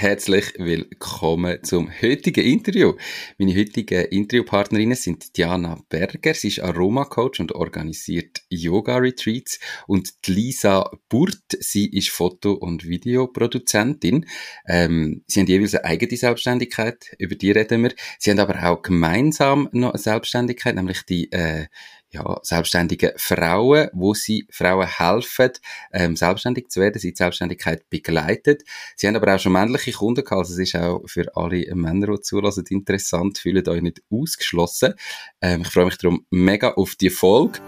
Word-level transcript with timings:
herzlich 0.00 0.54
willkommen 0.58 1.58
zum 1.64 1.90
heutigen 1.90 2.44
Interview. 2.44 2.94
Meine 3.36 3.56
heutigen 3.56 4.04
Interviewpartnerinnen 4.04 4.94
sind 4.94 5.36
Diana 5.36 5.80
Berger, 5.88 6.34
sie 6.34 6.48
ist 6.48 6.60
Aromacoach 6.60 7.40
und 7.40 7.50
organisiert 7.50 8.42
Yoga-Retreats 8.48 9.58
und 9.88 10.12
Lisa 10.24 10.88
Burt, 11.08 11.42
sie 11.58 11.90
ist 11.90 12.10
Foto- 12.10 12.52
und 12.52 12.88
Videoproduzentin. 12.88 14.26
Ähm, 14.68 15.24
sie 15.26 15.40
haben 15.40 15.48
jeweils 15.48 15.74
eine 15.74 15.86
eigene 15.86 16.16
Selbstständigkeit, 16.16 17.16
über 17.18 17.34
die 17.34 17.50
reden 17.50 17.82
wir. 17.82 17.92
Sie 18.20 18.30
haben 18.30 18.38
aber 18.38 18.70
auch 18.70 18.82
gemeinsam 18.82 19.68
noch 19.72 19.94
eine 19.94 19.98
Selbstständigkeit, 19.98 20.76
nämlich 20.76 21.02
die 21.06 21.32
äh, 21.32 21.66
ja, 22.10 22.38
selbstständige 22.42 23.12
Frauen, 23.16 23.88
wo 23.92 24.14
sie 24.14 24.46
Frauen 24.50 24.86
helfen, 24.86 25.50
ähm, 25.92 26.16
selbstständig 26.16 26.68
zu 26.68 26.80
werden, 26.80 26.98
sie 26.98 27.12
die 27.12 27.16
Selbstständigkeit 27.16 27.88
begleitet. 27.90 28.62
Sie 28.96 29.06
haben 29.06 29.16
aber 29.16 29.34
auch 29.34 29.38
schon 29.38 29.52
männliche 29.52 29.92
Kunden 29.92 30.24
gehabt, 30.24 30.38
also 30.38 30.54
es 30.54 30.58
ist 30.60 30.76
auch 30.76 31.02
für 31.06 31.36
alle 31.36 31.66
Männer, 31.74 32.14
die 32.16 32.20
zulassen, 32.20 32.64
interessant, 32.70 33.38
fühlt 33.38 33.68
euch 33.68 33.82
nicht 33.82 34.02
ausgeschlossen. 34.10 34.94
Ähm, 35.42 35.62
ich 35.62 35.68
freue 35.68 35.86
mich 35.86 35.98
darum 35.98 36.24
mega 36.30 36.72
auf 36.72 36.94
die 36.94 37.10
Folge. 37.10 37.60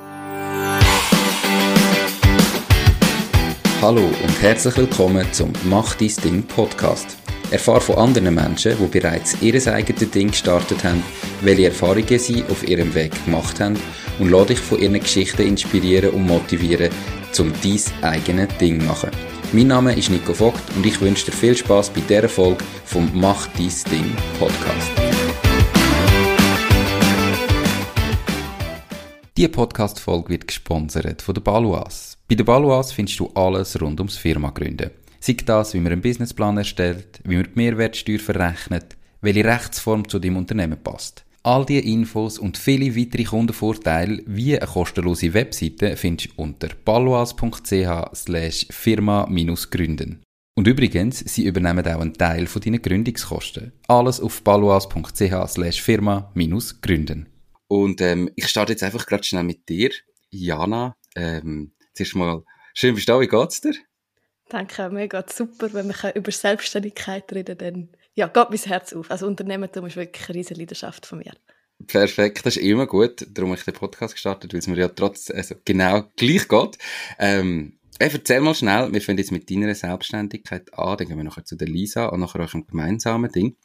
Hallo 3.82 4.04
und 4.04 4.42
herzlich 4.42 4.76
willkommen 4.76 5.30
zum 5.32 5.52
Mach 5.64 5.94
dein 5.94 6.14
Ding 6.24 6.42
Podcast. 6.42 7.16
Erfahre 7.50 7.80
von 7.80 7.96
anderen 7.96 8.34
Menschen, 8.34 8.76
die 8.78 8.86
bereits 8.86 9.40
ihr 9.42 9.54
eigenes 9.66 10.10
Ding 10.10 10.28
gestartet 10.28 10.84
haben, 10.84 11.02
welche 11.40 11.66
Erfahrungen 11.66 12.18
sie 12.18 12.44
auf 12.44 12.66
ihrem 12.66 12.94
Weg 12.94 13.12
gemacht 13.24 13.58
haben 13.58 13.76
und 14.20 14.30
lade 14.30 14.48
dich 14.48 14.60
von 14.60 14.78
ihren 14.78 15.00
Geschichten 15.00 15.42
inspirieren 15.42 16.10
und 16.10 16.26
motivieren, 16.26 16.92
um 17.38 17.52
dein 17.62 18.04
eigenes 18.04 18.56
Ding 18.58 18.80
zu 18.80 18.86
machen. 18.86 19.10
Mein 19.52 19.66
Name 19.66 19.96
ist 19.96 20.10
Nico 20.10 20.34
Vogt 20.34 20.62
und 20.76 20.86
ich 20.86 21.00
wünsche 21.00 21.26
dir 21.26 21.32
viel 21.32 21.56
Spaß 21.56 21.90
bei 21.90 22.02
dieser 22.02 22.28
Folge 22.28 22.62
vom 22.84 23.10
Mach 23.14 23.48
dein 23.48 23.72
Ding 23.90 24.16
Podcast. 24.38 24.90
Diese 29.36 29.48
Podcast-Folge 29.48 30.28
wird 30.28 30.46
gesponsert 30.46 31.22
von 31.22 31.34
der 31.34 31.40
Baluas. 31.40 32.18
Bei 32.28 32.34
der 32.34 32.44
Baluas 32.44 32.92
findest 32.92 33.18
du 33.20 33.28
alles 33.34 33.80
rund 33.80 33.98
ums 34.00 34.18
Firma 34.18 34.50
gründen. 34.50 34.90
Sei 35.18 35.36
das, 35.44 35.72
wie 35.72 35.80
man 35.80 35.92
einen 35.92 36.02
Businessplan 36.02 36.58
erstellt, 36.58 37.20
wie 37.24 37.36
man 37.36 37.44
die 37.44 37.50
Mehrwertsteuer 37.54 38.18
verrechnet, 38.18 38.96
welche 39.22 39.44
Rechtsform 39.44 40.06
zu 40.06 40.18
deinem 40.18 40.36
Unternehmen 40.36 40.82
passt. 40.82 41.24
All 41.42 41.64
diese 41.64 41.80
Infos 41.80 42.38
und 42.38 42.58
viele 42.58 42.94
weitere 42.94 43.24
Kundenvorteile 43.24 44.22
wie 44.26 44.58
eine 44.58 44.66
kostenlose 44.66 45.32
Webseite 45.32 45.96
findest 45.96 46.32
du 46.36 46.42
unter 46.42 46.68
paloas.ch 46.68 48.14
slash 48.14 48.66
firma-gründen. 48.68 50.22
Und 50.54 50.66
übrigens, 50.66 51.20
sie 51.20 51.46
übernehmen 51.46 51.86
auch 51.86 52.00
einen 52.00 52.12
Teil 52.12 52.46
von 52.46 52.60
deinen 52.60 52.82
Gründungskosten. 52.82 53.72
Alles 53.88 54.20
auf 54.20 54.44
paloas.ch 54.44 55.48
slash 55.48 55.80
firma-gründen. 55.80 57.26
Und 57.68 58.02
ähm, 58.02 58.30
ich 58.36 58.46
starte 58.48 58.72
jetzt 58.74 58.82
einfach 58.82 59.06
gerade 59.06 59.24
schnell 59.24 59.44
mit 59.44 59.66
dir, 59.66 59.90
Jana. 60.28 60.94
Ähm, 61.16 61.72
zuerst 61.94 62.16
mal, 62.16 62.42
schön 62.74 62.94
bist 62.94 63.08
du 63.08 63.12
da, 63.12 63.20
wie 63.20 63.28
geht's 63.28 63.62
dir? 63.62 63.74
Danke, 64.50 64.90
mir 64.90 65.08
geht 65.08 65.32
super, 65.32 65.72
wenn 65.72 65.88
wir 65.88 66.14
über 66.16 66.32
Selbstständigkeit 66.32 67.32
reden, 67.32 67.56
dann 67.56 67.88
ja, 68.14 68.26
geht 68.26 68.50
mein 68.50 68.58
Herz 68.58 68.92
auf. 68.92 69.10
Also 69.10 69.26
Unternehmertum 69.26 69.86
ist 69.86 69.96
wirklich 69.96 70.28
eine 70.28 70.38
riesige 70.38 70.60
Leidenschaft 70.60 71.06
von 71.06 71.18
mir. 71.18 71.32
Perfekt, 71.86 72.44
das 72.44 72.56
ist 72.56 72.62
immer 72.62 72.86
gut. 72.86 73.26
Darum 73.30 73.50
habe 73.50 73.58
ich 73.58 73.64
den 73.64 73.74
Podcast 73.74 74.14
gestartet, 74.14 74.52
weil 74.52 74.60
es 74.60 74.66
mir 74.66 74.76
ja 74.76 74.88
trotz, 74.88 75.30
also 75.30 75.54
genau 75.64 76.04
gleich 76.16 76.46
geht. 76.46 76.78
Ähm, 77.18 77.78
erzähl 77.98 78.40
mal 78.40 78.54
schnell, 78.54 78.92
wir 78.92 79.00
fangen 79.00 79.18
jetzt 79.18 79.32
mit 79.32 79.50
deiner 79.50 79.74
Selbstständigkeit 79.74 80.72
an, 80.74 80.98
dann 80.98 81.08
gehen 81.08 81.16
wir 81.16 81.24
nachher 81.24 81.44
zu 81.44 81.56
der 81.56 81.68
Lisa 81.68 82.06
und 82.06 82.20
nachher 82.20 82.40
eurem 82.40 82.66
gemeinsamen 82.66 83.32
Ding. 83.32 83.56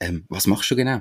Ähm, 0.00 0.24
was 0.28 0.46
machst 0.46 0.70
du 0.70 0.76
genau? 0.76 1.00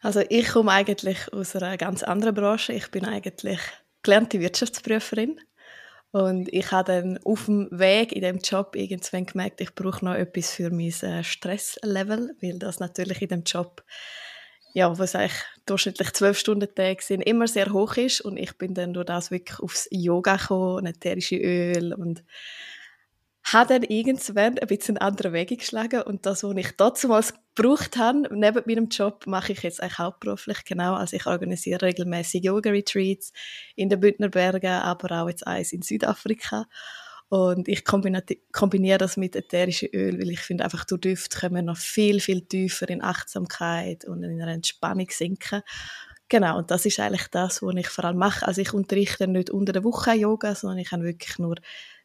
Also 0.00 0.22
ich 0.28 0.48
komme 0.48 0.70
eigentlich 0.70 1.32
aus 1.32 1.56
einer 1.56 1.78
ganz 1.78 2.02
anderen 2.02 2.34
Branche. 2.34 2.74
Ich 2.74 2.90
bin 2.90 3.06
eigentlich 3.06 3.60
gelernte 4.02 4.38
Wirtschaftsprüferin 4.38 5.40
und 6.14 6.48
ich 6.52 6.70
habe 6.70 6.92
dann 6.92 7.18
auf 7.24 7.46
dem 7.46 7.66
Weg 7.72 8.12
in 8.12 8.22
dem 8.22 8.38
Job 8.38 8.76
irgendwann 8.76 9.26
gemerkt, 9.26 9.60
ich 9.60 9.74
brauche 9.74 10.04
noch 10.04 10.14
etwas 10.14 10.52
für 10.52 10.70
mein 10.70 10.92
äh, 11.02 11.24
Stresslevel, 11.24 12.36
weil 12.40 12.60
das 12.60 12.78
natürlich 12.78 13.20
in 13.20 13.30
dem 13.30 13.42
Job, 13.42 13.82
ja, 14.74 14.96
was 14.96 15.16
eigentlich 15.16 15.42
durchschnittlich 15.66 16.12
zwölf 16.12 16.38
Stunden 16.38 16.72
Tag 16.72 17.02
sind, 17.02 17.20
immer 17.22 17.48
sehr 17.48 17.72
hoch 17.72 17.96
ist. 17.96 18.20
Und 18.20 18.36
ich 18.36 18.56
bin 18.56 18.74
dann 18.74 18.94
durch 18.94 19.06
das 19.06 19.32
wirklich 19.32 19.58
aufs 19.58 19.88
Yoga 19.90 20.36
gekommen, 20.36 20.86
ätherische 20.86 21.34
Öl 21.34 21.92
und 21.92 22.22
habe 23.44 23.74
dann 23.74 23.82
irgendwann 23.82 24.58
ein 24.58 24.66
bisschen 24.66 24.98
andere 24.98 25.32
Wege 25.32 25.56
geschlagen 25.56 26.02
und 26.02 26.26
das, 26.26 26.44
was 26.44 26.56
ich 26.56 26.76
damals 26.76 27.34
gebraucht 27.54 27.96
habe, 27.96 28.28
neben 28.30 28.62
meinem 28.66 28.88
Job, 28.88 29.26
mache 29.26 29.52
ich 29.52 29.62
jetzt 29.62 29.82
eigentlich 29.82 29.98
hauptberuflich, 29.98 30.64
genau, 30.64 30.94
also 30.94 31.16
ich 31.16 31.26
organisiere 31.26 31.82
regelmäßig 31.82 32.44
Yoga-Retreats 32.44 33.32
in 33.76 33.88
den 33.88 34.00
Bündner 34.00 34.30
Bergen, 34.30 34.72
aber 34.72 35.22
auch 35.22 35.28
jetzt 35.28 35.46
eins 35.46 35.72
in 35.72 35.82
Südafrika 35.82 36.66
und 37.28 37.68
ich 37.68 37.84
kombiniere 37.84 38.98
das 38.98 39.16
mit 39.16 39.34
ätherischen 39.34 39.88
Öl, 39.92 40.18
weil 40.20 40.30
ich 40.30 40.40
finde 40.40 40.64
einfach, 40.64 40.84
durch 40.84 41.00
Düfte 41.00 41.38
können 41.38 41.56
wir 41.56 41.62
noch 41.62 41.76
viel, 41.76 42.20
viel 42.20 42.42
tiefer 42.42 42.88
in 42.88 43.02
Achtsamkeit 43.02 44.04
und 44.04 44.22
in 44.22 44.40
einer 44.40 44.52
Entspannung 44.52 45.08
sinken. 45.10 45.62
Genau, 46.28 46.58
und 46.58 46.70
das 46.70 46.86
ist 46.86 47.00
eigentlich 47.00 47.28
das, 47.28 47.62
was 47.62 47.74
ich 47.76 47.88
vor 47.88 48.04
allem 48.04 48.18
mache. 48.18 48.46
Also 48.46 48.60
ich 48.60 48.72
unterrichte 48.72 49.26
nicht 49.26 49.50
unter 49.50 49.72
der 49.72 49.84
Woche 49.84 50.12
Yoga, 50.12 50.54
sondern 50.54 50.78
ich 50.78 50.92
habe 50.92 51.02
wirklich 51.02 51.38
nur 51.38 51.56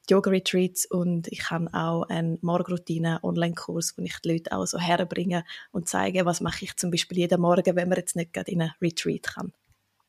Yoga-Retreats 0.09 0.85
und 0.85 1.27
ich 1.27 1.49
habe 1.49 1.69
auch 1.73 2.03
einen 2.03 2.37
Morgenroutine-Online-Kurs, 2.41 3.97
wo 3.97 4.01
ich 4.03 4.17
die 4.19 4.31
Leute 4.31 4.51
auch 4.51 4.65
so 4.65 4.79
herbringe 4.79 5.45
und 5.71 5.87
zeige, 5.87 6.25
was 6.25 6.41
mache 6.41 6.65
ich 6.65 6.75
zum 6.75 6.91
Beispiel 6.91 7.19
jeden 7.19 7.41
Morgen, 7.41 7.75
wenn 7.75 7.89
man 7.89 7.97
jetzt 7.97 8.15
nicht 8.15 8.33
gerade 8.33 8.51
in 8.51 8.61
einen 8.61 8.71
Retreat 8.81 9.23
kann. 9.23 9.53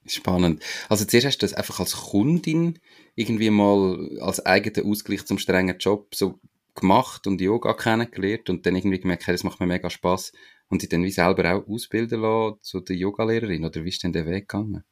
Spannend. 0.06 0.62
Also 0.88 1.04
zuerst 1.04 1.26
hast 1.26 1.38
du 1.38 1.46
das 1.46 1.54
einfach 1.54 1.80
als 1.80 1.92
Kundin 1.92 2.78
irgendwie 3.14 3.50
mal 3.50 4.18
als 4.20 4.44
eigenen 4.44 4.90
Ausgleich 4.90 5.26
zum 5.26 5.38
strengen 5.38 5.78
Job 5.78 6.14
so 6.14 6.40
gemacht 6.74 7.26
und 7.26 7.40
Yoga 7.40 7.74
kennengelernt 7.74 8.48
und 8.48 8.64
dann 8.64 8.76
irgendwie 8.76 9.00
gemerkt, 9.00 9.26
hey, 9.26 9.34
das 9.34 9.44
macht 9.44 9.60
mir 9.60 9.66
mega 9.66 9.90
Spaß 9.90 10.32
und 10.68 10.82
dich 10.82 10.88
dann 10.88 11.02
wie 11.02 11.10
selber 11.10 11.54
auch 11.54 11.68
ausbilden 11.68 12.22
lassen 12.22 12.58
zu 12.62 12.80
der 12.80 12.96
Yogalehrerin 12.96 13.64
oder 13.64 13.84
wie 13.84 13.88
ist 13.88 14.02
denn 14.02 14.12
der 14.12 14.26
Weg 14.26 14.48
gegangen? 14.48 14.84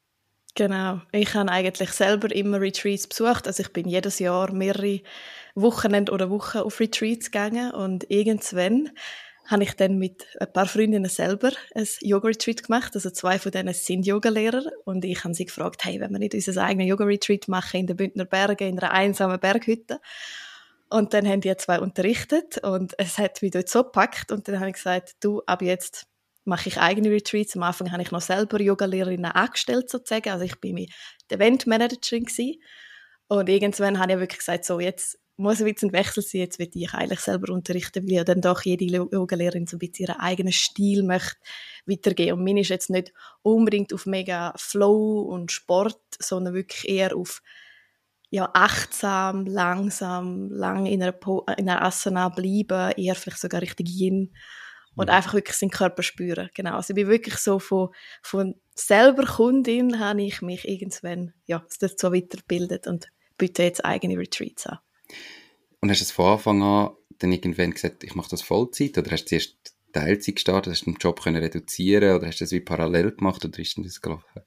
Genau. 0.58 1.00
Ich 1.12 1.34
habe 1.34 1.52
eigentlich 1.52 1.91
selber 1.91 2.34
immer 2.34 2.60
Retreats 2.60 3.06
besucht. 3.06 3.46
Also 3.46 3.62
ich 3.62 3.72
bin 3.72 3.88
jedes 3.88 4.19
Jahr 4.19 4.52
mehrere 4.52 5.02
Wochenende 5.54 6.10
oder 6.10 6.30
Wochen 6.30 6.58
auf 6.58 6.80
Retreats 6.80 7.30
gegangen 7.30 7.70
und 7.70 8.10
irgendwann 8.10 8.91
habe 9.47 9.62
ich 9.62 9.74
dann 9.74 9.98
mit 9.98 10.26
ein 10.41 10.52
paar 10.52 10.66
Freundinnen 10.66 11.08
selber 11.08 11.52
ein 11.76 11.86
Yoga-Retreat 12.00 12.64
gemacht. 12.64 12.97
Also 12.97 13.10
zwei 13.10 13.38
von 13.38 13.52
denen 13.52 13.72
sind 13.72 14.04
Yogalehrer 14.04 14.64
und 14.84 15.04
ich 15.04 15.22
habe 15.22 15.32
sie 15.32 15.44
gefragt, 15.44 15.84
hey, 15.84 16.00
wenn 16.00 16.10
wir 16.10 16.18
nicht 16.18 16.34
unser 16.34 16.64
eigenes 16.64 16.88
Yoga-Retreat 16.88 17.47
machen 17.47 17.78
in 17.78 17.86
den 17.86 17.97
Bündner 17.97 18.24
Bergen, 18.24 18.66
in 18.66 18.80
einer 18.80 18.91
einsamen 18.91 19.38
Berghütte. 19.38 20.00
Und 20.91 21.14
dann 21.14 21.24
haben 21.28 21.41
die 21.41 21.56
zwei 21.56 21.78
unterrichtet 21.78 22.58
und 22.64 22.94
es 22.98 23.16
hat 23.16 23.42
mich 23.42 23.52
dort 23.52 23.68
so 23.68 23.84
gepackt 23.84 24.32
und 24.32 24.48
dann 24.48 24.58
habe 24.58 24.70
ich 24.70 24.74
gesagt, 24.74 25.14
du, 25.20 25.41
ab 25.47 25.62
jetzt 25.62 26.08
mache 26.48 26.69
ich 26.69 26.78
eigene 26.78 27.10
Retreats. 27.10 27.54
Am 27.54 27.62
Anfang 27.62 27.92
habe 27.92 28.03
ich 28.03 28.10
noch 28.10 28.20
selber 28.20 28.60
Yogalehrerinnen 28.60 29.31
angestellt 29.31 29.91
sozusagen. 29.91 30.31
Also 30.31 30.44
ich 30.44 30.59
bin 30.60 30.75
mit 30.75 30.91
Eventmanagerin 31.28 32.25
gewesen. 32.25 32.62
Und 33.28 33.48
irgendwann 33.48 33.98
habe 33.98 34.12
ich 34.12 34.19
wirklich 34.19 34.38
gesagt, 34.38 34.64
so 34.64 34.81
jetzt 34.81 35.19
muss 35.36 35.60
ein 35.60 35.66
ein 35.69 35.92
Wechsel 35.92 36.22
sein, 36.22 36.41
jetzt 36.41 36.59
will 36.59 36.70
ich 36.72 36.94
eigentlich 36.94 37.20
selber 37.20 37.53
unterrichten, 37.53 38.03
weil 38.03 38.12
ja 38.12 38.25
dann 38.25 38.41
doch 38.41 38.62
jede 38.62 38.84
Yogalehrerin 38.84 39.66
so 39.66 39.76
ein 39.76 39.78
bisschen 39.78 40.06
ihren 40.06 40.19
eigenen 40.19 40.53
Stil 40.53 41.04
möchte 41.04 41.36
weitergehen. 41.86 42.32
Und 42.32 42.44
meine 42.44 42.62
ist 42.62 42.70
jetzt 42.70 42.91
nicht 42.91 43.12
unbedingt 43.42 43.92
auf 43.92 44.06
mega 44.06 44.53
Flow 44.56 45.20
und 45.20 45.53
Sport, 45.53 46.00
sondern 46.19 46.54
wirklich 46.54 46.88
eher 46.88 47.15
auf 47.15 47.42
ja, 48.30 48.50
achtsam, 48.53 49.47
langsam, 49.47 50.50
lang 50.50 50.86
in 50.86 51.03
einer, 51.03 51.12
po 51.12 51.47
in 51.56 51.69
einer 51.69 51.82
Asana 51.82 52.28
bleiben, 52.30 52.92
eher 52.97 53.15
vielleicht 53.15 53.41
sogar 53.41 53.62
richtig 53.62 53.88
Yin 53.88 54.34
und 54.98 55.06
mhm. 55.06 55.15
einfach 55.15 55.34
wirklich 55.34 55.56
seinen 55.56 55.71
Körper 55.71 56.03
spüren. 56.03 56.50
Genau. 56.54 56.77
Also 56.77 56.91
ich 56.91 56.97
bin 56.97 57.09
wirklich 57.09 57.36
so 57.36 57.59
von, 57.59 57.89
von 58.22 58.54
selber 58.74 59.24
Kundin 59.24 59.98
habe 59.98 60.22
ich 60.22 60.42
mich 60.42 60.68
irgendwann 60.68 61.33
ja, 61.47 61.65
dazu 61.80 62.12
weitergebildet 62.12 62.86
und 62.86 63.09
biete 63.39 63.62
jetzt 63.62 63.84
eigene 63.84 64.18
Retreats 64.18 64.66
an. 64.66 64.78
Und 65.80 65.91
hast 65.91 66.00
du 66.00 66.04
es 66.04 66.10
von 66.10 66.33
Anfang 66.33 66.62
an 66.62 66.91
dann 67.18 67.33
irgendwann 67.33 67.72
gesagt, 67.72 68.04
ich 68.04 68.15
mache 68.15 68.30
das 68.30 68.42
Vollzeit 68.42 68.97
oder 68.98 69.10
hast 69.10 69.24
du 69.24 69.28
zuerst 69.28 69.56
Teilzeit 69.92 70.36
gestartet, 70.36 70.72
hast 70.72 70.86
du 70.86 70.92
den 70.92 70.98
Job 71.00 71.21
können 71.22 71.42
reduzieren 71.42 72.16
oder 72.16 72.27
hast 72.27 72.41
du 72.41 72.45
das 72.45 72.53
wie 72.53 72.60
parallel 72.60 73.12
gemacht 73.12 73.45
oder 73.45 73.59
ist 73.59 73.77
denn 73.77 73.84
das 73.84 74.00
gelaufen? 74.00 74.42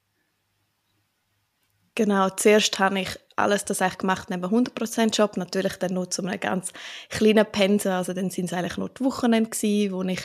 Genau, 1.95 2.29
zuerst 2.29 2.79
habe 2.79 3.01
ich 3.01 3.19
alles 3.35 3.65
das 3.65 3.81
eigentlich 3.81 3.97
gemacht 3.97 4.29
neben 4.29 4.45
100% 4.45 5.13
Job, 5.15 5.35
natürlich 5.35 5.75
dann 5.77 5.93
nur 5.93 6.09
zu 6.09 6.23
einem 6.23 6.39
ganz 6.39 6.71
kleinen 7.09 7.45
Pensen, 7.45 7.91
also 7.91 8.13
dann 8.13 8.29
sind 8.29 8.45
es 8.45 8.53
eigentlich 8.53 8.77
nur 8.77 8.89
die 8.89 9.03
Wochenende 9.03 9.49
gewesen, 9.49 9.91
wo 9.93 10.03
ich 10.03 10.21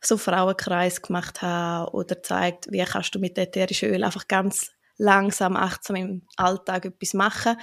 so 0.00 0.16
Frauenkreis 0.16 1.02
gemacht 1.02 1.42
habe 1.42 1.92
oder 1.92 2.14
gezeigt, 2.14 2.68
wie 2.70 2.82
kannst 2.84 3.14
du 3.14 3.18
mit 3.18 3.36
ätherischen 3.36 3.90
Öl 3.90 4.04
einfach 4.04 4.28
ganz 4.28 4.72
langsam, 4.96 5.56
achtsam 5.56 5.96
im 5.96 6.22
Alltag 6.36 6.86
etwas 6.86 7.14
machen. 7.14 7.56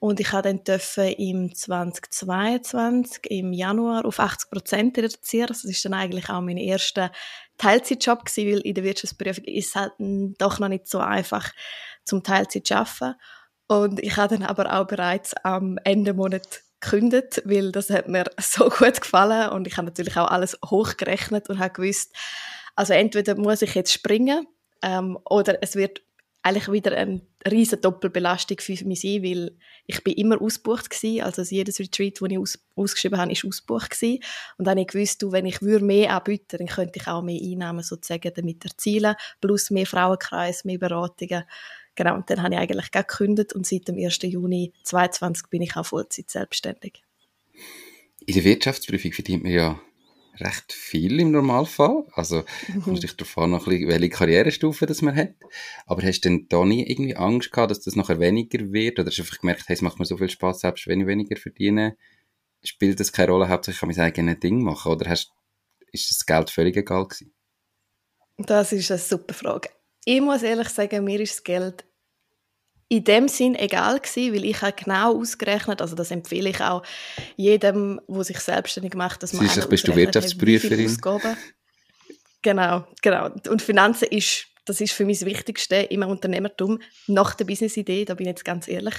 und 0.00 0.20
ich 0.20 0.32
habe 0.32 0.42
dann 0.42 0.64
dürfen 0.64 1.08
im 1.08 1.54
2022 1.54 3.30
im 3.30 3.52
Januar 3.54 4.04
auf 4.04 4.20
80 4.20 4.50
Prozent 4.50 4.98
reduzieren. 4.98 5.48
Das 5.48 5.64
ist 5.64 5.84
dann 5.84 5.94
eigentlich 5.94 6.28
auch 6.28 6.42
mein 6.42 6.58
erster 6.58 7.10
Teilzeitjob 7.58 8.26
gewesen, 8.26 8.52
weil 8.52 8.60
in 8.60 8.74
der 8.74 8.84
Wirtschaftsprüfung 8.84 9.44
ist 9.44 9.68
es 9.68 9.76
halt 9.76 9.92
doch 9.98 10.58
noch 10.58 10.68
nicht 10.68 10.88
so 10.88 10.98
einfach 10.98 11.52
zum 12.04 12.22
Teilzeit 12.22 12.66
zu 12.66 12.76
arbeiten. 12.76 13.20
Und 13.66 14.00
ich 14.00 14.16
habe 14.16 14.36
dann 14.36 14.46
aber 14.46 14.72
auch 14.78 14.86
bereits 14.86 15.34
am 15.42 15.78
Ende 15.84 16.14
Monat 16.14 16.62
gekündigt, 16.80 17.42
weil 17.44 17.72
das 17.72 17.90
hat 17.90 18.08
mir 18.08 18.24
so 18.40 18.68
gut 18.68 19.00
gefallen 19.00 19.50
und 19.50 19.66
ich 19.66 19.76
habe 19.76 19.86
natürlich 19.86 20.16
auch 20.16 20.30
alles 20.30 20.58
hochgerechnet 20.64 21.48
und 21.48 21.58
habe 21.58 21.72
gewusst, 21.72 22.14
also 22.76 22.92
entweder 22.92 23.36
muss 23.36 23.62
ich 23.62 23.74
jetzt 23.74 23.92
springen 23.92 24.46
ähm, 24.82 25.18
oder 25.24 25.62
es 25.62 25.76
wird 25.76 26.02
eigentlich 26.44 26.70
wieder 26.70 26.94
eine 26.94 27.22
riesige 27.50 27.80
Doppelbelastung 27.80 28.58
für 28.60 28.84
mich 28.84 29.00
sein, 29.00 29.22
weil 29.22 29.56
ich 29.86 30.04
bin 30.04 30.12
immer 30.12 30.42
ausgebucht 30.42 30.90
gewesen, 30.90 31.22
also 31.22 31.40
jedes 31.40 31.80
Retreat, 31.80 32.20
das 32.20 32.30
ich 32.30 32.38
aus, 32.38 32.58
ausgeschrieben 32.76 33.18
habe, 33.18 33.32
ist 33.32 33.46
ausgebucht 33.46 33.90
gewesen. 33.92 34.22
Und 34.58 34.66
dann 34.66 34.72
habe 34.72 34.82
ich 34.82 34.88
gewusst, 34.88 35.22
du, 35.22 35.32
wenn 35.32 35.46
ich 35.46 35.62
mehr 35.62 36.14
anbieten 36.14 36.58
dann 36.58 36.66
könnte 36.66 36.98
ich 36.98 37.08
auch 37.08 37.22
mehr 37.22 37.40
Einnahmen 37.40 37.82
sozusagen 37.82 38.30
damit 38.36 38.62
erzielen, 38.62 39.14
plus 39.40 39.70
mehr 39.70 39.86
Frauenkreis, 39.86 40.66
mehr 40.66 40.78
Beratungen. 40.78 41.44
Genau, 41.94 42.14
und 42.16 42.28
dann 42.28 42.42
habe 42.42 42.54
ich 42.54 42.60
eigentlich 42.60 42.90
gekündigt 42.90 43.52
und 43.52 43.66
seit 43.66 43.88
dem 43.88 43.96
1. 43.96 44.18
Juni 44.22 44.72
2022 44.82 45.48
bin 45.48 45.62
ich 45.62 45.76
auch 45.76 45.86
Vollzeit 45.86 46.30
selbstständig. 46.30 47.02
In 48.26 48.34
der 48.34 48.44
Wirtschaftsprüfung 48.44 49.12
verdient 49.12 49.44
man 49.44 49.52
ja 49.52 49.80
recht 50.40 50.72
viel 50.72 51.20
im 51.20 51.30
Normalfall. 51.30 52.04
Also, 52.12 52.44
mhm. 52.68 52.72
kommt 52.82 52.86
natürlich 52.86 53.16
darauf 53.16 53.38
an, 53.38 53.50
noch 53.50 53.66
ein 53.66 53.70
bisschen, 53.70 53.88
welche 53.88 54.08
Karrierestufe 54.08 54.86
das 54.86 55.02
man 55.02 55.14
hat. 55.14 55.34
Aber 55.86 56.02
hast 56.02 56.20
du 56.20 56.28
denn 56.28 56.46
da 56.48 56.64
nie 56.64 56.84
irgendwie 56.84 57.16
Angst 57.16 57.52
gehabt, 57.52 57.70
dass 57.70 57.80
das 57.80 57.96
nachher 57.96 58.20
weniger 58.20 58.72
wird? 58.72 58.98
Oder 58.98 59.08
hast 59.08 59.18
du 59.18 59.22
einfach 59.22 59.38
gemerkt, 59.38 59.68
hey, 59.68 59.74
es 59.74 59.82
macht 59.82 59.98
mir 59.98 60.06
so 60.06 60.16
viel 60.16 60.30
Spaß, 60.30 60.60
selbst 60.60 60.86
wenn 60.86 61.00
ich 61.00 61.06
weniger 61.06 61.36
verdiene, 61.36 61.96
spielt 62.62 62.98
das 62.98 63.12
keine 63.12 63.32
Rolle, 63.32 63.48
hauptsächlich 63.48 63.80
kann 63.80 63.90
ich 63.90 63.96
mein 63.96 64.06
eigenes 64.06 64.40
Ding 64.40 64.62
machen? 64.62 64.92
Oder 64.92 65.10
hast, 65.10 65.32
ist 65.92 66.10
das 66.10 66.26
Geld 66.26 66.50
völlig 66.50 66.76
egal 66.76 67.04
gewesen? 67.04 67.32
Das 68.38 68.72
ist 68.72 68.90
eine 68.90 68.98
super 68.98 69.34
Frage. 69.34 69.68
Ich 70.04 70.20
muss 70.20 70.42
ehrlich 70.42 70.68
sagen, 70.68 71.04
mir 71.04 71.20
ist 71.20 71.36
das 71.36 71.44
Geld 71.44 71.84
in 72.88 73.04
dem 73.04 73.28
Sinn 73.28 73.54
egal 73.54 73.98
gewesen, 73.98 74.34
weil 74.34 74.44
ich 74.44 74.60
habe 74.60 74.72
genau 74.72 75.18
ausgerechnet, 75.18 75.80
also 75.80 75.96
das 75.96 76.10
empfehle 76.10 76.50
ich 76.50 76.60
auch 76.60 76.82
jedem, 77.36 78.00
der 78.06 78.24
sich 78.24 78.38
selbstständig 78.38 78.94
macht, 78.94 79.22
dass 79.22 79.32
man 79.32 79.48
Siehst, 79.48 79.68
bist 79.68 79.88
du 79.88 79.96
Wirtschaftsprüferin? 79.96 80.96
Genau, 82.42 82.86
genau. 83.00 83.30
Und 83.48 83.62
Finanzen 83.62 84.08
ist, 84.08 84.46
das 84.66 84.80
ist 84.80 84.92
für 84.92 85.06
mich 85.06 85.20
das 85.20 85.26
Wichtigste 85.26 85.76
im 85.76 86.02
Unternehmertum 86.02 86.80
nach 87.06 87.34
der 87.34 87.46
Businessidee, 87.46 88.04
da 88.04 88.14
bin 88.14 88.26
ich 88.26 88.32
jetzt 88.32 88.44
ganz 88.44 88.68
ehrlich. 88.68 88.94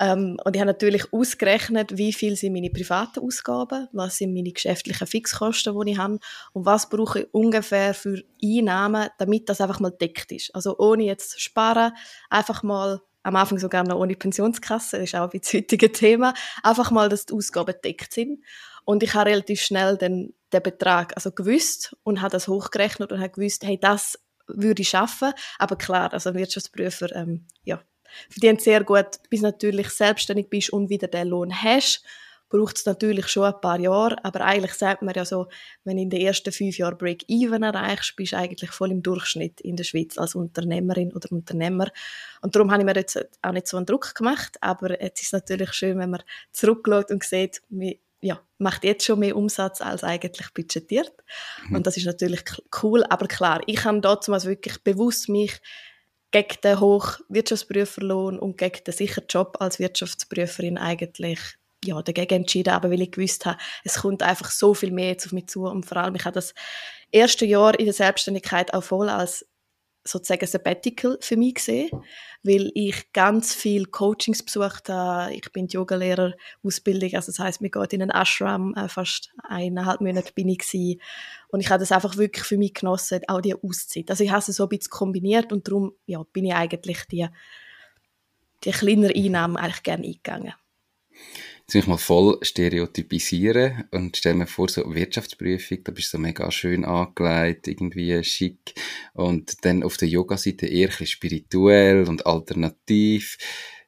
Ähm, 0.00 0.38
und 0.44 0.56
ich 0.56 0.60
habe 0.60 0.70
natürlich 0.70 1.12
ausgerechnet, 1.12 1.98
wie 1.98 2.14
viel 2.14 2.34
sind 2.34 2.54
meine 2.54 2.70
privaten 2.70 3.20
Ausgaben, 3.20 3.86
was 3.92 4.16
sind 4.16 4.32
meine 4.32 4.50
geschäftlichen 4.50 5.06
Fixkosten, 5.06 5.78
die 5.78 5.92
ich 5.92 5.98
habe 5.98 6.18
und 6.54 6.64
was 6.64 6.88
brauche 6.88 7.20
ich 7.20 7.34
ungefähr 7.34 7.92
für 7.92 8.22
Einnahmen, 8.42 9.10
damit 9.18 9.50
das 9.50 9.60
einfach 9.60 9.78
mal 9.78 9.90
deckt 9.90 10.32
ist. 10.32 10.54
Also 10.54 10.78
ohne 10.78 11.04
jetzt 11.04 11.32
zu 11.32 11.40
sparen, 11.40 11.92
einfach 12.30 12.62
mal 12.62 13.02
am 13.22 13.36
Anfang 13.36 13.58
sogar 13.58 13.84
noch 13.84 13.98
ohne 13.98 14.16
Pensionskasse, 14.16 14.96
das 14.96 15.10
ist 15.10 15.14
auch 15.14 15.30
ein 15.30 15.40
heutiges 15.52 15.92
Thema, 15.92 16.32
einfach 16.62 16.90
mal, 16.90 17.10
dass 17.10 17.26
die 17.26 17.34
Ausgaben 17.34 17.74
deckt 17.84 18.14
sind. 18.14 18.42
Und 18.86 19.02
ich 19.02 19.12
habe 19.12 19.28
relativ 19.28 19.60
schnell 19.60 19.98
den, 19.98 20.34
den 20.54 20.62
Betrag 20.62 21.12
also 21.14 21.30
gewusst 21.30 21.94
und 22.02 22.22
habe 22.22 22.32
das 22.32 22.48
hochgerechnet 22.48 23.12
und 23.12 23.20
habe 23.20 23.30
gewusst, 23.30 23.64
hey, 23.64 23.78
das 23.78 24.18
würde 24.46 24.80
ich 24.80 24.88
schaffen. 24.88 25.32
Aber 25.58 25.76
klar, 25.76 26.12
also 26.14 26.34
Wirtschaftsprüfer, 26.34 27.14
ähm, 27.14 27.46
ja, 27.62 27.82
verdient 28.28 28.60
sehr 28.60 28.84
gut, 28.84 29.20
bis 29.28 29.42
natürlich 29.42 29.90
selbstständig 29.90 30.48
bist 30.48 30.70
und 30.70 30.90
wieder 30.90 31.08
den 31.08 31.28
Lohn 31.28 31.52
hast, 31.52 32.04
braucht 32.50 32.76
es 32.76 32.84
natürlich 32.84 33.28
schon 33.28 33.44
ein 33.44 33.60
paar 33.60 33.78
Jahre, 33.78 34.22
aber 34.24 34.42
eigentlich 34.42 34.74
sagt 34.74 35.02
man 35.02 35.14
ja 35.14 35.24
so, 35.24 35.46
wenn 35.84 35.96
du 35.96 36.02
in 36.02 36.10
den 36.10 36.20
ersten 36.20 36.52
fünf 36.52 36.76
Jahren 36.76 36.98
Break-Even 36.98 37.62
erreichst, 37.62 38.16
bist 38.16 38.32
du 38.32 38.36
eigentlich 38.36 38.72
voll 38.72 38.90
im 38.90 39.02
Durchschnitt 39.02 39.60
in 39.60 39.76
der 39.76 39.84
Schweiz 39.84 40.18
als 40.18 40.34
Unternehmerin 40.34 41.12
oder 41.12 41.30
Unternehmer. 41.30 41.88
Und 42.42 42.54
darum 42.54 42.72
habe 42.72 42.82
ich 42.82 42.86
mir 42.86 42.96
jetzt 42.96 43.24
auch 43.40 43.52
nicht 43.52 43.68
so 43.68 43.76
einen 43.76 43.86
Druck 43.86 44.14
gemacht, 44.16 44.58
aber 44.60 45.00
jetzt 45.00 45.20
ist 45.22 45.28
es 45.28 45.32
natürlich 45.32 45.72
schön, 45.72 45.98
wenn 45.98 46.10
man 46.10 46.22
zurückschaut 46.50 47.12
und 47.12 47.22
sieht, 47.22 47.62
wie, 47.68 48.00
ja, 48.20 48.40
macht 48.58 48.84
jetzt 48.84 49.04
schon 49.04 49.20
mehr 49.20 49.36
Umsatz 49.36 49.80
als 49.80 50.02
eigentlich 50.02 50.52
budgetiert. 50.52 51.12
Mhm. 51.68 51.76
Und 51.76 51.86
das 51.86 51.96
ist 51.96 52.06
natürlich 52.06 52.42
cool, 52.82 53.04
aber 53.08 53.28
klar, 53.28 53.60
ich 53.66 53.84
habe 53.84 54.00
damals 54.00 54.44
wirklich 54.44 54.82
bewusst 54.82 55.28
mich 55.28 55.60
gegen 56.30 56.60
den 56.62 56.80
hohen 56.80 57.16
Wirtschaftsprüferlohn 57.28 58.38
und 58.38 58.58
gegen 58.58 58.84
den 58.84 58.94
sicheren 58.94 59.24
Job 59.28 59.56
als 59.60 59.78
Wirtschaftsprüferin 59.78 60.78
eigentlich 60.78 61.40
ja, 61.84 62.00
dagegen 62.02 62.42
entschieden, 62.42 62.74
aber 62.74 62.90
weil 62.90 63.00
ich 63.00 63.12
gewusst 63.12 63.46
habe, 63.46 63.58
es 63.84 64.00
kommt 64.00 64.22
einfach 64.22 64.50
so 64.50 64.74
viel 64.74 64.92
mehr 64.92 65.08
jetzt 65.08 65.26
auf 65.26 65.32
mich 65.32 65.46
zu. 65.48 65.64
Und 65.64 65.86
vor 65.86 65.96
allem, 65.96 66.14
ich 66.14 66.24
habe 66.24 66.34
das 66.34 66.54
erste 67.10 67.46
Jahr 67.46 67.78
in 67.78 67.86
der 67.86 67.94
Selbstständigkeit 67.94 68.74
auch 68.74 68.84
voll 68.84 69.08
als 69.08 69.46
sozusagen 70.04 70.46
Sabbatical 70.46 71.18
für 71.20 71.36
mich 71.36 71.56
gesehen, 71.56 71.90
weil 72.42 72.70
ich 72.74 73.12
ganz 73.12 73.54
viel 73.54 73.86
Coachings 73.86 74.42
besucht 74.42 74.88
habe. 74.88 75.34
Ich 75.34 75.52
bin 75.52 75.66
Yogalehrer 75.68 76.32
Ausbildung, 76.62 77.14
also 77.14 77.30
das 77.32 77.38
heißt, 77.38 77.60
mir 77.60 77.70
geht 77.70 77.92
in 77.92 78.02
einen 78.02 78.10
Ashram, 78.10 78.74
äh, 78.74 78.88
fast 78.88 79.30
eineinhalb 79.42 80.00
Monate 80.00 80.32
bin 80.32 80.48
ich 80.48 80.58
gewesen. 80.58 81.00
und 81.48 81.60
ich 81.60 81.70
habe 81.70 81.80
das 81.80 81.92
einfach 81.92 82.16
wirklich 82.16 82.44
für 82.44 82.56
mich 82.56 82.74
genossen, 82.74 83.20
auch 83.28 83.40
die 83.40 83.54
Auszeit. 83.54 84.10
Also 84.10 84.24
ich 84.24 84.30
habe 84.30 84.40
es 84.40 84.46
so 84.46 84.64
ein 84.64 84.68
bisschen 84.68 84.90
kombiniert 84.90 85.52
und 85.52 85.68
darum 85.68 85.92
ja, 86.06 86.22
bin 86.32 86.46
ich 86.46 86.54
eigentlich 86.54 87.04
die, 87.10 87.28
die 88.64 88.70
kleineren 88.70 89.16
Einnahmen 89.16 89.56
eigentlich 89.56 89.82
gerne 89.82 90.06
eingegangen 90.06 90.54
mich 91.78 91.86
mal 91.86 91.98
voll 91.98 92.38
stereotypisieren 92.42 93.84
und 93.90 94.16
stell 94.16 94.34
mir 94.34 94.46
vor, 94.46 94.68
so 94.68 94.82
Wirtschaftsprüfung, 94.94 95.84
da 95.84 95.92
bist 95.92 96.12
du 96.12 96.16
so 96.16 96.22
mega 96.22 96.50
schön 96.50 96.84
angelegt, 96.84 97.68
irgendwie 97.68 98.22
schick 98.24 98.74
und 99.14 99.64
dann 99.64 99.82
auf 99.82 99.96
der 99.96 100.08
Yoga-Seite 100.08 100.66
eher 100.66 100.88
ein 100.88 100.90
bisschen 100.90 101.06
spirituell 101.06 102.08
und 102.08 102.26
alternativ. 102.26 103.38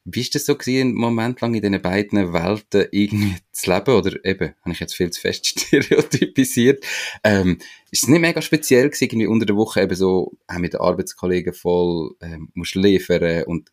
Wie 0.04 0.20
ist 0.20 0.34
das 0.34 0.46
so 0.46 0.56
gewesen, 0.56 0.88
einen 0.88 0.94
Moment 0.94 1.40
lang 1.40 1.54
in 1.54 1.62
diesen 1.62 1.80
beiden 1.80 2.32
Welten 2.32 2.88
irgendwie 2.90 3.36
zu 3.52 3.72
leben? 3.72 3.94
Oder 3.94 4.24
eben, 4.24 4.54
habe 4.60 4.72
ich 4.72 4.80
jetzt 4.80 4.94
viel 4.94 5.10
zu 5.10 5.20
fest 5.20 5.46
stereotypisiert? 5.60 6.84
Ähm, 7.22 7.58
ist 7.90 8.02
es 8.04 8.08
nicht 8.08 8.20
mega 8.20 8.42
speziell 8.42 8.88
gewesen, 8.88 9.04
irgendwie 9.04 9.26
unter 9.26 9.46
der 9.46 9.56
Woche 9.56 9.80
eben 9.80 9.94
so, 9.94 10.32
haben 10.48 10.62
mit 10.62 10.72
den 10.72 10.80
Arbeitskollegen 10.80 11.54
voll, 11.54 12.16
ähm, 12.20 12.50
musst 12.54 12.74
liefern 12.74 13.44
und 13.44 13.70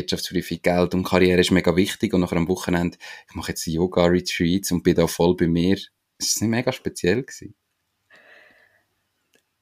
Wirtschaftsprüfung, 0.00 0.62
Geld 0.62 0.94
und 0.94 1.04
Karriere 1.04 1.40
ist 1.40 1.50
mega 1.50 1.76
wichtig 1.76 2.14
und 2.14 2.20
nachher 2.20 2.36
am 2.36 2.48
Wochenende, 2.48 2.98
ich 3.28 3.34
mache 3.34 3.52
jetzt 3.52 3.66
Yoga-Retreats 3.66 4.72
und 4.72 4.82
bin 4.82 4.94
da 4.94 5.06
voll 5.06 5.36
bei 5.36 5.46
mir. 5.46 5.74
Ist 5.74 6.36
das 6.36 6.40
nicht 6.40 6.50
mega 6.50 6.72
speziell 6.72 7.22
gewesen? 7.22 7.54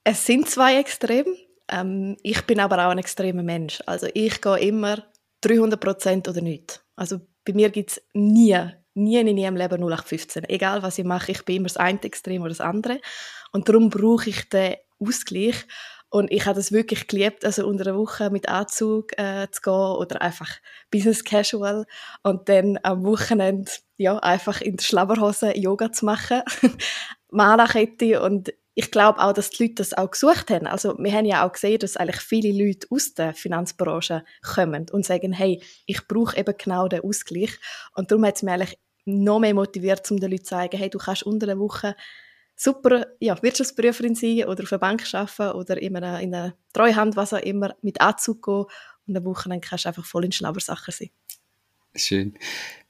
Es 0.04 0.24
sind 0.24 0.48
zwei 0.48 0.78
Extreme. 0.78 1.36
Ähm, 1.68 2.16
ich 2.22 2.42
bin 2.42 2.60
aber 2.60 2.86
auch 2.86 2.90
ein 2.90 2.98
extremer 2.98 3.42
Mensch. 3.42 3.82
Also 3.86 4.08
ich 4.14 4.40
gehe 4.40 4.58
immer 4.60 5.04
300% 5.44 6.28
oder 6.28 6.40
nicht. 6.40 6.82
Also 6.96 7.20
bei 7.44 7.52
mir 7.52 7.70
gibt 7.70 7.90
es 7.90 8.02
nie, 8.14 8.58
nie 8.94 9.18
in 9.18 9.36
ihrem 9.36 9.56
Leben 9.56 9.82
0815. 9.82 10.44
Egal 10.48 10.82
was 10.82 10.98
ich 10.98 11.04
mache, 11.04 11.32
ich 11.32 11.44
bin 11.44 11.56
immer 11.56 11.68
das 11.68 11.76
eine 11.76 12.02
Extrem 12.02 12.42
oder 12.42 12.50
das 12.50 12.60
andere. 12.60 13.00
Und 13.52 13.68
darum 13.68 13.90
brauche 13.90 14.30
ich 14.30 14.48
den 14.48 14.76
Ausgleich. 14.98 15.66
Und 16.10 16.30
ich 16.32 16.46
habe 16.46 16.56
das 16.56 16.72
wirklich 16.72 17.06
geliebt, 17.06 17.44
also 17.44 17.66
unter 17.66 17.84
der 17.84 17.96
Woche 17.96 18.30
mit 18.30 18.48
Anzug 18.48 19.18
äh, 19.18 19.46
zu 19.50 19.60
gehen 19.60 19.72
oder 19.72 20.22
einfach 20.22 20.50
Business 20.90 21.22
Casual 21.22 21.84
und 22.22 22.48
dann 22.48 22.78
am 22.82 23.04
Wochenende 23.04 23.70
ja, 23.98 24.16
einfach 24.18 24.60
in 24.60 24.76
der 24.76 24.84
Schlabberhose 24.84 25.56
Yoga 25.56 25.92
zu 25.92 26.06
machen, 26.06 26.42
Malakette 27.30 28.22
und 28.22 28.52
ich 28.74 28.92
glaube 28.92 29.18
auch, 29.18 29.32
dass 29.32 29.50
die 29.50 29.64
Leute 29.64 29.74
das 29.76 29.92
auch 29.92 30.08
gesucht 30.08 30.50
haben. 30.50 30.68
Also 30.68 30.96
wir 30.98 31.12
haben 31.12 31.24
ja 31.24 31.44
auch 31.44 31.52
gesehen, 31.52 31.80
dass 31.80 31.96
eigentlich 31.96 32.20
viele 32.20 32.52
Leute 32.64 32.86
aus 32.90 33.12
der 33.12 33.34
Finanzbranche 33.34 34.24
kommen 34.54 34.86
und 34.92 35.04
sagen, 35.04 35.32
hey, 35.32 35.60
ich 35.84 36.06
brauche 36.06 36.36
eben 36.36 36.54
genau 36.56 36.86
den 36.86 37.00
Ausgleich. 37.00 37.58
Und 37.96 38.12
darum 38.12 38.24
hat 38.24 38.36
es 38.36 38.44
mich 38.44 38.54
eigentlich 38.54 38.78
noch 39.04 39.40
mehr 39.40 39.52
motiviert, 39.52 40.08
um 40.12 40.20
den 40.20 40.30
Leuten 40.30 40.44
zu 40.44 40.50
sagen, 40.50 40.78
hey, 40.78 40.88
du 40.88 40.98
kannst 40.98 41.24
unter 41.24 41.46
der 41.46 41.58
Woche 41.58 41.96
super 42.58 43.06
ja, 43.20 43.40
Wirtschaftsprüferin 43.40 44.14
sein 44.14 44.44
oder 44.44 44.64
auf 44.64 44.72
einer 44.72 44.80
Bank 44.80 45.04
arbeiten 45.14 45.56
oder 45.56 45.80
in 45.80 45.96
einer, 45.96 46.20
in 46.20 46.34
einer 46.34 46.54
Treuhand, 46.72 47.16
was 47.16 47.32
auch 47.32 47.42
immer, 47.42 47.74
mit 47.82 48.00
Anzug 48.00 48.44
gehen 48.44 48.64
und 49.06 49.16
eine 49.16 49.24
Woche 49.24 49.48
dann 49.48 49.60
kannst 49.60 49.84
du 49.84 49.88
einfach 49.88 50.04
voll 50.04 50.24
in 50.24 50.32
Schlaubersachen 50.32 50.92
sein. 50.92 51.10
Schön. 51.94 52.32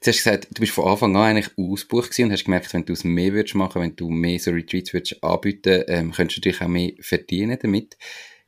Du 0.00 0.08
hast 0.08 0.16
gesagt, 0.16 0.48
du 0.52 0.60
bist 0.60 0.72
von 0.72 0.88
Anfang 0.88 1.14
an 1.16 1.36
eigentlich 1.36 1.50
ausgebucht 1.56 2.18
und 2.18 2.32
hast 2.32 2.44
gemerkt, 2.44 2.72
wenn 2.72 2.84
du 2.84 2.94
es 2.94 3.04
mehr 3.04 3.32
würdest 3.32 3.54
machen, 3.54 3.82
wenn 3.82 3.94
du 3.94 4.08
mehr 4.10 4.38
so 4.38 4.50
Retreats 4.50 4.92
würdest 4.92 5.22
anbieten, 5.22 5.84
ähm, 5.86 6.12
könntest 6.12 6.38
du 6.38 6.48
natürlich 6.48 6.62
auch 6.62 6.68
mehr 6.68 6.92
verdienen 7.00 7.58
damit. 7.60 7.96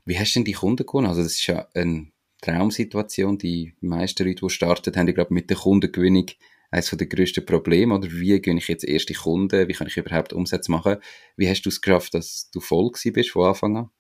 Wie 0.05 0.19
hast 0.19 0.35
du 0.35 0.41
denn 0.41 0.45
die 0.47 0.53
Kunden 0.53 0.87
gewonnen? 0.87 1.07
Also 1.07 1.23
das 1.23 1.33
ist 1.33 1.47
ja 1.47 1.69
eine 1.75 2.09
Traumsituation. 2.41 3.39
Die 3.39 3.75
meisten 3.81 4.27
Leute, 4.27 4.41
die 4.41 4.51
starten, 4.51 4.97
haben 4.97 5.07
ja, 5.07 5.13
glaube 5.13 5.35
mit 5.35 5.51
der 5.51 5.59
Kundengewinnung 5.59 6.27
eines 6.71 6.91
der 6.91 7.07
grössten 7.07 7.45
Probleme, 7.45 7.95
oder 7.95 8.11
wie 8.11 8.41
gehe 8.41 8.57
ich 8.57 8.69
jetzt 8.69 8.85
erste 8.85 9.15
Kunden, 9.15 9.69
wie 9.69 9.73
kann 9.73 9.87
ich 9.87 9.97
überhaupt 9.97 10.33
Umsätze 10.33 10.71
machen? 10.71 10.97
Wie 11.37 11.49
hast 11.49 11.63
du 11.63 11.69
es 11.69 11.81
geschafft, 11.81 12.15
dass 12.15 12.51
du 12.53 12.61
voll 12.61 12.91
bist 13.13 13.31
von 13.31 13.49
Anfang 13.49 13.77
an? 13.77 13.91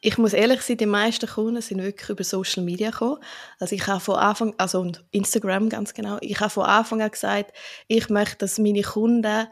ich 0.00 0.16
muss 0.16 0.32
ehrlich 0.32 0.62
sein, 0.62 0.76
die 0.76 0.86
meisten 0.86 1.28
Kunden 1.28 1.60
sind 1.60 1.82
wirklich 1.82 2.08
über 2.10 2.22
Social 2.22 2.62
Media 2.62 2.90
gekommen. 2.90 3.22
Also 3.58 3.74
ich 3.74 3.86
habe 3.86 4.00
von 4.00 4.14
Anfang, 4.16 4.54
also 4.56 4.80
und 4.80 5.04
Instagram 5.10 5.68
ganz 5.68 5.92
genau, 5.92 6.18
ich 6.20 6.38
habe 6.40 6.50
von 6.50 6.64
Anfang 6.64 7.02
an 7.02 7.10
gesagt, 7.10 7.52
ich 7.88 8.08
möchte, 8.08 8.36
dass 8.38 8.58
meine 8.58 8.82
Kunden 8.82 9.48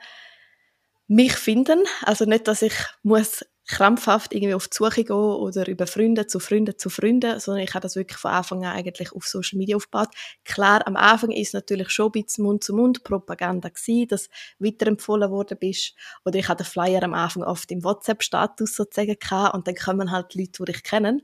mich 1.08 1.32
finden. 1.32 1.82
Also 2.02 2.24
nicht, 2.24 2.46
dass 2.46 2.62
ich 2.62 2.74
muss 3.02 3.44
krampfhaft 3.66 4.32
irgendwie 4.32 4.54
auf 4.54 4.68
die 4.68 4.76
Suche 4.76 5.04
gehen 5.04 5.16
oder 5.16 5.66
über 5.66 5.86
Freunde 5.86 6.26
zu 6.26 6.38
Freunde 6.38 6.76
zu 6.76 6.88
Freunden, 6.88 7.40
sondern 7.40 7.64
ich 7.64 7.74
habe 7.74 7.82
das 7.82 7.96
wirklich 7.96 8.18
von 8.18 8.30
Anfang 8.30 8.64
an 8.64 8.76
eigentlich 8.76 9.12
auf 9.12 9.26
Social 9.26 9.58
Media 9.58 9.76
aufgebaut. 9.76 10.08
Klar, 10.44 10.86
am 10.86 10.96
Anfang 10.96 11.30
ist 11.30 11.54
natürlich 11.54 11.90
schon 11.90 12.06
ein 12.06 12.22
bisschen 12.22 12.44
Mund-zu-Mund-Propaganda 12.44 13.68
gewesen, 13.68 14.08
dass 14.08 14.28
weiterempfohlen 14.58 15.30
worden 15.30 15.58
bist. 15.58 15.94
Oder 16.24 16.38
ich 16.38 16.48
hatte 16.48 16.62
den 16.62 16.70
Flyer 16.70 17.02
am 17.02 17.14
Anfang 17.14 17.42
oft 17.42 17.70
im 17.72 17.82
WhatsApp-Status 17.82 18.76
sozusagen 18.76 19.16
gehabt 19.18 19.54
und 19.54 19.66
dann 19.66 19.74
kommen 19.74 20.10
halt 20.12 20.34
Leute, 20.34 20.64
die 20.64 20.72
dich 20.72 20.82
kennen. 20.82 21.22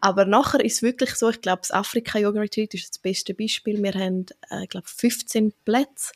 Aber 0.00 0.24
nachher 0.24 0.64
ist 0.64 0.76
es 0.76 0.82
wirklich 0.82 1.14
so, 1.14 1.28
ich 1.28 1.40
glaube, 1.40 1.60
das 1.60 1.70
Afrika 1.70 2.18
Yoga 2.18 2.40
Retreat 2.40 2.72
ist 2.74 2.90
das 2.90 2.98
beste 2.98 3.34
Beispiel. 3.34 3.82
Wir 3.82 3.92
haben, 3.92 4.26
äh, 4.48 4.66
glaube, 4.66 4.86
15 4.88 5.52
Plätze 5.64 6.12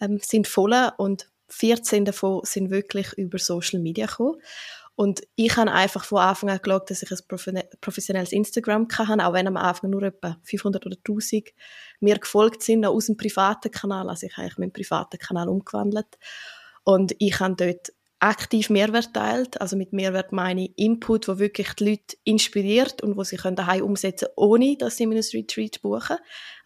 ähm, 0.00 0.18
sind 0.20 0.48
voll 0.48 0.74
und 0.96 1.28
14 1.48 2.04
davon 2.04 2.40
sind 2.44 2.70
wirklich 2.70 3.12
über 3.14 3.38
Social 3.38 3.80
Media 3.80 4.06
gekommen. 4.06 4.36
Und 4.98 5.22
ich 5.36 5.56
habe 5.56 5.70
einfach 5.70 6.04
von 6.04 6.18
Anfang 6.18 6.50
an 6.50 6.58
geschaut, 6.60 6.90
dass 6.90 7.04
ich 7.04 7.10
ein 7.12 7.62
professionelles 7.80 8.32
Instagram 8.32 8.88
kann, 8.88 9.20
auch 9.20 9.32
wenn 9.32 9.46
am 9.46 9.56
Anfang 9.56 9.90
nur 9.90 10.02
etwa 10.02 10.40
500 10.42 10.84
oder 10.86 10.96
1000 10.96 11.50
mir 12.00 12.18
gefolgt 12.18 12.64
sind, 12.64 12.84
aus 12.84 13.06
dem 13.06 13.16
privaten 13.16 13.70
Kanal. 13.70 14.08
Also 14.08 14.26
ich 14.26 14.36
habe 14.36 14.50
meinen 14.56 14.72
privaten 14.72 15.16
Kanal 15.16 15.48
umgewandelt. 15.48 16.18
Und 16.82 17.14
ich 17.20 17.38
habe 17.38 17.54
dort 17.54 17.92
aktiv 18.18 18.70
Mehrwert 18.70 19.14
teilt. 19.14 19.60
Also 19.60 19.76
mit 19.76 19.92
Mehrwert 19.92 20.32
meine 20.32 20.66
Input, 20.74 21.28
wo 21.28 21.38
wirklich 21.38 21.74
die 21.74 21.90
Leute 21.90 22.16
inspiriert 22.24 23.00
und 23.00 23.16
wo 23.16 23.22
sie 23.22 23.36
können 23.36 23.54
daheim 23.54 23.84
umsetzen, 23.84 24.26
ohne 24.34 24.76
dass 24.76 24.96
sie 24.96 25.04
in 25.04 25.12
einem 25.12 25.22
Retreat 25.32 25.80
buchen. 25.80 26.16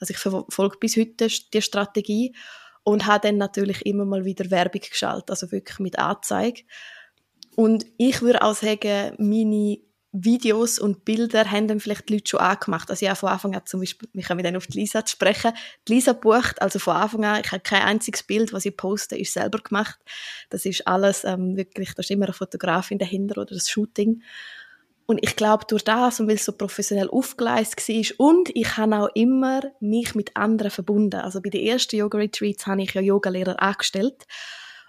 Also 0.00 0.12
ich 0.12 0.18
verfolge 0.18 0.78
bis 0.78 0.96
heute 0.96 1.28
die 1.52 1.60
Strategie 1.60 2.34
und 2.82 3.04
habe 3.04 3.28
dann 3.28 3.36
natürlich 3.36 3.84
immer 3.84 4.06
mal 4.06 4.24
wieder 4.24 4.50
Werbung 4.50 4.80
geschaltet, 4.80 5.28
also 5.28 5.52
wirklich 5.52 5.80
mit 5.80 5.98
Anzeige. 5.98 6.62
Und 7.56 7.87
ich 7.99 8.23
würde 8.23 8.42
auch 8.42 8.54
sagen, 8.54 9.14
meine 9.18 9.78
Videos 10.12 10.78
und 10.78 11.06
Bilder 11.06 11.50
haben 11.50 11.68
dann 11.68 11.80
vielleicht 11.80 12.09
die 12.09 12.14
Leute 12.14 12.28
schon 12.28 12.40
angemacht. 12.40 12.90
Also 12.90 13.02
ich 13.02 13.09
habe 13.09 13.18
von 13.18 13.30
Anfang 13.30 13.54
an 13.54 13.62
zum 13.64 13.80
Beispiel, 13.80 14.09
wir 14.12 14.23
kommen 14.23 14.44
dann 14.44 14.56
auf 14.56 14.66
die 14.66 14.80
Lisa 14.80 15.04
zu 15.04 15.12
sprechen, 15.12 15.52
die 15.88 15.94
Lisa 15.94 16.12
bucht, 16.12 16.61
also 16.61 16.78
von 16.78 16.97
Anfang 16.97 17.25
an, 17.25 17.40
ich 17.42 17.50
habe 17.50 17.62
kein 17.62 17.82
einziges 17.82 18.23
Bild, 18.23 18.52
was 18.52 18.66
ich 18.66 18.76
poste, 18.76 19.16
ist 19.16 19.32
selber 19.32 19.59
gemacht. 19.59 19.99
Das 20.50 20.66
ist 20.66 20.87
alles 20.87 21.25
ähm, 21.25 21.56
wirklich, 21.56 21.94
da 21.94 22.00
ist 22.00 22.11
immer 22.11 22.26
eine 22.26 22.35
Fotografin 22.35 22.99
dahinter 22.99 23.40
oder 23.40 23.54
das 23.54 23.71
Shooting. 23.71 24.23
Und 25.06 25.18
ich 25.23 25.35
glaube, 25.35 25.64
durch 25.66 25.82
das 25.82 26.21
und 26.21 26.28
weil 26.28 26.37
es 26.37 26.44
so 26.44 26.52
professionell 26.52 27.09
aufgeleistet 27.09 27.88
war 27.88 28.28
und 28.28 28.50
ich 28.54 28.76
habe 28.76 28.97
auch 28.97 29.09
immer 29.14 29.62
mich 29.80 30.14
mit 30.14 30.37
anderen 30.37 30.71
verbunden. 30.71 31.21
Also 31.21 31.40
bei 31.40 31.50
den 31.50 31.66
ersten 31.66 31.97
Yoga-Retreats 31.97 32.66
habe 32.66 32.82
ich 32.82 32.92
ja 32.92 33.00
Yogalehrer 33.00 33.61
angestellt 33.61 34.26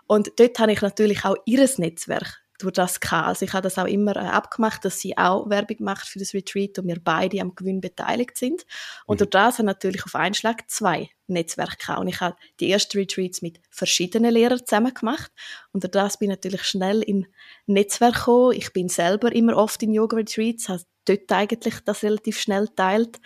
und 0.06 0.32
dort 0.36 0.60
habe 0.60 0.74
ich 0.74 0.82
natürlich 0.82 1.24
auch 1.24 1.38
ihres 1.46 1.78
Netzwerk 1.78 2.43
durch 2.60 2.74
das 2.74 3.00
gehabt. 3.00 3.28
Also 3.28 3.46
ich 3.46 3.54
habe 3.54 3.64
das 3.64 3.78
auch 3.78 3.86
immer 3.86 4.16
äh, 4.16 4.20
abgemacht, 4.20 4.86
dass 4.86 5.00
sie 5.00 5.18
auch 5.18 5.50
Werbung 5.50 5.78
macht 5.80 6.08
für 6.08 6.20
das 6.20 6.34
Retreat 6.34 6.80
und 6.80 6.88
wir 6.88 7.00
beide 7.04 7.42
am 7.42 7.56
Gewinn 7.56 7.82
beteiligt 7.82 8.38
sind. 8.38 8.66
Und 9.06 9.16
mhm. 9.16 9.18
durch 9.20 9.30
das 9.32 9.58
habe 9.58 9.66
natürlich 9.66 10.06
auf 10.06 10.16
einen 10.16 10.34
Schlag 10.34 10.70
zwei 10.70 11.10
Netzwerke 11.28 11.78
gehabt. 11.78 12.00
Und 12.00 12.08
ich 12.08 12.22
habe 12.22 12.36
die 12.60 12.72
ersten 12.72 12.98
Retreats 12.98 13.42
mit 13.42 13.60
verschiedenen 13.70 14.32
Lehrern 14.32 14.66
zusammen 14.66 14.94
gemacht. 14.94 15.32
Und 15.72 15.84
durch 15.84 15.92
das 15.92 16.18
bin 16.18 16.30
ich 16.30 16.38
natürlich 16.38 16.64
schnell 16.64 17.02
in 17.02 17.28
Netzwerk 17.66 18.16
gekommen. 18.16 18.54
Ich 18.54 18.72
bin 18.74 18.90
selber 18.90 19.32
immer 19.34 19.58
oft 19.58 19.82
in 19.84 19.94
Yoga-Retreats, 19.94 20.70
habe 20.70 20.84
dort 21.06 21.32
eigentlich 21.32 21.80
das 21.84 22.04
relativ 22.04 22.40
schnell 22.40 22.68
teilt. 22.70 23.20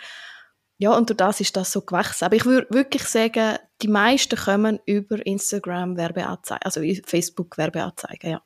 Ja, 0.80 0.96
und 0.96 1.10
durch 1.10 1.16
das 1.16 1.40
ist 1.40 1.56
das 1.56 1.72
so 1.72 1.82
gewachsen. 1.82 2.24
Aber 2.24 2.36
ich 2.36 2.44
würde 2.44 2.68
wirklich 2.70 3.02
sagen, 3.04 3.58
die 3.82 3.88
meisten 3.88 4.36
kommen 4.36 4.78
über 4.86 5.24
Instagram 5.26 5.96
Werbeanzeigen, 5.96 6.62
also 6.62 6.80
Facebook 7.04 7.58
Werbeanzeigen, 7.58 8.30
ja. 8.30 8.42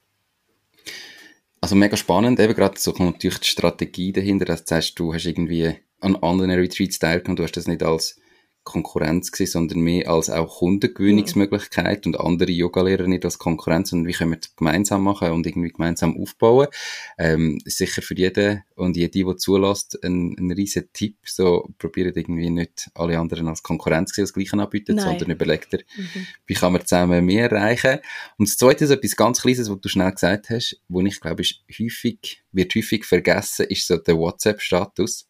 Also 1.60 1.76
mega 1.76 1.96
spannend, 1.96 2.40
eben 2.40 2.54
gerade 2.54 2.78
so 2.78 2.92
kommt 2.92 3.16
natürlich 3.16 3.38
die 3.38 3.48
Strategie 3.48 4.12
dahinter, 4.12 4.44
dass 4.44 4.64
du 4.64 4.94
du 4.94 5.14
hast 5.14 5.26
irgendwie 5.26 5.76
an 6.00 6.16
anderen 6.16 6.50
Retreats 6.50 6.98
teilgenommen, 6.98 7.36
du 7.36 7.44
hast 7.44 7.56
das 7.56 7.68
nicht 7.68 7.82
als 7.82 8.20
Konkurrenz 8.64 9.33
gesehen, 9.33 9.49
sondern 9.49 9.81
mehr 9.81 10.09
als 10.09 10.31
auch 10.31 10.59
Kundengewinnungsmöglichkeit 10.59 12.07
und 12.07 12.19
andere 12.19 12.52
Yogalehrer 12.52 13.07
nicht 13.09 13.25
als 13.25 13.38
Konkurrenz, 13.38 13.90
sondern 13.90 14.07
wie 14.07 14.12
können 14.12 14.31
wir 14.31 14.38
das 14.38 14.54
gemeinsam 14.54 15.02
machen 15.02 15.33
und 15.33 15.47
irgendwie 15.47 15.71
gemeinsam 15.71 16.16
aufbauen. 16.16 16.69
Ähm, 17.19 17.61
sicher 17.64 18.02
für 18.02 18.16
jeden 18.16 18.62
und 18.76 18.97
jede, 18.97 19.11
die 19.11 19.37
zulässt, 19.37 20.02
ein, 20.04 20.37
ein 20.38 20.52
riesen 20.52 20.88
Tipp. 20.92 21.16
So, 21.25 21.69
probiert 21.78 22.16
irgendwie 22.16 22.50
nicht 22.50 22.90
alle 22.95 23.19
anderen 23.19 23.49
als 23.49 23.62
Konkurrenz 23.62 24.14
sehen, 24.14 24.25
das 24.25 24.33
Gleiche 24.33 24.57
anbieten, 24.57 24.95
Nein. 24.97 25.07
sondern 25.07 25.31
überlegt 25.31 25.73
dir, 25.73 25.81
mhm. 25.97 26.26
wie 26.47 26.54
kann 26.54 26.73
man 26.73 26.87
zusammen 26.87 27.25
mehr 27.25 27.50
erreichen. 27.50 27.99
Und 28.38 28.49
das 28.49 28.57
Zweite 28.57 28.85
ist 28.85 28.90
etwas 28.90 29.16
ganz 29.16 29.42
Kleines, 29.42 29.69
was 29.69 29.81
du 29.81 29.88
schnell 29.88 30.12
gesagt 30.12 30.50
hast, 30.50 30.81
wo 30.88 31.00
ich 31.00 31.21
glaube, 31.21 31.42
ist 31.42 31.64
häufig, 31.81 32.45
wird 32.52 32.75
häufig 32.76 33.04
vergessen, 33.04 33.66
ist 33.66 33.88
so 33.88 33.97
der 33.97 34.16
WhatsApp-Status. 34.16 35.28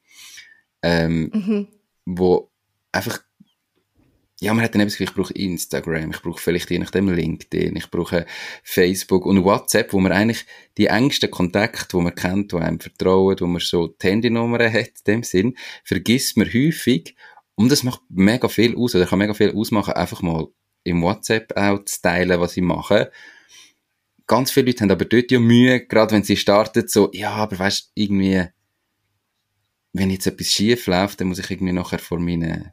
Ähm, 0.85 1.31
mhm. 1.33 1.69
wo 2.05 2.52
einfach, 2.93 3.21
ja, 4.41 4.53
man 4.53 4.65
hat 4.65 4.75
dann 4.75 4.83
eben 4.83 4.93
ich 4.99 5.15
brauche 5.15 5.33
Instagram, 5.35 6.11
ich 6.11 6.23
brauche 6.23 6.41
vielleicht 6.41 6.71
je 6.71 6.79
nachdem 6.79 7.09
LinkedIn, 7.09 7.77
ich 7.77 7.91
brauche 7.91 8.27
Facebook 8.65 9.25
und 9.25 9.45
WhatsApp, 9.45 9.93
wo 9.93 10.01
man 10.01 10.13
eigentlich 10.13 10.45
die 10.79 10.87
engsten 10.87 11.31
Kontakte, 11.31 11.97
wo 11.97 12.01
man 12.01 12.15
kennt, 12.15 12.53
wo 12.53 12.59
einem 12.59 12.81
vertrauen, 12.81 13.37
wo 13.39 13.47
man 13.47 13.61
so 13.61 13.89
die 13.89 14.07
Handynummern 14.07 14.73
hat, 14.73 14.89
in 14.89 15.05
dem 15.07 15.23
Sinn, 15.23 15.57
vergisst 15.85 16.37
man 16.37 16.53
häufig 16.53 17.15
und 17.55 17.71
das 17.71 17.83
macht 17.83 18.01
mega 18.09 18.49
viel 18.49 18.77
aus, 18.77 18.95
oder 18.95 19.07
kann 19.07 19.21
mega 19.21 19.35
viel 19.35 19.55
ausmachen, 19.55 19.95
einfach 19.95 20.23
mal 20.23 20.49
im 20.85 21.03
WhatsApp 21.03 21.57
auch 21.57 21.85
zu 21.85 22.03
teilen, 22.03 22.41
was 22.41 22.57
ich 22.57 22.63
mache. 22.63 23.13
Ganz 24.27 24.51
viele 24.51 24.67
Leute 24.67 24.83
haben 24.83 24.91
aber 24.91 25.05
dort 25.05 25.31
ja 25.31 25.39
Mühe, 25.39 25.87
gerade 25.87 26.15
wenn 26.15 26.25
sie 26.25 26.37
starten, 26.37 26.89
so, 26.89 27.11
ja, 27.13 27.31
aber 27.31 27.59
weißt, 27.59 27.93
irgendwie, 27.95 28.45
wenn 29.93 30.11
jetzt 30.11 30.27
etwas 30.27 30.49
schief 30.49 30.87
läuft, 30.87 31.21
dann 31.21 31.29
muss 31.29 31.39
ich 31.39 31.51
irgendwie 31.51 31.73
nachher 31.73 31.99
vor 31.99 32.19
meinen 32.19 32.73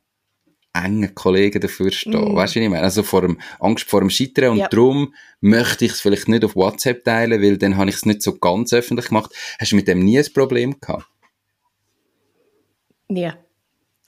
engen 0.73 1.13
Kollegen 1.15 1.61
dafür 1.61 1.91
stehen. 1.91 2.33
Mm. 2.33 2.35
Weißt 2.35 2.55
du, 2.55 2.59
was 2.59 2.63
ich 2.63 2.69
meine? 2.69 2.83
Also 2.83 3.03
vor 3.03 3.21
dem, 3.21 3.39
Angst 3.59 3.89
vor 3.89 4.01
dem 4.01 4.09
Scheitern 4.09 4.51
und 4.51 4.57
ja. 4.57 4.67
darum 4.67 5.13
möchte 5.41 5.85
ich 5.85 5.93
es 5.93 6.01
vielleicht 6.01 6.27
nicht 6.27 6.45
auf 6.45 6.55
WhatsApp 6.55 7.03
teilen, 7.03 7.41
weil 7.41 7.57
dann 7.57 7.77
habe 7.77 7.89
ich 7.89 7.97
es 7.97 8.05
nicht 8.05 8.21
so 8.21 8.37
ganz 8.37 8.73
öffentlich 8.73 9.07
gemacht. 9.07 9.31
Hast 9.59 9.71
du 9.71 9.75
mit 9.75 9.87
dem 9.87 9.99
nie 9.99 10.19
ein 10.19 10.33
Problem 10.33 10.79
gehabt? 10.79 11.07
Nie. 13.07 13.31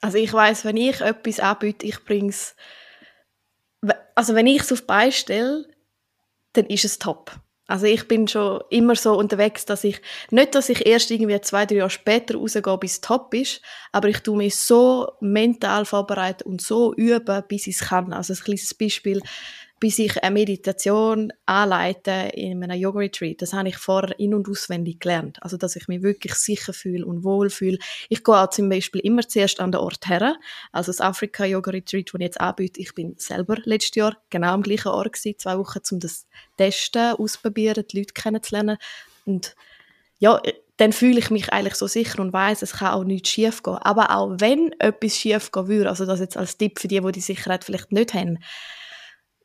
Also 0.02 0.18
ich 0.18 0.32
weiß, 0.32 0.66
wenn 0.66 0.78
ich 0.78 1.02
etwas 1.02 1.40
anbiete, 1.40 1.86
ich 1.86 2.04
bringe 2.04 2.30
es, 2.30 2.56
also 4.16 4.36
wenn 4.36 4.48
ich 4.48 4.62
es 4.62 4.72
auf 4.72 4.86
beistelle, 4.86 5.68
dann 6.54 6.66
ist 6.66 6.86
es 6.86 7.00
top. 7.00 7.40
Also 7.72 7.86
ich 7.86 8.06
bin 8.06 8.28
schon 8.28 8.60
immer 8.70 8.98
so 8.98 9.18
unterwegs, 9.18 9.64
dass 9.64 9.86
ich, 9.86 10.02
nicht, 10.30 10.56
dass 10.56 10.68
ich 10.68 10.86
erst 10.86 11.10
irgendwie 11.10 11.40
zwei, 11.40 11.66
drei 11.66 11.76
Jahre 11.76 11.90
später 11.90 12.36
rausgehe, 12.36 12.78
bis 12.78 12.92
es 12.96 13.02
top 13.02 13.34
ist, 13.34 13.62
aber 13.94 14.10
ich 14.10 14.20
tue 14.20 14.36
mich 14.36 14.58
so 14.58 15.10
mental 15.22 15.86
vorbereiten 15.86 16.50
und 16.50 16.62
so 16.62 16.94
üben, 16.94 17.44
bis 17.48 17.68
ich 17.68 17.76
es 17.80 17.88
kann. 17.88 18.12
Also 18.12 18.34
ein 18.34 18.40
kleines 18.44 18.74
Beispiel, 18.74 19.22
bis 19.82 19.98
ich 19.98 20.24
eine 20.24 20.32
Meditation 20.32 21.34
anleite 21.48 22.30
in 22.36 22.64
einem 22.64 22.80
Yoga-Retreat. 22.80 23.42
Das 23.42 23.52
habe 23.52 23.70
ich 23.70 23.78
vorher 23.78 24.18
in- 24.20 24.36
und 24.36 24.48
auswendig 24.48 25.00
gelernt. 25.00 25.40
Also, 25.42 25.58
dass 25.58 25.76
ich 25.76 25.88
mich 25.88 26.04
wirklich 26.04 26.36
sicher 26.36 26.72
fühle 26.72 27.04
und 27.04 27.24
wohl 27.24 27.50
fühle. 27.50 27.80
Ich 28.08 28.24
gehe 28.24 28.36
auch 28.36 28.52
zum 28.52 28.70
Beispiel 28.70 29.02
immer 29.02 29.28
zuerst 29.28 29.60
an 29.60 29.72
den 29.72 29.82
Ort 29.82 30.08
her. 30.08 30.36
Also, 30.72 30.92
das 30.92 31.02
Afrika-Yoga-Retreat, 31.02 32.10
das 32.10 32.14
ich 32.14 32.22
jetzt 32.22 32.40
anbiete, 32.40 32.80
ich 32.80 32.94
bin 32.94 33.16
selber 33.18 33.58
letztes 33.64 33.96
Jahr 33.96 34.18
genau 34.30 34.54
am 34.54 34.62
gleichen 34.62 34.90
Ort 34.90 35.14
gewesen, 35.14 35.40
zwei 35.40 35.58
Wochen, 35.58 35.80
um 35.90 36.00
das 36.00 36.28
testen, 36.58 37.14
ausprobieren, 37.16 37.84
die 37.92 37.98
Leute 37.98 38.14
kennenzulernen. 38.14 38.78
Und 39.26 39.56
ja, 40.20 40.40
dann 40.78 40.94
fühle 40.94 41.18
ich 41.18 41.32
mich 41.32 41.52
eigentlich 41.52 41.76
so 41.76 41.88
sicher 41.88 42.20
und 42.20 42.34
weiß, 42.34 42.62
es 42.62 42.74
kann 42.74 42.94
auch 42.94 43.04
nichts 43.04 43.30
schief 43.30 43.64
gehen. 43.64 43.78
Aber 43.78 44.16
auch 44.16 44.36
wenn 44.38 44.74
etwas 44.80 45.18
schief 45.18 45.52
gehen 45.52 45.68
würde, 45.68 45.90
also 45.90 46.06
das 46.06 46.20
jetzt 46.20 46.38
als 46.38 46.58
Tipp 46.58 46.78
für 46.78 46.88
die, 46.88 47.02
die 47.02 47.12
die 47.12 47.20
Sicherheit 47.20 47.64
vielleicht 47.64 47.92
nicht 47.92 48.14
haben, 48.14 48.38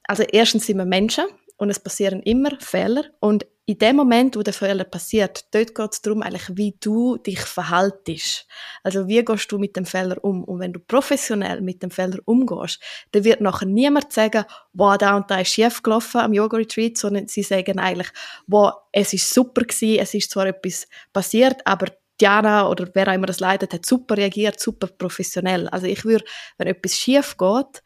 also 0.07 0.23
erstens 0.23 0.67
sind 0.67 0.79
wir 0.79 0.85
Menschen 0.85 1.25
und 1.57 1.71
es 1.71 1.81
passieren 1.81 2.23
immer 2.23 2.51
Fehler 2.61 3.05
und 3.21 3.47
in 3.69 3.79
dem 3.79 3.97
Moment, 3.97 4.37
wo 4.37 4.43
der 4.43 4.53
Fehler 4.53 4.85
passiert, 4.85 5.53
dort 5.53 5.75
geht 5.75 5.93
es 5.93 6.01
darum, 6.01 6.23
eigentlich, 6.23 6.57
wie 6.57 6.77
du 6.79 7.17
dich 7.17 7.41
verhaltest. 7.41 8.47
Also 8.85 9.09
wie 9.09 9.25
gehst 9.25 9.51
du 9.51 9.59
mit 9.59 9.75
dem 9.75 9.85
Fehler 9.85 10.23
um? 10.23 10.45
Und 10.45 10.61
wenn 10.61 10.73
du 10.73 10.79
professionell 10.79 11.61
mit 11.61 11.83
dem 11.83 11.91
Fehler 11.91 12.21
umgehst, 12.27 12.81
dann 13.11 13.25
wird 13.25 13.41
nachher 13.41 13.67
niemand 13.67 14.13
sagen, 14.13 14.45
wow, 14.73 14.97
da 14.97 15.17
und 15.17 15.29
da 15.29 15.41
ist 15.41 15.49
schief 15.49 15.83
gelaufen 15.83 16.21
am 16.21 16.33
Yoga-Retreat, 16.33 16.97
sondern 16.97 17.27
sie 17.27 17.43
sagen 17.43 17.81
eigentlich, 17.81 18.09
wow, 18.47 18.73
es 18.93 19.13
ist 19.13 19.35
super 19.35 19.63
gewesen, 19.63 19.99
es 20.01 20.15
ist 20.15 20.31
zwar 20.31 20.47
etwas 20.47 20.87
passiert, 21.13 21.61
aber 21.67 21.87
Diana 22.21 22.69
oder 22.69 22.89
wer 22.95 23.09
auch 23.09 23.15
immer 23.15 23.27
das 23.27 23.41
leidet, 23.41 23.75
hat 23.75 23.85
super 23.85 24.17
reagiert, 24.17 24.61
super 24.61 24.87
professionell. 24.87 25.69
Also 25.69 25.87
ich 25.87 26.05
würde, 26.05 26.25
wenn 26.57 26.69
etwas 26.69 26.97
schief 26.97 27.37
geht, 27.37 27.83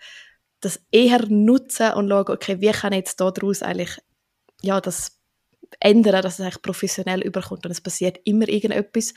das 0.61 0.81
eher 0.91 1.27
nutzen 1.29 1.93
und 1.93 2.09
schauen, 2.09 2.29
okay, 2.29 2.61
wie 2.61 2.71
kann 2.71 2.93
ich 2.93 2.99
jetzt 2.99 3.21
daraus 3.21 3.63
eigentlich, 3.63 3.99
ja, 4.63 4.81
das 4.81 5.21
ändern, 5.79 6.23
dass 6.23 6.35
es 6.35 6.41
eigentlich 6.41 6.63
professionell 6.63 7.21
überkommt 7.21 7.65
und 7.65 7.71
es 7.71 7.81
passiert 7.81 8.19
immer 8.25 8.49
irgendetwas. 8.49 9.15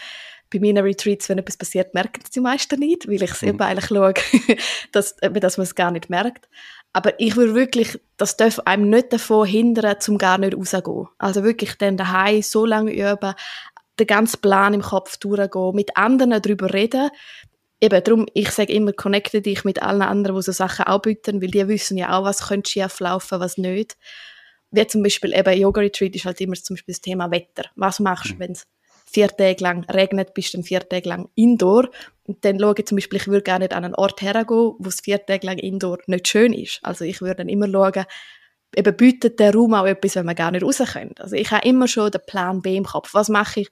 Bei 0.51 0.59
meinen 0.59 0.83
Retreats, 0.83 1.29
wenn 1.29 1.39
etwas 1.39 1.57
passiert, 1.57 1.95
merken 1.95 2.21
es 2.23 2.29
die 2.29 2.39
meisten 2.39 2.79
nicht, 2.79 3.07
weil 3.07 3.23
ich 3.23 3.31
es 3.31 3.41
mhm. 3.41 3.49
eben 3.49 3.61
eigentlich 3.61 3.87
schaue, 3.87 4.13
dass, 4.91 5.15
dass 5.15 5.57
man 5.57 5.63
es 5.63 5.75
gar 5.75 5.91
nicht 5.91 6.09
merkt. 6.09 6.47
Aber 6.93 7.19
ich 7.19 7.35
würde 7.35 7.55
wirklich, 7.55 7.99
das 8.17 8.37
darf 8.37 8.59
einem 8.59 8.89
nicht 8.89 9.11
davon 9.11 9.47
hindern, 9.47 9.99
zum 9.99 10.19
gar 10.19 10.37
nicht 10.37 10.55
rauszugehen. 10.55 11.07
Also 11.17 11.43
wirklich 11.43 11.75
dann 11.79 11.97
daheim 11.97 12.43
so 12.43 12.67
lange 12.67 12.93
üben, 12.93 13.33
den 13.99 14.07
ganzen 14.07 14.41
Plan 14.41 14.75
im 14.75 14.81
Kopf 14.81 15.17
durchgehen, 15.17 15.75
mit 15.75 15.97
anderen 15.97 16.39
darüber 16.39 16.71
reden. 16.71 17.09
Eben 17.83 18.01
darum, 18.01 18.25
ich 18.33 18.49
sage 18.51 18.71
immer, 18.71 18.93
connecte 18.93 19.41
dich 19.41 19.65
mit 19.65 19.83
allen 19.83 20.03
anderen, 20.03 20.37
die 20.37 20.41
so 20.41 20.53
Sachen 20.53 20.85
auch 20.85 21.01
bieten, 21.01 21.41
weil 21.41 21.51
die 21.51 21.67
wissen 21.67 21.97
ja 21.97 22.17
auch, 22.17 22.23
was 22.23 22.47
könnte 22.47 22.71
schief 22.71 22.97
laufen, 23.01 23.41
was 23.41 23.57
nicht. 23.57 23.97
Wie 24.71 24.87
zum 24.87 25.03
Beispiel 25.03 25.33
eben 25.33 25.59
Yoga 25.59 25.81
Retreat 25.81 26.15
ist 26.15 26.23
halt 26.23 26.39
immer 26.39 26.53
zum 26.53 26.77
Beispiel 26.77 26.93
das 26.93 27.01
Thema 27.01 27.29
Wetter. 27.29 27.65
Was 27.75 27.99
machst 27.99 28.29
du, 28.29 28.35
mhm. 28.35 28.39
wenn 28.39 28.51
es 28.53 28.67
vier 29.05 29.27
Tage 29.27 29.61
lang 29.61 29.83
regnet, 29.89 30.33
bist 30.33 30.53
du 30.53 30.59
dann 30.59 30.63
vier 30.63 30.87
Tage 30.87 31.09
lang 31.09 31.27
indoor. 31.35 31.89
Und 32.25 32.45
dann 32.45 32.57
schaue 32.57 32.75
ich 32.77 32.85
zum 32.85 32.95
Beispiel, 32.95 33.19
ich 33.19 33.27
würde 33.27 33.43
gerne 33.43 33.65
nicht 33.65 33.73
an 33.73 33.83
einen 33.83 33.95
Ort 33.95 34.21
hergehen, 34.21 34.75
wo 34.79 34.87
es 34.87 35.01
vier 35.01 35.23
Tage 35.25 35.45
lang 35.45 35.57
indoor 35.57 35.97
nicht 36.07 36.29
schön 36.29 36.53
ist. 36.53 36.79
Also 36.83 37.03
ich 37.03 37.19
würde 37.19 37.35
dann 37.35 37.49
immer 37.49 37.67
schauen, 37.69 38.05
eben 38.77 38.95
bietet 38.95 39.41
der 39.41 39.53
Raum 39.53 39.73
auch 39.73 39.85
etwas, 39.85 40.15
wenn 40.15 40.25
man 40.25 40.35
gar 40.35 40.51
nicht 40.51 40.63
raus 40.63 40.77
können. 40.77 41.15
Also 41.19 41.35
ich 41.35 41.51
habe 41.51 41.67
immer 41.67 41.89
schon 41.89 42.11
den 42.11 42.21
Plan 42.25 42.61
B 42.61 42.77
im 42.77 42.85
Kopf. 42.85 43.13
Was 43.13 43.27
mache 43.27 43.59
ich, 43.59 43.71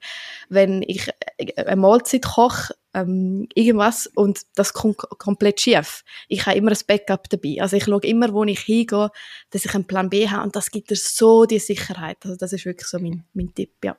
wenn 0.49 0.83
ich 0.85 1.09
eine 1.55 1.77
Mahlzeit 1.77 2.23
koche, 2.23 2.73
ähm, 2.93 3.47
irgendwas 3.55 4.07
und 4.07 4.41
das 4.55 4.73
kommt 4.73 4.97
komplett 4.97 5.61
schief. 5.61 6.03
Ich 6.27 6.45
habe 6.45 6.57
immer 6.57 6.71
ein 6.71 6.77
Backup 6.87 7.29
dabei. 7.29 7.57
Also 7.59 7.77
ich 7.77 7.85
schaue 7.85 8.01
immer, 8.03 8.33
wo 8.33 8.43
ich 8.43 8.61
hingehe, 8.61 9.09
dass 9.49 9.65
ich 9.65 9.73
einen 9.73 9.85
Plan 9.85 10.09
B 10.09 10.27
habe 10.27 10.43
und 10.43 10.55
das 10.55 10.71
gibt 10.71 10.89
dir 10.89 10.95
so 10.95 11.45
die 11.45 11.59
Sicherheit. 11.59 12.17
Also 12.23 12.35
das 12.35 12.53
ist 12.53 12.65
wirklich 12.65 12.87
so 12.87 12.99
mein, 12.99 13.23
mein 13.33 13.53
Tipp, 13.53 13.71
ja. 13.83 13.95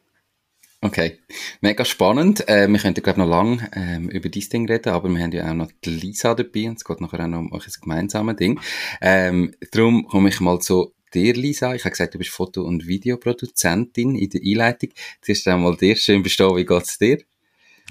Okay, 0.84 1.20
mega 1.60 1.84
spannend. 1.84 2.48
Äh, 2.48 2.66
wir 2.66 2.78
könnten, 2.80 3.04
glaube 3.04 3.20
noch 3.20 3.28
lange 3.28 3.70
ähm, 3.72 4.08
über 4.08 4.28
dieses 4.28 4.48
Ding 4.48 4.68
reden, 4.68 4.92
aber 4.92 5.08
wir 5.08 5.22
haben 5.22 5.30
ja 5.30 5.48
auch 5.48 5.54
noch 5.54 5.70
die 5.84 5.90
Lisa 5.90 6.34
dabei 6.34 6.68
und 6.68 6.78
es 6.78 6.84
geht 6.84 7.00
nachher 7.00 7.20
auch 7.20 7.28
noch 7.28 7.38
um 7.38 7.52
ein 7.52 7.60
gemeinsames 7.80 8.34
Ding. 8.34 8.60
Ähm, 9.00 9.54
darum 9.70 10.08
komme 10.08 10.30
ich 10.30 10.40
mal 10.40 10.58
zu 10.58 10.92
dir, 11.14 11.34
Lisa. 11.34 11.74
Ich 11.76 11.84
habe 11.84 11.92
gesagt, 11.92 12.14
du 12.14 12.18
bist 12.18 12.30
Foto- 12.30 12.64
und 12.64 12.88
Videoproduzentin 12.88 14.16
in 14.16 14.30
der 14.30 14.40
Einleitung. 14.44 14.90
Zuerst 15.20 15.46
einmal 15.46 15.76
dir, 15.76 15.94
schön 15.94 16.24
bestehen, 16.24 16.56
wie 16.56 16.64
geht's 16.64 16.98
dir? 16.98 17.18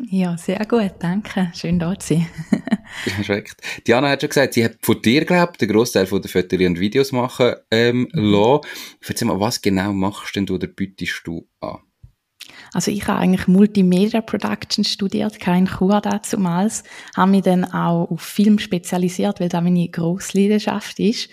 Ja, 0.10 0.38
sehr 0.38 0.66
gut, 0.66 0.94
danke. 1.00 1.52
Schön 1.56 1.80
da 1.80 1.98
zu 1.98 2.16
sein. 2.16 2.28
Perfekt. 3.06 3.62
Diana 3.86 4.10
hat 4.10 4.22
schon 4.22 4.30
gesagt, 4.30 4.54
sie 4.54 4.64
hat 4.64 4.78
von 4.82 5.02
dir, 5.02 5.26
glaube 5.26 5.52
ich, 5.54 5.58
den 5.58 5.70
Großteil 5.70 6.06
von 6.06 6.22
der 6.22 6.30
Fotos 6.30 6.60
und 6.60 6.80
Videos 6.80 7.12
machen 7.12 7.54
ähm, 7.70 8.08
mhm. 8.12 8.32
lassen. 8.32 8.62
Erzähl 9.08 9.28
mal, 9.28 9.40
was 9.40 9.62
genau 9.62 9.94
machst 9.94 10.36
denn 10.36 10.46
du 10.46 10.56
oder 10.56 10.68
bietest 10.68 11.22
du 11.26 11.48
an? 11.60 11.80
Also 12.74 12.92
ich 12.92 13.08
habe 13.08 13.20
eigentlich 13.20 13.48
Multimedia 13.48 14.22
Production 14.22 14.84
studiert, 14.84 15.40
kein 15.40 15.68
Chur 15.68 16.02
damals, 16.02 16.84
habe 17.16 17.32
mich 17.32 17.44
dann 17.44 17.66
auch 17.66 18.10
auf 18.10 18.22
Film 18.22 18.60
spezialisiert, 18.60 19.40
weil 19.40 19.50
das 19.50 19.62
meine 19.62 19.90
grosse 19.90 20.38
Leidenschaft 20.38 21.00
ist. 21.00 21.30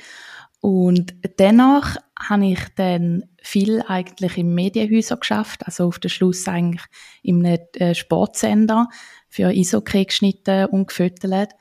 Und 0.61 1.15
dennoch 1.39 1.97
habe 2.19 2.47
ich 2.47 2.61
dann 2.75 3.25
viel 3.49 3.83
eigentlich 3.87 4.37
im 4.37 4.55
Medienhäuser 4.55 5.17
geschafft, 5.17 5.67
also 5.67 5.87
auf 5.87 5.99
den 5.99 6.11
Schluss 6.11 6.47
eigentlich 6.47 6.85
im 7.23 7.45
äh, 7.45 7.95
Sportsender 7.95 8.89
für 9.29 9.47
Eishockey 9.47 10.05
geschnitten 10.05 10.67
und 10.67 10.89
gefüttert. 10.89 11.53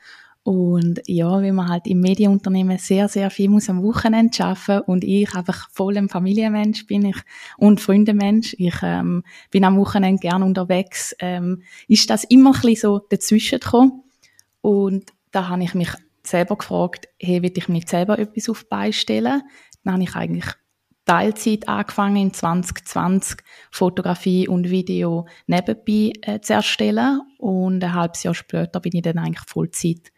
Und 0.42 1.00
ja, 1.06 1.42
wie 1.42 1.52
man 1.52 1.68
halt 1.68 1.86
im 1.86 2.00
Medienunternehmen 2.00 2.78
sehr, 2.78 3.08
sehr 3.08 3.30
viel 3.30 3.48
muss 3.48 3.70
am 3.70 3.82
Wochenende 3.82 4.44
arbeiten 4.44 4.90
und 4.90 5.02
ich 5.04 5.34
einfach 5.34 5.68
voll 5.70 5.96
ein 5.96 6.08
Familienmensch 6.08 6.86
bin 6.86 7.06
ich 7.06 7.16
und 7.56 7.80
Freundemensch. 7.80 8.54
Ich 8.58 8.76
ähm, 8.82 9.24
bin 9.50 9.64
am 9.64 9.78
Wochenende 9.78 10.20
gern 10.20 10.42
unterwegs. 10.42 11.14
Ähm, 11.20 11.62
ist 11.86 12.08
das 12.10 12.24
immer 12.24 12.52
ein 12.64 12.76
so 12.76 12.98
dazwischen 12.98 13.60
gekommen. 13.60 14.04
Und 14.60 15.10
da 15.30 15.48
habe 15.48 15.64
ich 15.64 15.74
mich 15.74 15.90
selber 16.22 16.56
gefragt, 16.56 17.08
hey, 17.18 17.42
will 17.42 17.52
ich 17.54 17.68
mir 17.68 17.82
selber 17.86 18.18
etwas 18.18 18.48
auf 18.48 18.68
beistellen? 18.68 19.42
Dann 19.84 19.94
habe 19.94 20.02
ich 20.02 20.14
eigentlich 20.14 20.54
Teilzeit 21.08 21.66
angefangen 21.68 22.16
in 22.16 22.34
2020 22.34 23.38
Fotografie 23.70 24.46
und 24.46 24.68
Video 24.68 25.26
nebenbei 25.46 26.12
äh, 26.20 26.40
zu 26.40 26.52
erstellen 26.52 27.22
und 27.38 27.82
ein 27.82 27.94
halbes 27.94 28.24
Jahr 28.24 28.34
später 28.34 28.78
bin 28.78 28.94
ich 28.94 29.02
dann 29.02 29.16
eigentlich 29.16 29.46
Vollzeit 29.46 30.12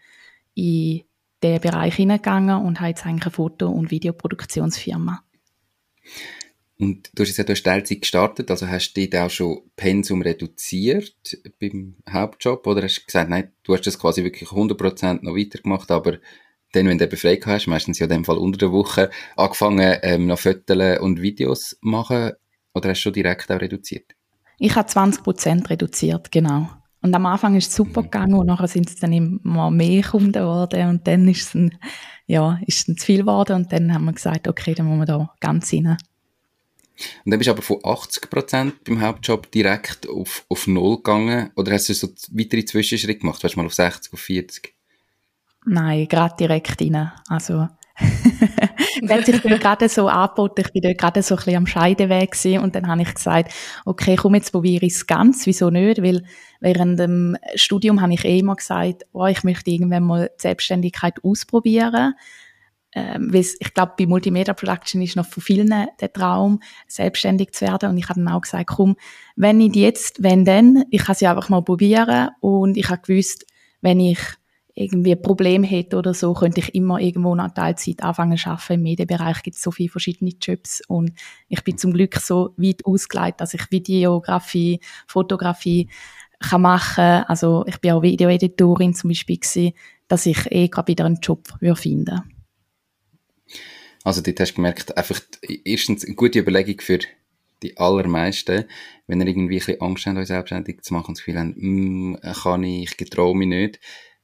in 0.54 1.02
den 1.44 1.60
Bereich 1.60 1.94
hineingegangen 1.94 2.66
und 2.66 2.80
habe 2.80 2.88
jetzt 2.88 3.06
eigentlich 3.06 3.26
eine 3.26 3.32
Foto- 3.32 3.70
und 3.70 3.92
Videoproduktionsfirma. 3.92 5.22
Und 6.80 7.10
du 7.14 7.22
hast 7.22 7.28
jetzt 7.28 7.38
ja 7.38 7.44
durch 7.44 7.62
Teilzeit 7.62 8.00
gestartet, 8.00 8.50
also 8.50 8.66
hast 8.66 8.94
du 8.94 9.06
dort 9.06 9.24
auch 9.24 9.30
schon 9.30 9.60
Pensum 9.76 10.22
reduziert 10.22 11.14
beim 11.60 11.96
Hauptjob 12.10 12.66
oder 12.66 12.82
hast 12.82 13.02
du 13.02 13.06
gesagt, 13.06 13.30
nein, 13.30 13.52
du 13.62 13.74
hast 13.74 13.86
das 13.86 13.98
quasi 13.98 14.24
wirklich 14.24 14.48
100% 14.48 15.20
noch 15.22 15.36
weitergemacht, 15.36 15.90
aber 15.90 16.18
dann, 16.72 16.86
wenn 16.86 16.98
du 16.98 17.04
eben 17.04 17.16
frei 17.16 17.38
hast, 17.44 17.66
meistens 17.66 17.98
ja 17.98 18.04
in 18.04 18.10
dem 18.10 18.24
Fall 18.24 18.38
unter 18.38 18.58
der 18.58 18.72
Woche, 18.72 19.10
angefangen 19.36 19.98
ähm, 20.02 20.26
noch 20.26 20.38
Fotos 20.38 20.98
und 21.00 21.20
Videos 21.20 21.76
machen 21.80 22.32
oder 22.74 22.90
hast 22.90 22.98
du 22.98 23.02
schon 23.02 23.12
direkt 23.12 23.50
auch 23.50 23.60
reduziert? 23.60 24.12
Ich 24.58 24.74
habe 24.76 24.88
20% 24.88 25.70
reduziert, 25.70 26.30
genau. 26.30 26.68
Und 27.02 27.14
am 27.14 27.26
Anfang 27.26 27.56
ist 27.56 27.68
es 27.68 27.76
super 27.76 28.02
gegangen 28.02 28.34
und 28.34 28.46
nachher 28.46 28.68
sind 28.68 28.88
es 28.88 28.96
dann 28.96 29.12
immer 29.12 29.70
mehr 29.70 30.02
Kunden 30.02 30.32
geworden 30.32 30.88
und 30.90 31.06
dann 31.06 31.26
ist 31.28 31.42
es 31.42 31.52
dann, 31.52 31.78
ja, 32.26 32.60
ist 32.66 32.88
es 32.88 32.96
zu 32.96 33.06
viel 33.06 33.20
geworden 33.20 33.56
und 33.56 33.72
dann 33.72 33.92
haben 33.92 34.04
wir 34.04 34.12
gesagt, 34.12 34.46
okay, 34.46 34.74
dann 34.74 34.86
müssen 34.86 35.00
wir 35.00 35.06
da 35.06 35.34
ganz 35.40 35.72
rein. 35.72 35.96
Und 37.24 37.30
dann 37.30 37.38
bist 37.38 37.48
du 37.48 37.52
aber 37.52 37.62
von 37.62 37.78
80% 37.78 38.72
beim 38.84 39.00
Hauptjob 39.00 39.50
direkt 39.50 40.08
auf, 40.08 40.44
auf 40.50 40.66
Null 40.66 40.96
gegangen 40.96 41.50
oder 41.56 41.72
hast 41.72 41.88
du 41.88 41.94
so 41.94 42.08
weitere 42.32 42.66
Zwischenschritte 42.66 43.20
gemacht? 43.20 43.42
Weißt 43.42 43.54
du 43.54 43.60
mal 43.60 43.66
auf 43.66 43.74
60, 43.74 44.12
auf 44.12 44.20
40? 44.20 44.74
Nein, 45.66 46.08
gerade 46.08 46.34
direkt 46.38 46.80
rein. 46.80 47.12
Also, 47.28 47.68
wenn 49.02 49.24
sich 49.24 49.40
dann 49.40 49.58
gerade 49.58 49.88
so 49.88 50.08
angeboten, 50.08 50.62
ich 50.62 50.72
bin 50.72 50.82
dort 50.82 50.98
gerade 50.98 51.22
so 51.22 51.34
ein 51.34 51.36
bisschen 51.36 51.56
am 51.56 51.66
Scheideweg 51.66 52.32
gewesen, 52.32 52.62
und 52.62 52.74
dann 52.74 52.86
habe 52.86 53.02
ich 53.02 53.14
gesagt, 53.14 53.52
okay, 53.84 54.16
komm, 54.16 54.34
jetzt 54.34 54.52
probiere 54.52 54.86
ich 54.86 54.94
es 54.94 55.06
ganz, 55.06 55.46
wieso 55.46 55.70
nicht, 55.70 56.02
weil 56.02 56.24
während 56.60 56.98
dem 56.98 57.36
Studium 57.54 58.00
habe 58.00 58.14
ich 58.14 58.24
eh 58.24 58.38
immer 58.38 58.56
gesagt, 58.56 59.04
oh, 59.12 59.26
ich 59.26 59.44
möchte 59.44 59.70
irgendwann 59.70 60.04
mal 60.04 60.30
die 60.34 60.42
Selbstständigkeit 60.42 61.22
ausprobieren, 61.22 62.14
ähm, 62.92 63.32
weil 63.32 63.40
ich 63.40 63.74
glaube, 63.74 63.92
bei 63.98 64.06
Multimedia 64.06 64.54
Production 64.54 65.02
ist 65.02 65.14
noch 65.14 65.26
von 65.26 65.42
vielen 65.42 65.68
der 66.00 66.12
Traum, 66.12 66.60
selbstständig 66.88 67.52
zu 67.52 67.66
werden. 67.66 67.90
Und 67.90 67.98
ich 67.98 68.08
habe 68.08 68.18
dann 68.18 68.32
auch 68.32 68.40
gesagt, 68.40 68.70
komm, 68.70 68.96
wenn 69.36 69.58
nicht 69.58 69.76
jetzt, 69.76 70.22
wenn 70.22 70.44
dann, 70.44 70.84
ich 70.90 71.04
kann 71.04 71.16
ja 71.20 71.30
einfach 71.30 71.50
mal 71.50 71.62
probieren. 71.62 72.30
Und 72.40 72.76
ich 72.76 72.88
habe 72.88 73.02
gewusst, 73.02 73.46
wenn 73.80 74.00
ich 74.00 74.18
irgendwie 74.74 75.12
ein 75.12 75.22
Problem 75.22 75.62
hätte 75.62 75.96
oder 75.96 76.14
so, 76.14 76.32
könnte 76.34 76.60
ich 76.60 76.74
immer 76.74 76.98
irgendwo 77.00 77.34
nach 77.34 77.52
Teilzeit 77.52 78.02
anfangen 78.02 78.38
zu 78.38 78.48
arbeiten. 78.48 78.74
Im 78.74 78.82
Medienbereich 78.82 79.42
gibt 79.42 79.56
es 79.56 79.62
so 79.62 79.70
viele 79.70 79.88
verschiedene 79.88 80.32
Jobs 80.40 80.82
und 80.86 81.12
ich 81.48 81.62
bin 81.64 81.78
zum 81.78 81.92
Glück 81.92 82.16
so 82.16 82.54
weit 82.56 82.84
ausgeleitet, 82.84 83.40
dass 83.40 83.54
ich 83.54 83.70
Videografie, 83.70 84.80
Fotografie 85.06 85.88
kann 86.38 86.62
machen. 86.62 87.24
Also 87.26 87.64
ich 87.66 87.78
bin 87.78 87.92
auch 87.92 88.02
Videoeditorin 88.02 88.94
zum 88.94 89.10
Beispiel 89.10 89.38
gewesen, 89.38 89.72
dass 90.08 90.26
ich 90.26 90.50
eh 90.50 90.68
gerade 90.68 90.88
wieder 90.88 91.04
einen 91.04 91.20
Job 91.20 91.48
finden 91.74 92.22
Also 94.02 94.22
dort 94.22 94.40
hast 94.40 94.52
du 94.52 94.56
gemerkt, 94.56 94.96
einfach 94.96 95.20
erstens 95.64 96.04
eine 96.04 96.14
gute 96.14 96.38
Überlegung 96.38 96.80
für 96.80 97.00
die 97.62 97.76
allermeisten, 97.76 98.64
wenn 99.06 99.20
er 99.20 99.26
irgendwie 99.26 99.56
ein 99.56 99.58
bisschen 99.58 99.80
Angst 99.82 100.06
haben, 100.06 100.16
euch 100.16 100.28
selbstständig 100.28 100.80
zu 100.80 100.94
machen 100.94 101.08
und 101.08 101.18
das 101.18 101.24
Gefühl 101.24 101.38
haben, 101.38 101.54
mm, 102.12 102.16
kann 102.42 102.62
ich, 102.62 102.90
ich 102.90 102.96
getraue 102.96 103.36
mich 103.36 103.48
nicht 103.48 103.80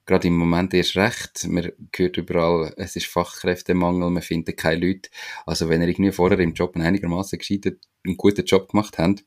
gerade 0.07 0.29
im 0.29 0.37
Moment 0.37 0.73
erst 0.73 0.97
recht. 0.97 1.47
Man 1.49 1.73
hört 1.95 2.17
überall, 2.17 2.73
es 2.77 2.97
ist 2.97 3.07
Fachkräftemangel, 3.07 4.11
man 4.11 4.23
findet 4.23 4.57
keine 4.57 4.87
Leute. 4.87 5.11
Also 5.45 5.69
wenn 5.69 5.83
ihr 5.83 5.89
irgendwie 5.89 6.13
vorher 6.13 6.39
im 6.39 6.55
Job 6.55 6.77
einigermaßen 6.77 7.39
gescheiten, 7.39 7.81
einen 8.07 8.17
guten 8.17 8.45
Job 8.45 8.71
gemacht 8.71 8.99
habt, 8.99 9.25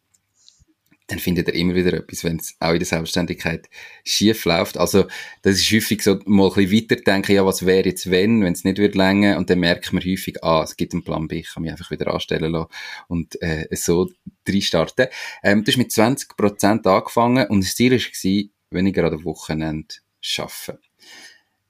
dann 1.10 1.20
findet 1.20 1.48
ihr 1.48 1.56
immer 1.56 1.76
wieder 1.76 1.94
etwas, 1.94 2.24
wenn 2.24 2.38
es 2.38 2.56
auch 2.60 2.72
in 2.72 2.80
der 2.80 2.86
Selbstständigkeit 2.86 3.68
schief 4.04 4.46
läuft. 4.46 4.78
Also, 4.78 5.06
das 5.42 5.56
ist 5.56 5.72
häufig 5.72 6.04
so, 6.04 6.20
mal 6.26 6.50
ein 6.50 6.54
bisschen 6.54 6.72
weiterdenken, 6.72 7.36
ja, 7.36 7.46
was 7.46 7.66
wäre 7.66 7.88
jetzt 7.90 8.12
wenn, 8.12 8.44
wenn 8.44 8.54
es 8.54 8.64
nicht 8.64 8.78
wird 8.78 8.96
länger 8.96 9.38
und 9.38 9.50
dann 9.50 9.60
merkt 9.60 9.92
man 9.92 10.04
häufig, 10.04 10.44
ah, 10.44 10.62
es 10.64 10.78
gibt 10.78 10.94
einen 10.94 11.04
Plan 11.04 11.28
B, 11.28 11.40
ich 11.40 11.54
kann 11.54 11.64
mich 11.64 11.72
einfach 11.72 11.90
wieder 11.90 12.14
anstellen 12.14 12.52
lassen 12.52 12.70
und 13.08 13.42
äh, 13.42 13.68
so 13.76 14.10
reinstarten. 14.48 15.08
Ähm, 15.44 15.64
du 15.64 15.72
hast 15.72 15.78
mit 15.78 15.92
20% 15.92 16.88
angefangen 16.88 17.48
und 17.48 17.64
das 17.64 17.76
Ziel 17.76 17.94
war, 17.94 18.50
weniger 18.72 19.06
an 19.06 19.12
der 19.18 19.26
Wochenende 19.26 19.96
schaffen. 20.22 20.78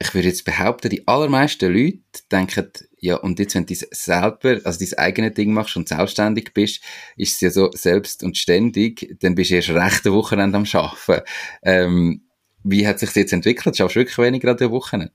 Ich 0.01 0.13
würde 0.13 0.29
jetzt 0.29 0.45
behaupten, 0.45 0.89
die 0.89 1.05
allermeisten 1.07 1.73
Leute 1.73 1.99
denken, 2.31 2.71
ja, 3.01 3.15
und 3.17 3.37
jetzt, 3.39 3.55
wenn 3.55 3.65
du 3.65 3.75
selber, 3.75 4.61
also 4.63 4.85
dein 4.85 4.97
eigenes 4.97 5.33
Ding 5.33 5.51
machst 5.51 5.75
und 5.75 5.89
selbstständig 5.89 6.53
bist, 6.53 6.81
ist 7.17 7.35
es 7.35 7.41
ja 7.41 7.49
so 7.49 7.69
selbst 7.71 8.23
und 8.23 8.37
ständig, 8.37 9.17
dann 9.19 9.35
bist 9.35 9.51
du 9.51 9.55
erst 9.55 9.69
recht 9.69 10.05
ein 10.05 10.13
Wochenende 10.13 10.57
am 10.57 10.65
Arbeiten. 10.71 11.25
Ähm, 11.63 12.29
wie 12.63 12.87
hat 12.87 12.99
sich 12.99 13.09
das 13.09 13.15
jetzt 13.15 13.33
entwickelt? 13.33 13.75
Schaffst 13.75 13.95
du 13.95 13.99
wirklich 13.99 14.17
weniger 14.17 14.51
an 14.51 14.57
der 14.57 14.71
Wochenende? 14.71 15.13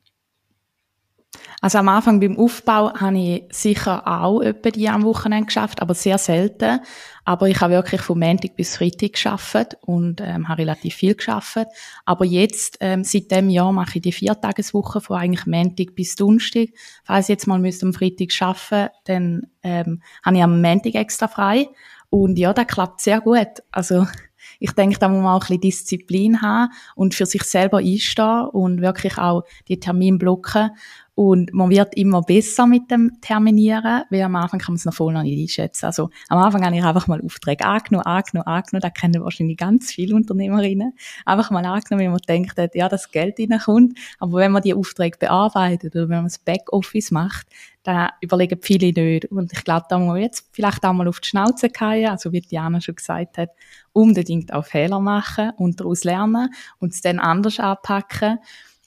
Also 1.65 1.79
am 1.79 1.89
Anfang 1.89 2.21
beim 2.21 2.37
Aufbau 2.37 2.93
habe 2.93 3.19
ich 3.19 3.45
sicher 3.51 4.07
auch 4.07 4.43
etwa 4.43 4.69
die 4.69 4.87
am 4.87 5.03
Wochenende 5.03 5.47
geschafft, 5.47 5.81
aber 5.81 5.95
sehr 5.95 6.19
selten. 6.19 6.81
Aber 7.25 7.49
ich 7.49 7.59
habe 7.63 7.73
wirklich 7.73 8.03
von 8.03 8.19
Montag 8.19 8.55
bis 8.55 8.77
Freitag 8.77 9.15
geschafft 9.15 9.79
und 9.81 10.21
ähm, 10.21 10.47
habe 10.47 10.61
relativ 10.61 10.97
viel 10.97 11.15
geschafft. 11.15 11.67
Aber 12.05 12.27
jetzt, 12.27 12.77
ähm, 12.81 13.03
seit 13.03 13.31
dem 13.31 13.49
Jahr, 13.49 13.73
mache 13.73 13.93
ich 13.95 14.03
die 14.03 14.13
Viertageswoche 14.13 15.01
von 15.01 15.17
eigentlich 15.17 15.47
Montag 15.47 15.95
bis 15.95 16.17
Donnerstag. 16.17 16.69
Falls 17.03 17.31
ich 17.31 17.33
jetzt 17.33 17.47
mal 17.47 17.59
müsste 17.59 17.87
am 17.87 17.95
Freitag 17.95 18.29
arbeiten, 18.43 18.95
dann 19.05 19.47
ähm, 19.63 20.03
habe 20.23 20.37
ich 20.37 20.43
am 20.43 20.61
Montag 20.61 20.95
extra 20.97 21.29
frei. 21.29 21.71
Und 22.11 22.39
ja, 22.39 22.53
das 22.53 22.67
klappt 22.67 23.01
sehr 23.01 23.23
gut. 23.23 23.63
Also 23.73 24.07
ich 24.59 24.73
denke, 24.73 24.99
da 24.99 25.09
muss 25.09 25.23
man 25.23 25.33
auch 25.33 25.45
ein 25.45 25.61
bisschen 25.61 25.61
Disziplin 25.63 26.43
haben 26.43 26.73
und 26.95 27.15
für 27.15 27.25
sich 27.25 27.45
selber 27.45 27.79
einstehen 27.79 28.49
und 28.53 28.83
wirklich 28.83 29.17
auch 29.17 29.45
die 29.69 29.81
Termine 29.81 30.19
blocken. 30.19 30.71
Und 31.17 31.55
man 31.55 31.71
wird 31.71 31.95
immer 31.97 32.23
besser 32.23 32.67
mit 32.67 32.91
dem 32.91 33.21
Terminieren, 33.21 34.03
weil 34.11 34.23
am 34.23 34.35
Anfang 34.35 34.59
kann 34.59 34.73
man 34.73 34.79
es 34.79 34.85
noch 34.85 34.95
voll 34.95 35.13
noch 35.13 35.23
nicht 35.23 35.41
einschätzen. 35.41 35.87
Also 35.87 36.11
am 36.29 36.39
Anfang 36.39 36.65
habe 36.65 36.77
ich 36.77 36.83
einfach 36.83 37.07
mal 37.07 37.21
Aufträge 37.21 37.65
angenommen, 37.65 38.05
angenommen, 38.05 38.47
angenommen. 38.47 38.81
Da 38.81 38.91
kennen 38.91 39.23
wahrscheinlich 39.23 39.57
ganz 39.57 39.93
viele 39.93 40.17
Unternehmerinnen. 40.17 40.93
Einfach 41.25 41.53
mal 41.53 41.65
angenommen, 41.65 42.05
wenn 42.05 42.11
man 42.11 42.21
denkt, 42.27 42.55
ja, 42.75 42.89
das 42.89 43.13
Geld 43.13 43.39
reinkommt. 43.39 43.97
Aber 44.19 44.39
wenn 44.39 44.51
man 44.51 44.63
die 44.63 44.75
Aufträge 44.75 45.19
bearbeitet 45.19 45.95
oder 45.95 46.09
wenn 46.09 46.17
man 46.17 46.25
das 46.25 46.41
Backoffice 46.41 47.13
macht, 47.13 47.47
dann 47.85 48.09
überlegen 48.21 48.59
viele 48.61 48.93
nicht. 48.93 49.27
Und 49.27 49.53
ich 49.53 49.63
glaube, 49.63 49.87
da 49.89 49.99
muss 49.99 50.09
man 50.09 50.23
jetzt 50.23 50.49
vielleicht 50.53 50.85
auch 50.85 50.93
mal 50.93 51.07
auf 51.07 51.21
die 51.21 51.29
Schnauze 51.29 51.69
fallen, 51.71 52.09
also 52.09 52.33
wie 52.33 52.41
Diana 52.41 52.81
schon 52.81 52.97
gesagt 52.97 53.39
hat, 53.39 53.51
unbedingt 53.93 54.53
auch 54.53 54.65
Fehler 54.65 55.01
machen 55.01 55.53
und 55.59 55.79
daraus 55.79 56.03
lernen 56.03 56.49
und 56.81 56.93
es 56.93 57.03
dann 57.03 57.21
anders 57.21 57.61
anpacken. 57.61 58.39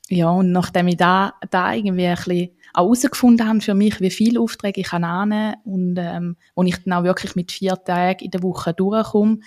Ja, 0.10 0.30
und 0.30 0.52
nachdem 0.52 0.88
ich 0.88 0.98
da, 0.98 1.34
da 1.50 1.74
irgendwie 1.74 2.08
ein 2.08 2.15
bisschen 2.15 2.50
auch 2.74 2.84
herausgefunden 2.84 3.48
habe 3.48 3.62
für 3.62 3.74
mich, 3.74 4.00
wie 4.00 4.10
viele 4.10 4.39
Aufträge 4.39 4.82
ich 4.82 4.93
annehmen 4.93 5.54
kann 5.54 5.62
und 5.65 5.98
ähm, 6.00 6.38
und 6.54 6.67
ich 6.67 6.82
dann 6.84 6.93
auch 6.93 7.04
wirklich 7.04 7.36
mit 7.36 7.52
vier 7.52 7.76
Tagen 7.84 8.24
in 8.24 8.32
der 8.32 8.43
Woche 8.43 8.74
durchkomme, 8.74 9.39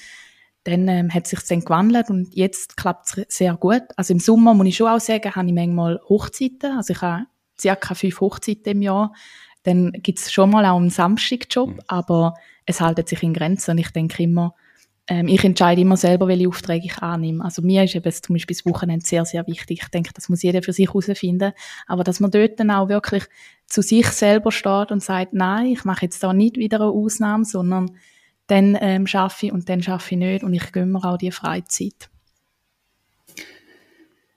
dann 0.65 0.89
ähm, 0.89 1.15
hat 1.15 1.27
sich 1.27 1.41
dann 1.49 1.61
gewandelt 1.61 2.11
und 2.11 2.35
jetzt 2.35 2.77
klappt 2.77 3.17
es 3.17 3.37
sehr 3.37 3.57
gut. 3.57 3.85
Also 3.97 4.13
im 4.13 4.21
Sommer 4.21 4.53
muss 4.53 4.67
ich 4.67 4.77
schon 4.77 4.89
auch 4.89 5.01
sagen, 5.01 5.35
habe 5.35 5.49
ich 5.49 5.55
manchmal 5.55 5.99
Hochzeiten, 6.09 6.77
also 6.77 6.93
ich 6.93 7.01
habe 7.01 7.25
circa 7.59 7.95
fünf 7.95 8.21
Hochzeiten 8.21 8.73
im 8.73 8.83
Jahr. 8.83 9.15
Dann 9.63 9.93
gibt 9.93 10.19
es 10.19 10.33
schon 10.33 10.51
mal 10.51 10.67
auch 10.67 10.77
einen 10.77 10.91
Samstagjob, 10.91 11.71
mhm. 11.71 11.81
aber 11.87 12.35
es 12.67 12.81
haltet 12.81 13.09
sich 13.09 13.23
in 13.23 13.33
Grenzen 13.35 13.73
und 13.73 13.79
ich 13.79 13.91
denke 13.91 14.23
immer, 14.23 14.55
ähm, 15.11 15.27
ich 15.27 15.43
entscheide 15.43 15.81
immer 15.81 15.97
selber, 15.97 16.29
welche 16.29 16.49
Aufträge 16.49 16.87
ich 16.87 16.99
annehme. 16.99 17.45
Also 17.45 17.63
mir 17.63 17.83
ist 17.83 17.97
eben 17.97 18.13
zum 18.13 18.35
Beispiel 18.35 18.57
das 18.57 18.65
Wochenende 18.65 19.05
sehr, 19.05 19.25
sehr 19.25 19.45
wichtig. 19.49 19.81
Ich 19.83 19.89
denke, 19.89 20.13
das 20.15 20.29
muss 20.29 20.43
jeder 20.43 20.63
für 20.63 20.73
sich 20.73 20.87
herausfinden. 20.87 21.53
Aber 21.89 22.05
dass 22.05 22.21
man 22.21 22.31
dort 22.31 22.61
dann 22.61 22.71
auch 22.71 22.89
wirklich 22.89 23.25
zu 23.67 23.83
sich 23.83 24.07
selber 24.07 24.53
steht 24.53 24.93
und 24.93 25.03
sagt, 25.03 25.33
nein, 25.35 25.67
ich 25.67 25.85
mache 25.85 26.07
jetzt 26.07 26.23
da 26.23 26.33
nicht 26.33 26.57
wieder 26.59 26.81
eine 26.81 26.91
Ausnahme, 26.91 27.45
sondern 27.45 27.97
dann 28.47 28.79
ähm, 28.81 29.09
schaffe 29.09 29.47
ich 29.47 29.53
und 29.53 29.69
dann 29.69 29.83
schaffe 29.83 30.15
ich 30.15 30.19
nicht 30.19 30.45
und 30.45 30.55
ich 30.55 30.71
gönne 30.71 30.93
mir 30.93 31.05
auch 31.05 31.19
die 31.19 31.33
Freizeit. 31.33 32.09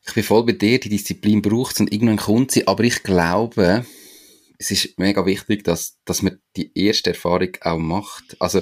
Ich 0.06 0.14
bin 0.16 0.24
voll 0.24 0.44
bei 0.44 0.54
dir, 0.54 0.80
die 0.80 0.90
Disziplin 0.90 1.44
braucht 1.44 1.76
es 1.76 1.82
und 1.82 1.94
irgendwann 1.94 2.18
kommt 2.18 2.52
sie, 2.52 2.68
aber 2.68 2.84
ich 2.84 3.04
glaube, 3.04 3.86
es 4.58 4.72
ist 4.72 4.98
mega 4.98 5.24
wichtig, 5.26 5.64
dass, 5.64 6.00
dass 6.04 6.24
man 6.24 6.40
die 6.58 6.72
erste 6.76 7.12
Erfahrung 7.12 7.50
auch 7.62 7.78
macht. 7.78 8.36
Also, 8.40 8.62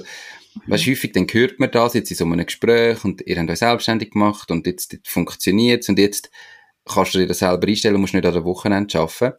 Weißt, 0.68 0.86
häufig 0.88 1.14
dann 1.14 1.28
hört 1.32 1.60
man 1.60 1.72
das 1.72 1.94
jetzt 1.94 2.12
in 2.12 2.18
so 2.18 2.26
einem 2.26 2.46
Gespräch 2.46 3.04
und 3.06 3.26
ihr 3.26 3.38
habt 3.38 3.50
euch 3.50 3.60
selbstständig 3.60 4.12
gemacht 4.12 4.52
und 4.52 4.68
jetzt, 4.68 4.92
jetzt 4.94 5.08
funktioniert 5.08 5.88
und 5.88 5.98
jetzt 5.98 6.30
kannst 6.86 7.14
du 7.14 7.20
dir 7.20 7.28
das 7.28 7.40
selber 7.40 7.68
einstellen 7.68 7.96
und 7.96 8.02
musst 8.02 8.14
nicht 8.14 8.26
an 8.26 8.34
der 8.34 8.44
Wochenende 8.44 9.00
arbeiten. 9.00 9.38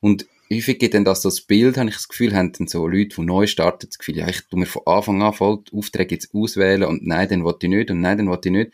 Und 0.00 0.26
häufig 0.52 0.78
geht 0.78 0.94
dann 0.94 1.04
das 1.04 1.22
so 1.22 1.28
das 1.28 1.40
Bild, 1.40 1.76
habe 1.78 1.88
ich 1.88 1.96
das 1.96 2.08
Gefühl, 2.08 2.34
haben 2.34 2.52
dann 2.52 2.68
so 2.68 2.86
Leute, 2.86 3.16
die 3.16 3.22
neu 3.22 3.46
starten, 3.46 3.88
das 3.88 3.98
Gefühl, 3.98 4.18
ja, 4.18 4.28
ich 4.28 4.42
tu 4.42 4.56
mir 4.56 4.66
von 4.66 4.82
Anfang 4.86 5.22
an 5.22 5.32
voll 5.32 5.62
die 5.70 5.76
Aufträge 5.76 6.14
jetzt 6.14 6.34
auswählen 6.34 6.84
und 6.84 7.06
nein, 7.06 7.28
dann 7.28 7.44
wollte 7.44 7.66
ich 7.66 7.70
nicht 7.70 7.90
und 7.90 8.00
nein, 8.00 8.18
dann 8.18 8.28
wollte 8.28 8.48
ich 8.48 8.52
nicht. 8.54 8.72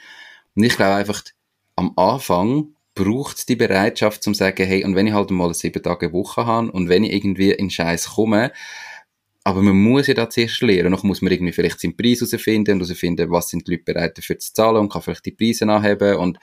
Und 0.55 0.62
ich 0.64 0.77
glaube 0.77 0.94
einfach, 0.94 1.22
am 1.77 1.92
Anfang 1.96 2.74
braucht 2.94 3.38
es 3.38 3.46
die 3.46 3.57
Bereitschaft, 3.57 4.22
zum 4.22 4.35
sagen, 4.35 4.66
hey, 4.66 4.85
und 4.85 4.96
wenn 4.96 5.07
ich 5.07 5.12
halt 5.12 5.31
mal 5.31 5.55
sieben 5.55 5.83
Tage 5.83 6.12
Woche 6.12 6.44
habe 6.44 6.70
und 6.72 6.88
wenn 6.88 7.05
ich 7.05 7.12
irgendwie 7.12 7.53
in 7.53 7.70
Scheiß 7.70 8.11
komme, 8.14 8.53
aber 9.49 9.63
man 9.63 9.77
muss 9.77 10.09
ja 10.09 10.13
da 10.13 10.29
zuerst 10.29 10.61
lernen. 10.61 10.91
Noch 10.91 11.05
muss 11.05 11.23
man 11.23 11.33
irgendwie 11.33 11.53
vielleicht 11.53 11.81
seinen 11.81 11.97
Preis 11.97 12.21
herausfinden 12.21 12.73
und 12.73 12.87
herausfinden, 12.87 13.31
was 13.31 13.49
sind 13.49 13.67
die 13.67 13.71
Leute 13.71 13.85
bereit 13.85 14.19
dafür 14.19 14.39
zu 14.39 14.53
zahlen 14.53 14.77
und 14.77 14.93
kann 14.93 15.01
vielleicht 15.01 15.25
die 15.25 15.31
Preise 15.31 15.67
anheben 15.67 16.17
und 16.17 16.39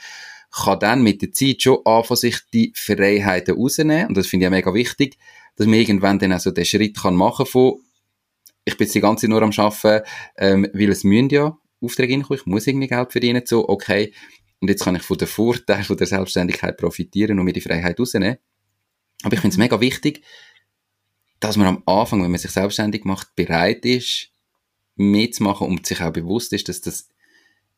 kann 0.51 0.79
dann 0.79 1.03
mit 1.03 1.21
der 1.21 1.31
Zeit 1.31 1.61
schon 1.61 1.85
anfangen, 1.85 2.17
sich 2.17 2.37
die 2.51 2.73
Freiheiten 2.75 3.53
rausnehmen. 3.53 4.07
Und 4.07 4.17
das 4.17 4.25
finde 4.25 4.45
ich 4.45 4.47
ja 4.47 4.49
mega 4.49 4.73
wichtig, 4.73 5.19
dass 5.55 5.67
man 5.67 5.75
irgendwann 5.75 6.17
dann 6.17 6.31
also 6.31 6.49
den 6.49 6.65
Schritt 6.65 6.97
kann 6.97 7.15
machen 7.15 7.45
von, 7.45 7.75
ich 8.63 8.75
bin 8.75 8.85
jetzt 8.85 8.95
die 8.95 9.01
ganze 9.01 9.21
Zeit 9.21 9.29
nur 9.29 9.43
am 9.43 9.51
Arbeiten, 9.55 10.03
ähm, 10.37 10.67
weil 10.73 10.89
es 10.89 11.03
müssen 11.03 11.29
ja 11.29 11.55
Aufträge 11.81 12.13
reinkommen, 12.13 12.39
ich 12.39 12.47
muss 12.47 12.65
irgendwie 12.65 12.87
Geld 12.87 13.11
verdienen, 13.11 13.43
so, 13.45 13.69
okay, 13.69 14.13
und 14.61 14.69
jetzt 14.69 14.83
kann 14.83 14.95
ich 14.95 15.03
von 15.03 15.19
den 15.19 15.27
Vorteilen 15.27 15.83
von 15.83 15.97
der 15.97 16.07
Selbstständigkeit 16.07 16.75
profitieren 16.75 17.37
und 17.37 17.45
mir 17.45 17.53
die 17.53 17.61
Freiheit 17.61 17.99
rausnehmen. 17.99 18.37
Aber 19.21 19.35
ich 19.35 19.41
finde 19.41 19.53
es 19.53 19.59
mega 19.59 19.79
wichtig, 19.79 20.23
dass 21.47 21.57
man 21.57 21.67
am 21.67 21.83
Anfang, 21.85 22.23
wenn 22.23 22.31
man 22.31 22.39
sich 22.39 22.51
selbstständig 22.51 23.05
macht, 23.05 23.35
bereit 23.35 23.85
ist, 23.85 24.29
mitzumachen 24.95 25.67
und 25.67 25.85
sich 25.85 26.01
auch 26.01 26.11
bewusst 26.11 26.53
ist, 26.53 26.69
dass 26.69 26.81
das 26.81 27.09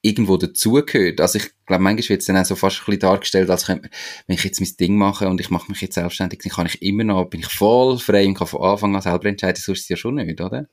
irgendwo 0.02 0.38
dazugehört. 0.38 1.20
Also 1.20 1.40
ich 1.40 1.52
glaube, 1.66 1.84
manchmal 1.84 2.10
wird 2.10 2.22
es 2.22 2.28
dann 2.28 2.38
auch 2.38 2.46
so 2.46 2.56
fast 2.56 2.80
ein 2.80 2.86
bisschen 2.86 3.00
dargestellt, 3.00 3.50
als 3.50 3.66
könnte, 3.66 3.90
wenn 4.28 4.36
ich 4.36 4.44
jetzt 4.44 4.62
mein 4.62 4.70
Ding 4.80 4.98
mache 4.98 5.28
und 5.28 5.42
ich 5.42 5.50
mache 5.50 5.70
mich 5.70 5.82
jetzt 5.82 5.96
selbstständig, 5.96 6.40
dann 6.44 6.52
kann 6.52 6.68
ich 6.68 6.82
immer 6.82 7.04
noch, 7.04 7.26
bin 7.26 7.42
ich 7.42 7.48
voll 7.48 7.98
frei 7.98 8.28
und 8.28 8.36
kann 8.36 8.48
von 8.48 8.62
Anfang 8.62 8.96
an 8.96 9.02
selber 9.02 9.26
entscheiden, 9.28 9.62
so 9.62 9.72
ist 9.72 9.82
es 9.82 9.90
ja 9.90 9.98
schon 9.98 10.16
nicht, 10.16 10.40
oder? 10.40 10.68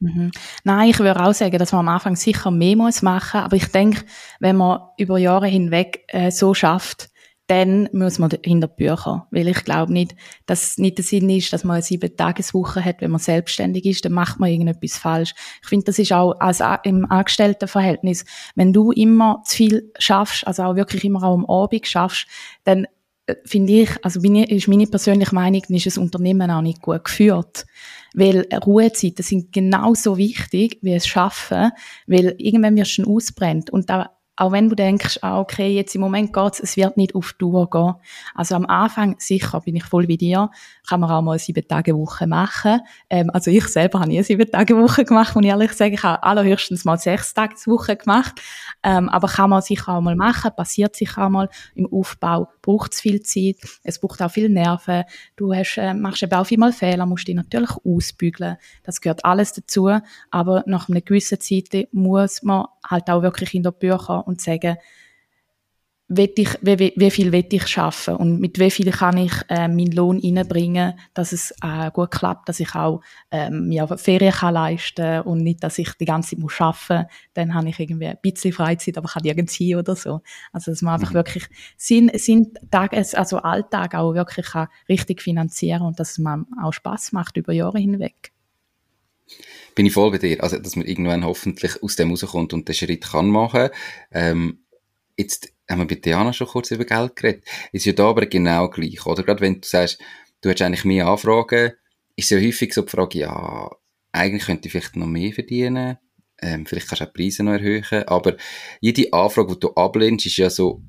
Mhm. 0.00 0.32
Nein, 0.64 0.90
ich 0.90 0.98
würde 0.98 1.24
auch 1.24 1.32
sagen, 1.32 1.58
dass 1.58 1.72
man 1.72 1.86
am 1.86 1.94
Anfang 1.94 2.16
sicher 2.16 2.50
mehr 2.50 2.76
muss 2.76 3.02
machen, 3.02 3.40
aber 3.40 3.56
ich 3.56 3.66
denke, 3.66 4.04
wenn 4.40 4.56
man 4.56 4.80
über 4.98 5.18
Jahre 5.18 5.46
hinweg 5.46 6.04
äh, 6.08 6.30
so 6.30 6.52
schafft, 6.52 7.10
dann 7.46 7.88
muss 7.92 8.18
man 8.18 8.30
hinter 8.42 8.68
die 8.68 8.84
Bücher. 8.84 9.26
Weil 9.30 9.48
ich 9.48 9.64
glaube 9.64 9.92
nicht, 9.92 10.14
dass 10.46 10.62
es 10.62 10.78
nicht 10.78 10.98
der 10.98 11.04
Sinn 11.04 11.28
ist, 11.28 11.52
dass 11.52 11.64
man 11.64 11.76
eine 11.76 11.82
sieben 11.82 12.16
Tageswoche 12.16 12.84
hat, 12.84 13.00
wenn 13.00 13.10
man 13.10 13.20
selbstständig 13.20 13.84
ist, 13.84 14.04
dann 14.04 14.12
macht 14.12 14.40
man 14.40 14.50
irgendetwas 14.50 14.96
falsch. 14.96 15.34
Ich 15.62 15.68
finde, 15.68 15.84
das 15.84 15.98
ist 15.98 16.12
auch 16.12 16.40
als 16.40 16.62
im 16.84 17.10
Angestelltenverhältnis. 17.10 18.24
Wenn 18.54 18.72
du 18.72 18.92
immer 18.92 19.42
zu 19.44 19.56
viel 19.56 19.92
schaffst, 19.98 20.46
also 20.46 20.62
auch 20.62 20.76
wirklich 20.76 21.04
immer 21.04 21.22
auch 21.22 21.34
am 21.34 21.46
Abend 21.46 21.86
schaffst, 21.86 22.26
dann 22.64 22.86
äh, 23.26 23.34
finde 23.44 23.72
ich, 23.72 23.90
also 24.02 24.20
meine, 24.20 24.48
ist 24.48 24.68
meine 24.68 24.86
persönliche 24.86 25.34
Meinung, 25.34 25.62
dann 25.68 25.76
ist 25.76 25.86
das 25.86 25.98
Unternehmen 25.98 26.50
auch 26.50 26.62
nicht 26.62 26.80
gut 26.80 27.04
geführt. 27.04 27.66
Weil 28.14 28.46
Ruhezeiten 28.64 29.22
sind 29.22 29.52
genauso 29.52 30.16
wichtig 30.16 30.78
wie 30.82 30.94
es 30.94 31.06
Schaffen, 31.06 31.72
weil 32.06 32.34
irgendwann 32.38 32.76
wirst 32.76 32.98
du 32.98 33.14
ausbrennt. 33.14 33.70
Und 33.70 33.90
da 33.90 34.16
auch 34.36 34.52
wenn 34.52 34.68
du 34.68 34.74
denkst, 34.74 35.18
ah, 35.22 35.38
okay, 35.38 35.68
jetzt 35.74 35.94
im 35.94 36.00
Moment 36.00 36.32
geht's, 36.32 36.58
es 36.58 36.76
wird 36.76 36.96
nicht 36.96 37.14
auf 37.14 37.32
Tour 37.34 37.70
gehen. 37.70 37.94
Also 38.34 38.56
am 38.56 38.66
Anfang, 38.66 39.14
sicher, 39.18 39.60
bin 39.60 39.76
ich 39.76 39.84
voll 39.84 40.06
bei 40.06 40.16
dir, 40.16 40.50
kann 40.88 41.00
man 41.00 41.10
auch 41.10 41.22
mal 41.22 41.38
sieben 41.38 41.66
Tage 41.66 41.96
Woche 41.96 42.26
machen. 42.26 42.80
Ähm, 43.08 43.30
also 43.30 43.50
ich 43.50 43.66
selber 43.68 44.00
habe 44.00 44.08
nie 44.08 44.22
sieben 44.22 44.50
Tage 44.50 44.76
Woche 44.76 45.04
gemacht, 45.04 45.36
muss 45.36 45.44
ich 45.44 45.50
ehrlich 45.50 45.72
sagen. 45.72 45.94
Ich 45.94 46.02
habe 46.02 46.22
allerhöchstens 46.22 46.84
mal 46.84 46.98
sechs 46.98 47.32
Tage 47.32 47.54
Woche 47.66 47.96
gemacht. 47.96 48.40
Ähm, 48.82 49.08
aber 49.08 49.28
kann 49.28 49.50
man 49.50 49.62
sicher 49.62 49.94
auch 49.94 50.00
mal 50.00 50.16
machen, 50.16 50.50
passiert 50.56 50.96
sicher 50.96 51.26
auch 51.26 51.30
mal. 51.30 51.48
Im 51.74 51.86
Aufbau 51.92 52.48
braucht 52.60 52.94
es 52.94 53.00
viel 53.00 53.22
Zeit, 53.22 53.56
es 53.84 54.00
braucht 54.00 54.20
auch 54.20 54.30
viel 54.30 54.48
Nerven. 54.48 55.04
Du 55.36 55.54
hast, 55.54 55.78
äh, 55.78 55.94
machst 55.94 56.22
eben 56.22 56.34
auch 56.34 56.46
viel 56.46 56.72
Fehler, 56.72 57.06
musst 57.06 57.28
dich 57.28 57.34
natürlich 57.34 57.70
ausbügeln. 57.84 58.56
Das 58.82 59.00
gehört 59.00 59.24
alles 59.24 59.52
dazu. 59.52 59.90
Aber 60.30 60.64
nach 60.66 60.88
einer 60.88 61.00
gewissen 61.00 61.40
Zeit 61.40 61.88
muss 61.92 62.42
man 62.42 62.66
halt 62.84 63.08
auch 63.10 63.22
wirklich 63.22 63.54
in 63.54 63.62
der 63.62 63.70
Bücher 63.70 64.23
und 64.24 64.40
sagen, 64.40 64.76
ich, 66.36 66.48
wie, 66.60 66.92
wie 66.96 67.10
viel 67.10 67.32
will 67.32 67.46
ich 67.50 67.66
schaffen 67.66 68.16
und 68.16 68.38
mit 68.38 68.58
wie 68.58 68.70
viel 68.70 68.90
kann 68.92 69.16
ich 69.16 69.32
äh, 69.48 69.68
meinen 69.68 69.92
Lohn 69.92 70.20
reinbringen, 70.22 70.98
dass 71.14 71.32
es 71.32 71.54
äh, 71.62 71.90
gut 71.92 72.10
klappt, 72.10 72.48
dass 72.48 72.60
ich 72.60 72.74
auch 72.74 73.00
ähm, 73.30 73.68
mir 73.68 73.86
Ferien 73.96 74.32
kann 74.32 74.54
leisten 74.54 75.22
und 75.22 75.42
nicht, 75.42 75.64
dass 75.64 75.78
ich 75.78 75.92
die 75.94 76.04
ganze 76.04 76.30
Zeit 76.30 76.40
muss 76.40 76.60
arbeiten 76.60 77.06
dann 77.32 77.54
habe 77.54 77.70
ich 77.70 77.80
irgendwie 77.80 78.06
ein 78.06 78.18
bisschen 78.20 78.52
Freizeit, 78.52 78.98
aber 78.98 79.08
kann 79.08 79.22
nirgends 79.22 79.54
hin 79.54 79.76
oder 79.76 79.96
so. 79.96 80.20
Also 80.52 80.72
dass 80.72 80.82
man 80.82 80.94
einfach 80.94 81.10
mhm. 81.10 81.14
wirklich 81.14 81.46
Sinn, 81.76 82.10
Sinn 82.14 82.52
Tag, 82.70 82.92
also 82.92 83.38
Alltag 83.38 83.94
auch 83.94 84.14
wirklich 84.14 84.46
kann 84.46 84.68
richtig 84.88 85.22
finanzieren 85.22 85.82
und 85.82 85.98
dass 85.98 86.12
es 86.12 86.18
man 86.18 86.46
auch 86.62 86.72
Spaß 86.72 87.12
macht 87.12 87.36
über 87.36 87.52
Jahre 87.52 87.78
hinweg 87.78 88.33
bin 89.74 89.86
ich 89.86 89.92
voll 89.92 90.10
bei 90.10 90.18
dir. 90.18 90.42
Also, 90.42 90.58
dass 90.58 90.76
man 90.76 90.86
irgendwann 90.86 91.24
hoffentlich 91.24 91.82
aus 91.82 91.96
dem 91.96 92.10
rauskommt 92.10 92.52
und 92.52 92.68
den 92.68 92.74
Schritt 92.74 93.04
kann 93.04 93.28
machen. 93.28 93.70
Ähm, 94.12 94.64
jetzt 95.16 95.52
haben 95.68 95.80
wir 95.80 95.86
bei 95.86 95.96
Diana 95.96 96.32
schon 96.32 96.46
kurz 96.46 96.70
über 96.70 96.84
Geld 96.84 97.16
geredet. 97.16 97.44
Ist 97.72 97.86
ja 97.86 97.92
da 97.92 98.08
aber 98.08 98.26
genau 98.26 98.68
gleich, 98.68 99.04
oder? 99.06 99.22
Gerade 99.22 99.40
wenn 99.40 99.60
du 99.60 99.66
sagst, 99.66 99.98
du 100.40 100.50
hast 100.50 100.62
eigentlich 100.62 100.84
mehr 100.84 101.06
Anfragen, 101.06 101.72
ist 102.16 102.30
ja 102.30 102.38
häufig 102.38 102.72
so 102.72 102.82
die 102.82 102.90
Frage, 102.90 103.18
ja, 103.18 103.70
eigentlich 104.12 104.44
könnte 104.44 104.68
ich 104.68 104.72
vielleicht 104.72 104.96
noch 104.96 105.06
mehr 105.06 105.32
verdienen. 105.32 105.98
Ähm, 106.40 106.66
vielleicht 106.66 106.88
kannst 106.88 107.00
du 107.00 107.06
auch 107.06 107.12
die 107.12 107.22
Preise 107.22 107.42
noch 107.42 107.52
erhöhen. 107.52 107.84
Aber 108.06 108.36
jede 108.80 109.12
Anfrage, 109.12 109.54
die 109.54 109.60
du 109.60 109.74
ablehnst, 109.74 110.26
ist 110.26 110.36
ja 110.36 110.50
so 110.50 110.82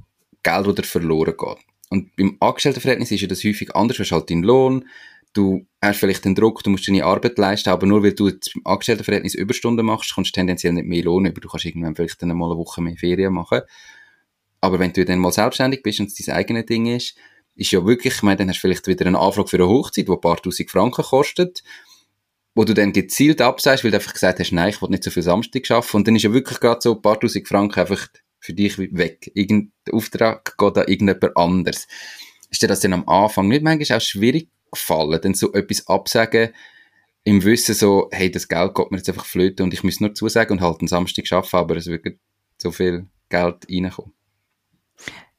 Geld, 0.44 0.78
das 0.78 0.88
verloren 0.88 1.34
geht. 1.38 1.58
Und 1.90 2.16
beim 2.16 2.38
Angestelltenverhältnis 2.40 3.12
ist 3.12 3.22
ja 3.22 3.28
das 3.28 3.44
häufig 3.44 3.76
anders, 3.76 3.98
du 3.98 4.04
hast 4.04 4.12
halt 4.12 4.30
deinen 4.30 4.44
Lohn, 4.44 4.88
du 5.36 5.68
hast 5.82 6.00
vielleicht 6.00 6.26
den 6.26 6.34
Druck, 6.34 6.64
du 6.64 6.70
musst 6.70 6.88
deine 6.88 7.06
Arbeit 7.06 7.38
leisten, 7.38 7.70
aber 7.70 7.86
nur 7.86 8.02
weil 8.02 8.14
du 8.14 8.30
im 8.30 8.40
Angestelltenverhältnis 8.64 9.36
Überstunden 9.36 9.86
machst, 9.86 10.14
kannst 10.16 10.32
du 10.32 10.34
tendenziell 10.34 10.74
nicht 10.74 10.88
mehr 10.88 11.04
Lohn 11.04 11.26
über. 11.26 11.42
Du 11.42 11.48
kannst 11.48 11.66
irgendwann 11.66 11.96
vielleicht 11.96 12.22
dann 12.22 12.36
mal 12.36 12.50
eine 12.50 12.58
Woche 12.58 12.82
mehr 12.82 12.96
Ferien 12.98 13.34
machen. 13.34 13.62
Aber 14.62 14.80
wenn 14.80 14.94
du 14.94 15.06
dann 15.06 15.20
mal 15.20 15.32
selbstständig 15.32 15.84
bist 15.84 16.00
und 16.00 16.08
es 16.08 16.16
dein 16.16 16.36
eigenes 16.36 16.66
Ding 16.66 16.88
ist, 16.88 17.16
ist 17.56 17.72
ja 17.72 17.86
wirklich, 17.86 18.16
ich 18.16 18.24
meine, 18.24 18.38
dann 18.38 18.50
hast 18.50 18.58
du 18.58 18.62
vielleicht 18.62 18.88
wieder 18.88 19.06
eine 19.06 19.20
Anfrage 19.20 19.50
für 19.50 19.58
eine 19.58 19.68
Hochzeit, 19.68 20.08
die 20.08 20.12
ein 20.12 20.22
paar 20.22 20.42
tausend 20.42 20.70
Franken 20.70 21.04
kostet, 21.04 21.64
wo 22.56 22.64
du 22.64 22.74
dann 22.74 22.94
gezielt 22.94 23.42
absagst, 23.42 23.84
weil 23.84 23.92
du 23.92 23.98
einfach 23.98 24.14
gesagt 24.14 24.40
hast, 24.40 24.52
nein, 24.52 24.70
ich 24.70 24.82
will 24.82 24.90
nicht 24.90 25.04
so 25.04 25.12
viel 25.12 25.24
Samstag 25.24 25.70
arbeiten. 25.70 25.98
Und 25.98 26.08
dann 26.08 26.16
ist 26.16 26.24
ja 26.24 26.34
wirklich 26.34 26.60
gerade 26.60 26.82
so 26.82 26.96
ein 26.96 27.02
paar 27.02 27.20
tausend 27.20 27.48
Franken 27.48 27.80
einfach 27.80 28.08
für 28.40 28.54
dich 28.54 28.78
weg. 28.78 29.32
Irgendein 29.34 29.72
Auftrag 29.92 30.58
geht 30.58 30.78
an 30.78 30.88
irgendjemand 30.88 31.38
anders. 31.38 31.88
Ist 32.50 32.62
dir 32.62 32.68
das 32.68 32.80
dann 32.80 32.94
am 32.94 33.08
Anfang 33.08 33.48
nicht 33.50 33.64
manchmal 33.64 33.98
auch 33.98 34.02
schwierig 34.02 34.50
gefallen, 34.76 35.20
dann 35.22 35.34
so 35.34 35.54
etwas 35.54 35.88
absagen, 35.88 36.54
im 37.24 37.44
Wissen 37.44 37.74
so, 37.74 38.08
hey, 38.12 38.30
das 38.30 38.48
Geld 38.48 38.76
geht 38.76 38.92
mir 38.92 38.98
jetzt 38.98 39.10
einfach 39.10 39.26
flöten 39.26 39.64
und 39.64 39.74
ich 39.74 39.84
muss 39.84 40.00
nur 40.00 40.14
zusagen 40.14 40.58
und 40.58 40.62
halt 40.62 40.80
einen 40.80 40.88
Samstag 40.88 41.26
arbeiten, 41.32 41.56
aber 41.56 41.76
es 41.76 41.88
wird 41.88 42.06
so 42.62 42.72
viel 42.72 43.08
Geld 43.30 43.66
reinkommen. 43.70 44.14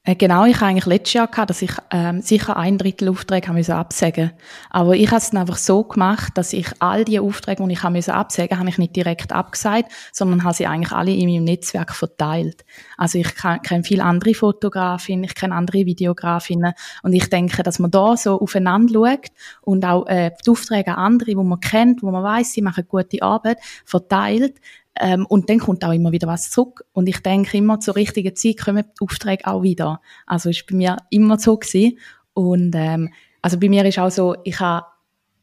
Äh, 0.07 0.15
genau, 0.15 0.45
ich 0.45 0.55
habe 0.55 0.67
eigentlich 0.67 0.85
letztes 0.85 1.13
Jahr 1.15 1.27
gehabt, 1.27 1.49
dass 1.49 1.61
ich 1.61 1.71
ähm, 1.91 2.21
sicher 2.21 2.55
ein 2.55 2.77
Drittel 2.77 3.09
Aufträge 3.09 3.49
haben 3.49 3.61
absagen 3.69 4.31
Aber 4.69 4.95
ich 4.95 5.07
habe 5.07 5.17
es 5.17 5.31
dann 5.31 5.41
einfach 5.41 5.57
so 5.57 5.83
gemacht, 5.83 6.31
dass 6.37 6.53
ich 6.53 6.67
all 6.79 7.03
die 7.03 7.19
Aufträge, 7.19 7.61
die 7.61 7.73
ich 7.73 7.83
haben 7.83 7.97
absagen 7.97 8.57
habe 8.57 8.69
ich 8.69 8.77
nicht 8.77 8.95
direkt 8.95 9.33
abgesagt, 9.33 9.91
sondern 10.13 10.45
habe 10.45 10.53
sie 10.53 10.65
eigentlich 10.65 10.93
alle 10.93 11.11
in 11.11 11.29
meinem 11.29 11.43
Netzwerk 11.43 11.93
verteilt. 11.93 12.63
Also 12.95 13.19
ich 13.19 13.35
kenne 13.35 13.83
viele 13.83 14.05
andere 14.05 14.33
Fotografinnen, 14.33 15.25
ich 15.25 15.35
kenne 15.35 15.55
andere 15.55 15.85
Videografinnen 15.85 16.71
und 17.03 17.11
ich 17.11 17.29
denke, 17.29 17.61
dass 17.61 17.77
man 17.77 17.91
da 17.91 18.15
so 18.15 18.39
aufeinander 18.39 18.93
schaut 18.93 19.27
und 19.61 19.83
auch 19.83 20.07
äh, 20.07 20.31
die 20.45 20.49
Aufträge 20.49 20.91
an 20.91 21.17
andere, 21.17 21.35
wo 21.35 21.43
man 21.43 21.59
kennt, 21.59 22.01
wo 22.01 22.11
man 22.11 22.23
weiß, 22.23 22.53
sie 22.53 22.61
machen 22.61 22.85
gute 22.87 23.21
Arbeit, 23.21 23.57
verteilt, 23.83 24.55
ähm, 24.99 25.25
und 25.25 25.49
dann 25.49 25.59
kommt 25.59 25.83
auch 25.83 25.91
immer 25.91 26.11
wieder 26.11 26.27
was 26.27 26.49
zurück. 26.51 26.85
Und 26.93 27.07
ich 27.07 27.19
denke 27.19 27.57
immer, 27.57 27.79
zur 27.79 27.95
richtigen 27.95 28.35
Zeit 28.35 28.57
kommen 28.63 28.83
die 28.83 29.01
Aufträge 29.03 29.47
auch 29.47 29.63
wieder. 29.63 30.01
Also 30.25 30.49
ist 30.49 30.67
bei 30.67 30.75
mir 30.75 30.97
immer 31.09 31.39
so 31.39 31.57
gewesen. 31.57 31.97
Und 32.33 32.73
ähm, 32.75 33.13
also 33.41 33.59
bei 33.59 33.69
mir 33.69 33.85
ist 33.85 33.99
auch 33.99 34.11
so, 34.11 34.35
ich 34.43 34.59
habe 34.59 34.85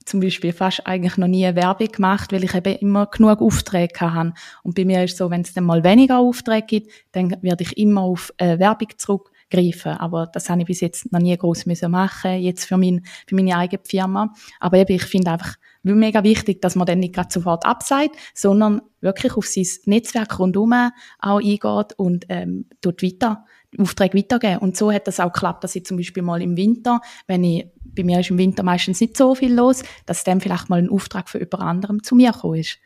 zum 0.05 0.21
Beispiel 0.21 0.53
fast 0.53 0.87
eigentlich 0.87 1.17
noch 1.17 1.29
nie 1.29 1.45
Werbung 1.55 1.89
gemacht, 1.89 2.33
weil 2.33 2.45
ich 2.45 2.55
eben 2.55 2.77
immer 2.77 3.07
genug 3.07 3.41
Aufträge 3.41 4.01
hatte. 4.01 4.35
Und 4.63 4.75
bei 4.75 4.85
mir 4.85 5.05
ist 5.05 5.17
so, 5.17 5.31
wenn 5.31 5.41
es 5.41 5.55
dann 5.55 5.65
mal 5.65 5.83
weniger 5.83 6.19
Aufträge 6.19 6.67
gibt, 6.67 6.93
dann 7.13 7.37
werde 7.43 7.65
ich 7.65 7.77
immer 7.79 8.03
auf 8.03 8.33
äh, 8.37 8.59
Werbung 8.59 8.89
zurückgreifen. 8.97 9.93
Aber 9.93 10.27
das 10.27 10.51
habe 10.51 10.61
ich 10.61 10.67
bis 10.67 10.81
jetzt 10.81 11.11
noch 11.13 11.21
nie 11.21 11.37
groß 11.37 11.67
müssen 11.67 11.97
jetzt 12.39 12.67
für, 12.67 12.77
mein, 12.77 13.05
für 13.27 13.35
meine 13.35 13.57
eigene 13.57 13.83
Firma. 13.83 14.35
Aber 14.61 14.79
eben, 14.79 14.95
ich 14.95 15.05
finde 15.05 15.33
einfach, 15.33 15.55
mega 15.85 16.25
wichtig, 16.25 16.63
dass 16.63 16.77
man 16.77 16.87
dann 16.87 16.99
nicht 16.99 17.15
gerade 17.15 17.33
sofort 17.33 17.67
abseit, 17.67 18.11
sondern 18.35 18.81
wirklich 19.01 19.37
auf 19.37 19.47
sein 19.47 19.67
Netzwerk 19.85 20.39
rundherum 20.39 20.73
auch 21.21 21.39
eingeht 21.39 21.93
und 21.97 22.25
ähm, 22.31 22.67
dort 22.81 23.03
weiter, 23.03 23.45
Aufträge 23.79 24.17
weitergeben. 24.17 24.59
Und 24.59 24.77
so 24.77 24.91
hat 24.91 25.07
das 25.07 25.21
auch 25.21 25.33
geklappt, 25.33 25.63
dass 25.63 25.77
ich 25.77 25.85
zum 25.85 25.97
Beispiel 25.97 26.23
mal 26.23 26.41
im 26.41 26.57
Winter, 26.57 27.01
wenn 27.27 27.45
ich, 27.45 27.67
bei 27.85 28.03
mir 28.03 28.21
ist 28.21 28.31
im 28.31 28.39
Winter 28.39 28.63
meistens 28.63 29.01
nicht 29.01 29.17
so 29.17 29.35
viel 29.35 29.53
los, 29.53 29.83
dass 30.07 30.25
dann 30.25 30.41
vielleicht 30.41 30.71
mal 30.71 30.79
ein 30.79 30.89
Auftrag 30.89 31.29
für 31.29 31.39
jemand 31.39 31.63
anderem 31.63 32.03
zu 32.03 32.15
mir 32.15 32.33
gekommen 32.33 32.61
ist. 32.61 32.79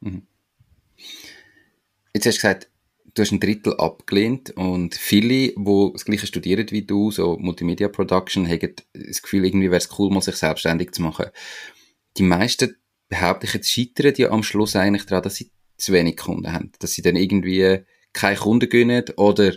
Mhm. 0.00 0.22
Jetzt 2.14 2.26
hast 2.26 2.36
du 2.36 2.42
gesagt, 2.42 2.70
du 3.14 3.22
hast 3.22 3.32
ein 3.32 3.40
Drittel 3.40 3.74
abgelehnt 3.76 4.50
und 4.50 4.94
viele, 4.94 5.48
die 5.48 5.90
das 5.92 6.04
gleiche 6.04 6.26
studieren 6.26 6.66
wie 6.70 6.82
du, 6.82 7.10
so 7.10 7.36
Multimedia 7.38 7.88
Production, 7.88 8.46
haben 8.46 8.74
das 8.92 9.22
Gefühl, 9.22 9.44
irgendwie 9.44 9.70
wäre 9.70 9.78
es 9.78 9.88
cool, 9.98 10.10
mal 10.10 10.22
sich 10.22 10.36
selbstständig 10.36 10.92
zu 10.92 11.02
machen 11.02 11.26
die 12.18 12.22
meisten, 12.22 12.76
behaupte 13.08 13.46
ich 13.46 13.54
jetzt, 13.54 13.70
scheitern 13.70 14.14
ja 14.16 14.30
am 14.30 14.42
Schluss 14.42 14.76
eigentlich 14.76 15.06
daran, 15.06 15.22
dass 15.22 15.36
sie 15.36 15.50
zu 15.76 15.92
wenig 15.92 16.16
Kunden 16.16 16.52
haben. 16.52 16.72
Dass 16.78 16.92
sie 16.92 17.02
dann 17.02 17.16
irgendwie 17.16 17.80
keine 18.12 18.36
Kunden 18.36 18.68
gönnen 18.68 19.04
oder 19.16 19.52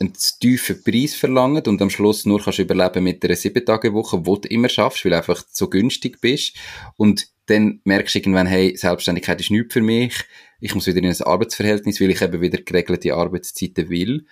einen 0.00 0.14
zu 0.14 0.38
tiefen 0.38 0.82
Preis 0.82 1.14
verlangen 1.14 1.64
und 1.66 1.82
am 1.82 1.90
Schluss 1.90 2.24
nur 2.24 2.40
kannst 2.40 2.60
überleben 2.60 3.02
mit 3.02 3.24
einer 3.24 3.34
sieben 3.34 3.64
Tage 3.64 3.92
Woche, 3.92 4.24
wo 4.24 4.36
du 4.36 4.48
immer 4.48 4.68
schaffst, 4.68 5.04
weil 5.04 5.10
du 5.10 5.18
einfach 5.18 5.44
so 5.50 5.68
günstig 5.68 6.20
bist. 6.20 6.56
Und 6.96 7.26
dann 7.46 7.80
merkst 7.84 8.14
du 8.14 8.18
irgendwann, 8.20 8.46
hey, 8.46 8.76
Selbstständigkeit 8.76 9.40
ist 9.40 9.50
nichts 9.50 9.72
für 9.72 9.80
mich. 9.80 10.14
Ich 10.60 10.74
muss 10.74 10.86
wieder 10.86 10.98
in 10.98 11.06
ein 11.06 11.20
Arbeitsverhältnis, 11.20 12.00
weil 12.00 12.10
ich 12.10 12.22
eben 12.22 12.40
wieder 12.40 12.62
geregelte 12.62 13.14
Arbeitszeiten 13.14 13.88
will. 13.88 14.26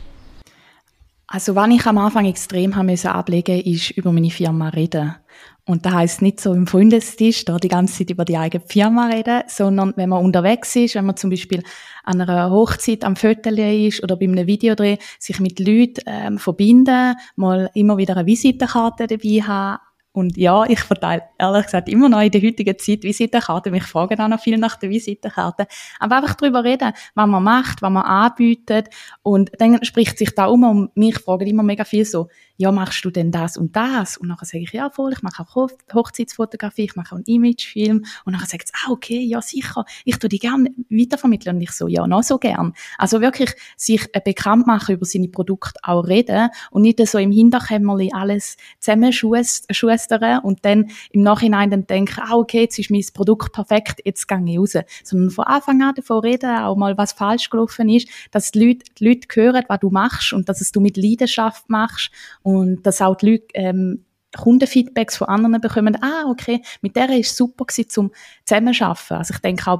Also, 1.27 1.55
was 1.55 1.69
ich 1.69 1.85
am 1.85 1.97
Anfang 1.97 2.23
extrem 2.25 2.77
haben 2.77 2.85
müssen 2.85 3.07
ablegen, 3.07 3.59
ist 3.59 3.91
über 3.91 4.13
meine 4.13 4.31
Firma 4.31 4.69
reden. 4.69 5.13
Und 5.69 5.85
da 5.85 5.91
heißt 5.91 6.23
nicht 6.23 6.41
so 6.41 6.51
im 6.55 6.65
Freundestisch, 6.65 7.45
da 7.45 7.57
die 7.57 7.67
ganze 7.67 7.99
Zeit 7.99 8.09
über 8.09 8.25
die 8.25 8.37
eigene 8.37 8.63
Firma 8.65 9.05
reden, 9.05 9.43
sondern 9.45 9.93
wenn 9.97 10.09
man 10.09 10.25
unterwegs 10.25 10.75
ist, 10.75 10.95
wenn 10.95 11.05
man 11.05 11.15
zum 11.15 11.29
Beispiel 11.29 11.61
an 12.03 12.19
einer 12.19 12.49
Hochzeit 12.49 13.03
am 13.03 13.15
Viertel 13.15 13.59
ist 13.59 14.01
oder 14.01 14.15
bei 14.15 14.25
einem 14.25 14.47
Videodreh, 14.47 14.97
sich 15.19 15.39
mit 15.39 15.59
Leuten 15.59 16.01
ähm, 16.07 16.39
verbinden, 16.39 17.13
mal 17.35 17.69
immer 17.75 17.97
wieder 17.97 18.17
eine 18.17 18.25
Visitenkarte 18.25 19.05
dabei 19.05 19.43
haben, 19.43 19.77
und 20.11 20.37
ja, 20.37 20.65
ich 20.65 20.79
verteile 20.79 21.21
ehrlich 21.37 21.65
gesagt 21.65 21.87
immer 21.87 22.09
noch 22.09 22.21
in 22.21 22.31
der 22.31 22.41
heutigen 22.41 22.77
Zeit 22.79 23.03
Visitenkarten. 23.03 23.71
Mich 23.71 23.83
fragen 23.83 24.19
auch 24.19 24.27
noch 24.27 24.39
viel 24.39 24.57
nach 24.57 24.75
der 24.75 24.89
Visitenkarte. 24.89 25.67
Aber 25.99 26.17
einfach 26.17 26.33
darüber 26.33 26.63
reden, 26.63 26.93
was 27.13 27.27
man 27.27 27.43
macht, 27.43 27.83
was 27.83 27.91
man 27.91 28.03
anbietet. 28.03 28.89
Und 29.21 29.51
dann 29.59 29.83
spricht 29.85 30.17
sich 30.17 30.33
da 30.33 30.47
um 30.47 30.63
und 30.63 30.97
mich 30.97 31.19
fragen 31.19 31.47
immer 31.47 31.61
mega 31.61 31.83
viel 31.83 32.05
so, 32.05 32.27
ja, 32.59 32.73
machst 32.73 33.05
du 33.05 33.09
denn 33.09 33.31
das 33.31 33.55
und 33.55 33.77
das? 33.77 34.17
Und 34.17 34.27
nachher 34.27 34.45
sage 34.45 34.65
ich, 34.65 34.73
ja, 34.73 34.89
voll, 34.89 35.13
ich 35.13 35.21
mache 35.21 35.43
auch 35.43 35.69
Hochzeitsfotografie, 35.93 36.83
ich 36.83 36.95
mache 36.97 37.15
auch 37.15 37.19
einen 37.19 37.23
Imagefilm. 37.23 38.03
Und 38.25 38.33
nachher 38.33 38.47
sagt 38.47 38.67
sie, 38.67 38.73
ah, 38.83 38.91
okay, 38.91 39.21
ja, 39.21 39.41
sicher, 39.41 39.85
ich 40.03 40.19
tue 40.19 40.27
die 40.27 40.39
gerne 40.39 40.69
weitervermitteln. 40.89 41.55
Und 41.55 41.61
ich 41.61 41.71
so, 41.71 41.87
ja, 41.87 42.05
noch 42.05 42.21
so 42.21 42.37
gern. 42.37 42.73
Also 42.97 43.21
wirklich 43.21 43.53
sich 43.77 44.11
bekannt 44.11 44.67
machen 44.67 44.95
über 44.95 45.05
seine 45.05 45.29
Produkte 45.29 45.79
auch 45.83 46.05
reden 46.05 46.49
und 46.69 46.81
nicht 46.81 46.99
so 47.07 47.17
im 47.17 47.31
Hinterkämmerli 47.31 48.11
alles 48.13 48.57
zusammenschustern 48.81 50.39
und 50.43 50.65
dann 50.65 50.91
im 51.11 51.21
Nachhinein 51.21 51.71
dann 51.71 51.87
denken, 51.87 52.19
ah, 52.19 52.35
okay, 52.35 52.63
jetzt 52.63 52.77
ist 52.77 52.91
mein 52.91 53.05
Produkt 53.13 53.53
perfekt, 53.53 54.01
jetzt 54.03 54.27
gehe 54.27 54.43
ich 54.45 54.59
raus. 54.59 54.73
Sondern 55.05 55.29
von 55.29 55.45
Anfang 55.45 55.81
an 55.81 55.95
davon 55.95 56.19
reden, 56.19 56.57
auch 56.57 56.75
mal 56.75 56.97
was 56.97 57.13
falsch 57.13 57.49
gelaufen 57.49 57.87
ist, 57.87 58.09
dass 58.31 58.51
die 58.51 58.65
Leute, 58.65 58.83
die 58.99 59.07
Leute 59.07 59.27
hören, 59.31 59.63
was 59.69 59.79
du 59.79 59.89
machst 59.91 60.33
und 60.33 60.49
dass 60.49 60.59
es 60.59 60.73
du 60.73 60.81
mit 60.81 60.97
Leidenschaft 60.97 61.69
machst 61.69 62.11
und 62.49 62.83
dass 62.83 63.01
auch 63.01 63.15
die 63.15 63.31
Leute 63.31 63.47
ähm, 63.53 64.05
Kundenfeedbacks 64.37 65.17
von 65.17 65.27
anderen 65.27 65.59
bekommen, 65.59 65.97
ah, 66.01 66.25
okay, 66.29 66.61
mit 66.81 66.95
der 66.95 67.09
ist 67.17 67.35
super 67.35 67.65
gewesen, 67.65 67.89
zum 67.89 68.11
Zusammenarbeiten. 68.45 69.15
Also 69.15 69.33
ich 69.33 69.39
denke 69.39 69.71
auch 69.71 69.79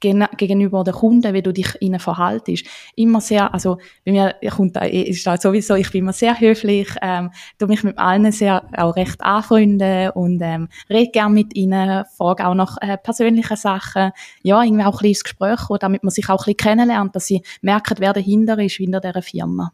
gegenüber 0.00 0.84
den 0.84 0.94
Kunden, 0.94 1.34
wie 1.34 1.42
du 1.42 1.52
dich 1.52 1.74
ihnen 1.80 1.98
verhaltest. 1.98 2.66
Immer 2.94 3.20
sehr, 3.20 3.52
also 3.52 3.78
bei 4.04 4.12
mir 4.12 4.36
kommt 4.50 4.76
ist 4.76 5.26
das 5.26 5.42
sowieso, 5.42 5.74
ich 5.74 5.90
bin 5.90 6.02
immer 6.02 6.12
sehr 6.12 6.38
höflich, 6.38 6.88
ähm, 7.02 7.30
tu 7.58 7.66
mich 7.66 7.82
mit 7.82 7.98
allen 7.98 8.30
sehr 8.30 8.62
auch 8.76 8.94
recht 8.94 9.20
anfreunden 9.20 10.10
und 10.10 10.40
ähm, 10.40 10.68
rede 10.88 11.10
gerne 11.10 11.34
mit 11.34 11.56
ihnen, 11.56 12.04
frage 12.16 12.46
auch 12.46 12.54
nach 12.54 12.76
äh, 12.80 12.96
persönlichen 12.96 13.56
Sachen, 13.56 14.12
ja, 14.42 14.62
irgendwie 14.62 14.84
auch 14.84 14.86
ein 14.86 14.98
bisschen 14.98 15.08
ins 15.08 15.24
Gespräch 15.24 15.60
damit 15.80 16.04
man 16.04 16.10
sich 16.10 16.28
auch 16.28 16.46
ein 16.46 16.54
bisschen 16.54 16.56
kennenlernt, 16.56 17.16
dass 17.16 17.26
sie 17.26 17.42
merken, 17.60 17.96
wer 17.98 18.12
dahinter 18.12 18.58
ist, 18.60 18.76
hinter 18.76 19.00
dieser 19.00 19.22
Firma. 19.22 19.72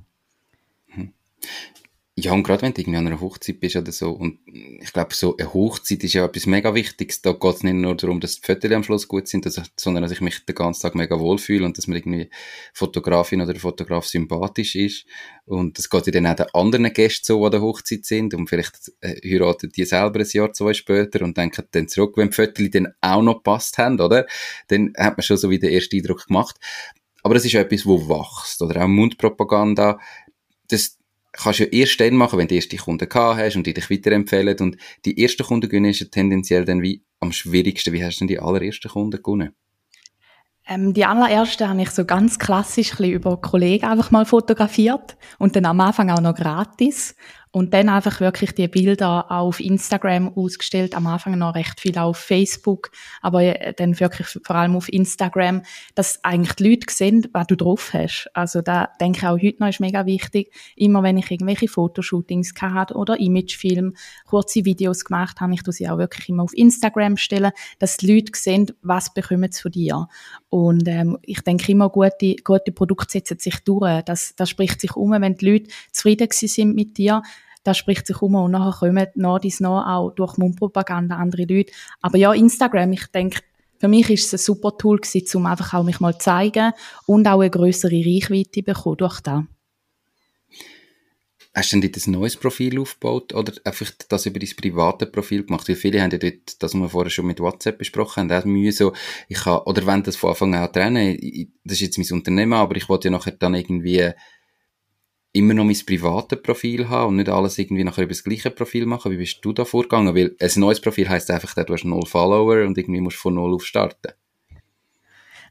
Hm. 0.86 1.12
Ja, 2.16 2.32
und 2.32 2.44
gerade 2.44 2.62
wenn 2.62 2.72
du 2.72 2.80
irgendwie 2.80 2.96
an 2.96 3.08
einer 3.08 3.20
Hochzeit 3.20 3.58
bist 3.58 3.74
oder 3.74 3.90
so, 3.90 4.12
und 4.12 4.38
ich 4.46 4.92
glaube, 4.92 5.12
so 5.12 5.36
eine 5.36 5.52
Hochzeit 5.52 6.04
ist 6.04 6.12
ja 6.12 6.24
etwas 6.24 6.46
mega 6.46 6.72
Wichtiges. 6.72 7.22
Da 7.22 7.32
geht 7.32 7.56
es 7.56 7.64
nicht 7.64 7.74
nur 7.74 7.96
darum, 7.96 8.20
dass 8.20 8.36
die 8.36 8.46
Fotos 8.46 8.70
am 8.70 8.84
Schluss 8.84 9.08
gut 9.08 9.26
sind, 9.26 9.46
dass 9.46 9.58
ich, 9.58 9.64
sondern 9.76 10.04
dass 10.04 10.12
ich 10.12 10.20
mich 10.20 10.44
den 10.44 10.54
ganzen 10.54 10.82
Tag 10.82 10.94
mega 10.94 11.18
wohlfühle 11.18 11.64
und 11.66 11.76
dass 11.76 11.88
mir 11.88 11.96
irgendwie 11.96 12.30
Fotografin 12.72 13.40
oder 13.40 13.52
Fotograf 13.56 14.06
sympathisch 14.06 14.76
ist. 14.76 15.06
Und 15.44 15.76
das 15.76 15.90
geht 15.90 16.06
ja 16.06 16.12
dann 16.12 16.28
auch 16.28 16.36
den 16.36 16.46
anderen 16.54 16.92
Gästen 16.92 17.24
so, 17.24 17.40
die 17.40 17.46
an 17.46 17.50
der 17.50 17.62
Hochzeit 17.62 18.04
sind. 18.04 18.32
Und 18.34 18.48
vielleicht 18.48 18.92
äh, 19.00 19.16
heiraten 19.28 19.70
die 19.70 19.84
selber 19.84 20.20
ein 20.20 20.28
Jahr, 20.30 20.52
zwei 20.52 20.72
später 20.72 21.24
und 21.24 21.36
denken 21.36 21.64
dann 21.72 21.88
zurück, 21.88 22.16
wenn 22.16 22.28
die 22.28 22.34
Fotos 22.34 22.70
dann 22.70 22.94
auch 23.00 23.22
noch 23.22 23.38
gepasst 23.38 23.76
haben, 23.78 24.00
oder? 24.00 24.24
Dann 24.68 24.92
hat 24.96 25.16
man 25.16 25.24
schon 25.24 25.36
so 25.36 25.50
wie 25.50 25.58
den 25.58 25.72
ersten 25.72 25.96
Eindruck 25.96 26.28
gemacht. 26.28 26.60
Aber 27.24 27.34
das 27.34 27.44
ist 27.44 27.52
ja 27.52 27.62
etwas, 27.62 27.84
wo 27.86 28.08
wächst. 28.08 28.62
Oder 28.62 28.84
auch 28.84 28.88
Mundpropaganda. 28.88 29.98
Das, 30.68 30.96
kannst 31.36 31.60
du 31.60 31.64
ja 31.64 31.70
erst 31.70 32.00
dann 32.00 32.14
machen, 32.14 32.38
wenn 32.38 32.48
du 32.48 32.54
erste 32.54 32.76
Kunden 32.76 33.08
gehabt 33.08 33.38
hast 33.38 33.56
und 33.56 33.66
die 33.66 33.74
dich 33.74 33.90
weiterempfehlen. 33.90 34.56
Und 34.60 34.76
die 35.04 35.22
ersten 35.22 35.44
Kunden 35.44 35.68
gewinnen 35.68 35.90
ist 35.90 36.00
ja 36.00 36.06
tendenziell 36.06 36.64
dann 36.64 36.82
wie 36.82 37.02
am 37.20 37.32
schwierigsten. 37.32 37.92
Wie 37.92 38.04
hast 38.04 38.16
du 38.16 38.20
denn 38.20 38.28
die 38.28 38.38
allerersten 38.38 38.90
Kunden 38.90 39.22
gewonnen? 39.22 39.54
Ähm, 40.66 40.94
die 40.94 41.04
allererste 41.04 41.68
habe 41.68 41.82
ich 41.82 41.90
so 41.90 42.04
ganz 42.04 42.38
klassisch 42.38 42.98
über 42.98 43.38
Kollegen 43.40 43.84
einfach 43.84 44.10
mal 44.10 44.24
fotografiert 44.24 45.16
und 45.38 45.56
dann 45.56 45.66
am 45.66 45.80
Anfang 45.80 46.10
auch 46.10 46.22
noch 46.22 46.34
gratis. 46.34 47.14
Und 47.54 47.72
dann 47.72 47.88
einfach 47.88 48.18
wirklich 48.18 48.52
die 48.52 48.66
Bilder 48.66 49.26
auch 49.30 49.46
auf 49.46 49.60
Instagram 49.60 50.36
ausgestellt, 50.36 50.96
am 50.96 51.06
Anfang 51.06 51.38
noch 51.38 51.54
recht 51.54 51.80
viel 51.80 51.96
auf 51.98 52.16
Facebook, 52.16 52.90
aber 53.22 53.44
äh, 53.44 53.72
dann 53.72 54.00
wirklich 54.00 54.26
vor 54.44 54.56
allem 54.56 54.74
auf 54.74 54.92
Instagram, 54.92 55.62
dass 55.94 56.18
eigentlich 56.24 56.54
die 56.54 56.70
Leute 56.70 56.92
sehen, 56.92 57.28
was 57.32 57.46
du 57.46 57.54
drauf 57.54 57.92
hast. 57.92 58.28
Also 58.34 58.60
da 58.60 58.88
denke 59.00 59.18
ich 59.18 59.24
auch 59.24 59.40
heute 59.40 59.58
noch 59.60 59.68
ist 59.68 59.78
mega 59.78 60.04
wichtig, 60.04 60.52
immer 60.74 61.04
wenn 61.04 61.16
ich 61.16 61.30
irgendwelche 61.30 61.68
Fotoshootings 61.68 62.54
hatte 62.60 62.94
oder 62.94 63.20
Imagefilm, 63.20 63.94
kurze 64.26 64.64
Videos 64.64 65.04
gemacht 65.04 65.40
habe, 65.40 65.54
ich 65.54 65.62
tue 65.62 65.72
sie 65.72 65.88
auch 65.88 65.98
wirklich 65.98 66.28
immer 66.30 66.42
auf 66.42 66.54
Instagram 66.54 67.16
stellen, 67.16 67.52
dass 67.78 67.98
die 67.98 68.12
Leute 68.12 68.32
sehen, 68.34 68.72
was 68.82 69.14
bekommen 69.14 69.52
sie 69.52 69.62
von 69.62 69.70
dir. 69.70 70.08
Und 70.48 70.88
ähm, 70.88 71.18
ich 71.22 71.40
denke 71.42 71.70
immer, 71.70 71.88
gute, 71.88 72.34
gute 72.42 72.72
Produkte 72.72 73.12
setzen 73.12 73.38
sich 73.38 73.60
durch. 73.60 74.02
Das, 74.02 74.34
das 74.34 74.50
spricht 74.50 74.80
sich 74.80 74.96
um, 74.96 75.12
wenn 75.12 75.36
die 75.36 75.48
Leute 75.52 75.70
zufrieden 75.92 76.26
sind 76.32 76.74
mit 76.74 76.98
dir, 76.98 77.22
das 77.64 77.78
spricht 77.78 78.06
sich 78.06 78.22
um 78.22 78.34
und 78.36 78.52
nachher 78.52 78.78
kommen 78.78 79.06
nach 79.14 79.38
dies 79.38 79.60
noch 79.60 79.84
auch 79.84 80.10
durch 80.10 80.36
Mundpropaganda 80.36 81.16
andere 81.16 81.44
Leute. 81.44 81.72
Aber 82.00 82.18
ja, 82.18 82.32
Instagram, 82.32 82.92
ich 82.92 83.06
denke, 83.08 83.40
für 83.78 83.88
mich 83.88 84.08
ist 84.10 84.26
es 84.26 84.34
ein 84.34 84.38
super 84.44 84.76
Tool 84.78 84.98
gewesen, 84.98 85.36
um 85.38 85.46
einfach 85.46 85.74
auch 85.74 85.82
mich 85.82 86.00
mal 86.00 86.12
zu 86.12 86.20
zeigen 86.20 86.72
und 87.06 87.26
auch 87.26 87.40
eine 87.40 87.50
größere 87.50 87.90
Reichweite 87.90 88.62
bekommen 88.62 88.98
durch 88.98 89.20
das. 89.20 89.42
Hast 91.56 91.72
du 91.72 91.78
denn 91.78 91.92
ein 91.94 92.10
neues 92.10 92.36
Profil 92.36 92.80
aufgebaut 92.80 93.32
oder 93.32 93.52
einfach 93.64 93.88
das 94.08 94.26
über 94.26 94.40
dein 94.40 94.56
private 94.56 95.06
Profil 95.06 95.44
gemacht? 95.44 95.68
Weil 95.68 95.76
viele 95.76 96.02
haben 96.02 96.10
ja 96.10 96.18
dort, 96.18 96.60
das 96.60 96.74
wir 96.74 96.88
vorher 96.88 97.10
schon 97.10 97.26
mit 97.26 97.38
WhatsApp 97.38 97.78
besprochen 97.78 98.28
haben, 98.28 98.32
auch 98.32 98.44
Mühe 98.44 98.72
so, 98.72 98.92
ich 99.28 99.38
kann, 99.38 99.58
oder 99.58 99.86
wenn 99.86 100.02
das 100.02 100.16
von 100.16 100.30
Anfang 100.30 100.54
an 100.56 100.72
trennen, 100.72 101.16
das 101.62 101.74
ist 101.74 101.80
jetzt 101.80 101.98
mein 101.98 102.18
Unternehmen, 102.18 102.54
aber 102.54 102.74
ich 102.74 102.88
wollte 102.88 103.06
ja 103.08 103.12
nachher 103.12 103.32
dann 103.32 103.54
irgendwie 103.54 104.10
immer 105.34 105.52
noch 105.52 105.64
mein 105.64 105.76
privates 105.84 106.40
Profil 106.40 106.88
haben 106.88 107.08
und 107.08 107.16
nicht 107.16 107.28
alles 107.28 107.58
irgendwie 107.58 107.84
nachher 107.84 108.04
über 108.04 108.12
das 108.12 108.22
gleiche 108.22 108.50
Profil 108.50 108.86
machen. 108.86 109.10
Wie 109.12 109.16
bist 109.16 109.44
du 109.44 109.52
da 109.52 109.64
vorgegangen? 109.64 110.14
Weil 110.14 110.36
ein 110.40 110.50
neues 110.56 110.80
Profil 110.80 111.08
heisst 111.08 111.30
einfach, 111.30 111.54
du 111.54 111.72
hast 111.72 111.84
null 111.84 112.06
Follower 112.06 112.64
und 112.64 112.78
irgendwie 112.78 113.00
musst 113.00 113.16
du 113.16 113.22
von 113.22 113.34
null 113.34 113.54
auf 113.54 113.66
starten. 113.66 114.12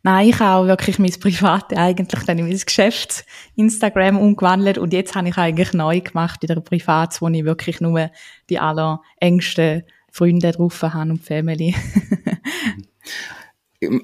Nein, 0.02 0.30
ich 0.30 0.40
habe 0.40 0.64
auch 0.64 0.68
wirklich 0.68 1.00
mein 1.00 1.12
Private 1.12 1.78
eigentlich 1.78 2.24
dann 2.24 2.40
in 2.40 2.48
mein 2.48 2.58
Geschäft 2.58 3.26
Instagram 3.56 4.18
umgewandelt 4.18 4.78
und 4.78 4.94
jetzt 4.94 5.16
habe 5.16 5.30
ich 5.30 5.38
eigentlich 5.38 5.74
neu 5.74 6.00
gemacht 6.00 6.44
in 6.44 6.48
der 6.48 6.62
Privat, 6.62 7.22
wo 7.22 7.28
ich 7.28 7.46
wirklich 7.46 7.80
nur 7.82 8.10
die 8.50 8.60
allerengsten 8.60 9.84
Freunde 10.12 10.52
drauf 10.52 10.82
habe 10.82 11.12
und 11.12 11.24
Family. 11.24 11.76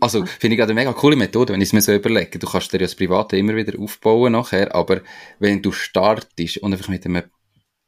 Also, 0.01 0.25
finde 0.25 0.55
ich 0.55 0.61
eine 0.61 0.73
mega 0.73 0.93
coole 0.93 1.15
Methode, 1.15 1.53
wenn 1.53 1.61
ich 1.61 1.69
es 1.69 1.73
mir 1.73 1.81
so 1.81 1.93
überlege. 1.93 2.39
Du 2.39 2.47
kannst 2.47 2.71
dir 2.73 2.77
ja 2.77 2.85
das 2.85 2.95
Private 2.95 3.37
immer 3.37 3.55
wieder 3.55 3.79
aufbauen 3.79 4.33
nachher, 4.33 4.73
aber 4.75 5.01
wenn 5.39 5.61
du 5.61 5.71
startest 5.71 6.57
und 6.57 6.73
einfach 6.73 6.89
mit 6.89 7.05
einem 7.05 7.23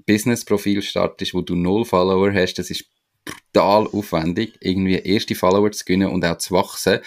Business-Profil 0.06 0.82
startest, 0.82 1.34
wo 1.34 1.42
du 1.42 1.56
null 1.56 1.86
Follower 1.86 2.34
hast, 2.34 2.56
das 2.56 2.70
ist 2.70 2.86
brutal 3.24 3.88
aufwendig, 3.88 4.58
irgendwie 4.62 4.96
erste 4.96 5.36
Follower 5.36 5.72
zu 5.72 5.86
gewinnen 5.86 6.10
und 6.10 6.26
auch 6.26 6.38
zu 6.38 6.54
wachsen. 6.54 7.00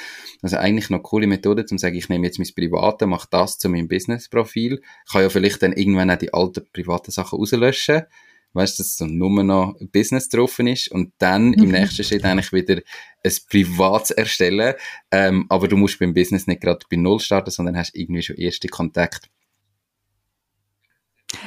Also 0.43 0.57
eigentlich 0.57 0.91
noch 0.91 0.99
eine 0.99 1.03
coole 1.03 1.27
Methode, 1.27 1.63
um 1.63 1.69
zu 1.69 1.79
sagen, 1.79 1.97
ich 1.97 2.09
nehme 2.09 2.27
jetzt 2.27 2.39
mein 2.39 2.49
Private, 2.55 3.07
mache 3.07 3.29
das 3.31 3.59
zu 3.59 3.69
meinem 3.69 3.89
Business-Profil. 3.89 4.81
Kann 5.11 5.23
ja 5.23 5.29
vielleicht 5.29 5.63
dann 5.63 5.73
irgendwann 5.73 6.11
auch 6.11 6.19
die 6.19 6.33
alten 6.33 6.67
privaten 6.73 7.11
Sachen 7.11 7.39
rauslöschen 7.39 8.05
weißt, 8.55 8.79
dass 8.79 8.97
so 8.97 9.07
nur 9.07 9.43
noch 9.43 9.75
Business 9.93 10.29
drauf 10.29 10.59
ist 10.59 10.89
und 10.89 11.13
dann 11.19 11.49
mhm. 11.49 11.65
im 11.65 11.71
nächsten 11.71 12.05
Schritt 12.05 12.25
eigentlich 12.25 12.53
wieder 12.53 12.81
ein 13.25 13.33
Privat 13.51 14.11
erstellen. 14.13 14.75
Ähm, 15.11 15.47
aber 15.49 15.69
du 15.69 15.77
musst 15.77 15.99
beim 15.99 16.15
Business 16.15 16.47
nicht 16.47 16.61
gerade 16.61 16.85
bei 16.91 16.97
Null 16.97 17.21
starten, 17.21 17.51
sondern 17.51 17.77
hast 17.77 17.95
irgendwie 17.95 18.23
schon 18.23 18.37
erste 18.37 18.69
Kontakt. 18.69 19.29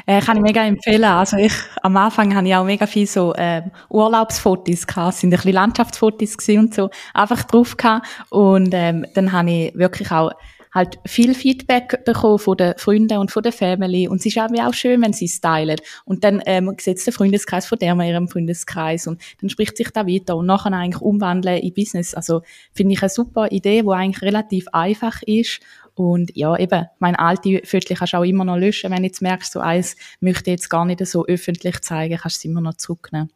Äh, 0.06 0.22
kann 0.22 0.38
ich 0.38 0.44
mega 0.44 0.64
empfehlen. 0.66 1.06
Also 1.06 1.38
ich, 1.38 1.54
am 1.82 1.96
Anfang 1.98 2.36
habe 2.36 2.48
ich 2.48 2.56
auch 2.56 2.66
mega 2.66 2.86
viel 2.88 3.08
so 3.08 3.34
äh, 3.34 3.64
Urlaubsfotos 3.90 4.86
gehabt, 4.86 5.16
sind 5.16 5.30
ein 5.30 5.38
bisschen 5.38 5.54
Landschaftsfotos 5.54 6.36
und 6.50 6.74
so, 6.74 6.90
einfach 7.14 7.44
drauf 7.44 7.78
gehabt. 7.78 8.08
Und 8.30 8.70
ähm, 8.74 9.06
dann 9.14 9.32
habe 9.32 9.50
ich 9.50 9.76
wirklich 9.76 10.12
auch 10.12 10.32
halt 10.74 11.00
viel 11.06 11.34
Feedback 11.34 12.04
bekommen 12.06 12.40
von 12.40 12.58
den 12.58 12.74
Freunden 12.78 13.18
und 13.18 13.32
von 13.32 13.44
der 13.44 13.52
Family 13.52 14.08
und 14.08 14.18
es 14.18 14.26
ist 14.26 14.38
auch 14.38 14.74
schön, 14.74 15.02
wenn 15.02 15.14
sie 15.14 15.28
stylen 15.28 15.78
und 16.06 16.24
dann 16.24 16.42
ähm, 16.46 16.76
sieht 16.80 17.06
der 17.06 17.14
Freundeskreis 17.14 17.66
von 17.66 17.80
der 17.80 17.94
in 17.94 18.02
ihrem 18.02 18.28
Freundeskreis 18.28 19.08
und 19.08 19.22
dann 19.42 19.50
spricht 19.50 19.78
sich 19.78 19.90
da 19.92 20.08
weiter 20.08 20.36
und 20.36 20.46
nachher 20.46 20.74
eigentlich 20.74 21.02
umwandeln 21.02 21.60
in 21.60 21.74
Business. 21.74 22.14
Also 22.14 22.42
finde 22.74 22.94
ich 22.94 23.02
eine 23.02 23.10
super 23.10 23.52
Idee, 23.52 23.86
wo 23.86 23.92
eigentlich 23.92 24.22
relativ 24.22 24.68
einfach 24.72 25.22
ist 25.24 25.62
und 25.98 26.36
ja, 26.38 26.56
eben, 26.58 26.86
mein 27.00 27.16
alte 27.16 27.62
Viertel 27.64 27.98
kannst 27.98 28.14
du 28.14 28.18
auch 28.18 28.24
immer 28.24 28.46
noch 28.46 28.58
löschen, 28.58 28.92
wenn 28.92 29.02
du 29.02 29.08
jetzt 29.08 29.22
merkst, 29.24 29.52
so 29.52 29.60
eins 29.60 29.96
möchte 30.20 30.52
ich 30.52 30.58
jetzt 30.58 30.70
gar 30.70 30.86
nicht 30.86 31.04
so 31.08 31.26
öffentlich 31.26 31.82
zeigen, 31.82 32.20
kannst 32.22 32.38
du 32.38 32.48
es 32.48 32.52
immer 32.52 32.62
noch 32.62 32.76
zurücknehmen. 32.76 33.32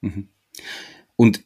Mhm. 0.00 0.28
Und 1.16 1.44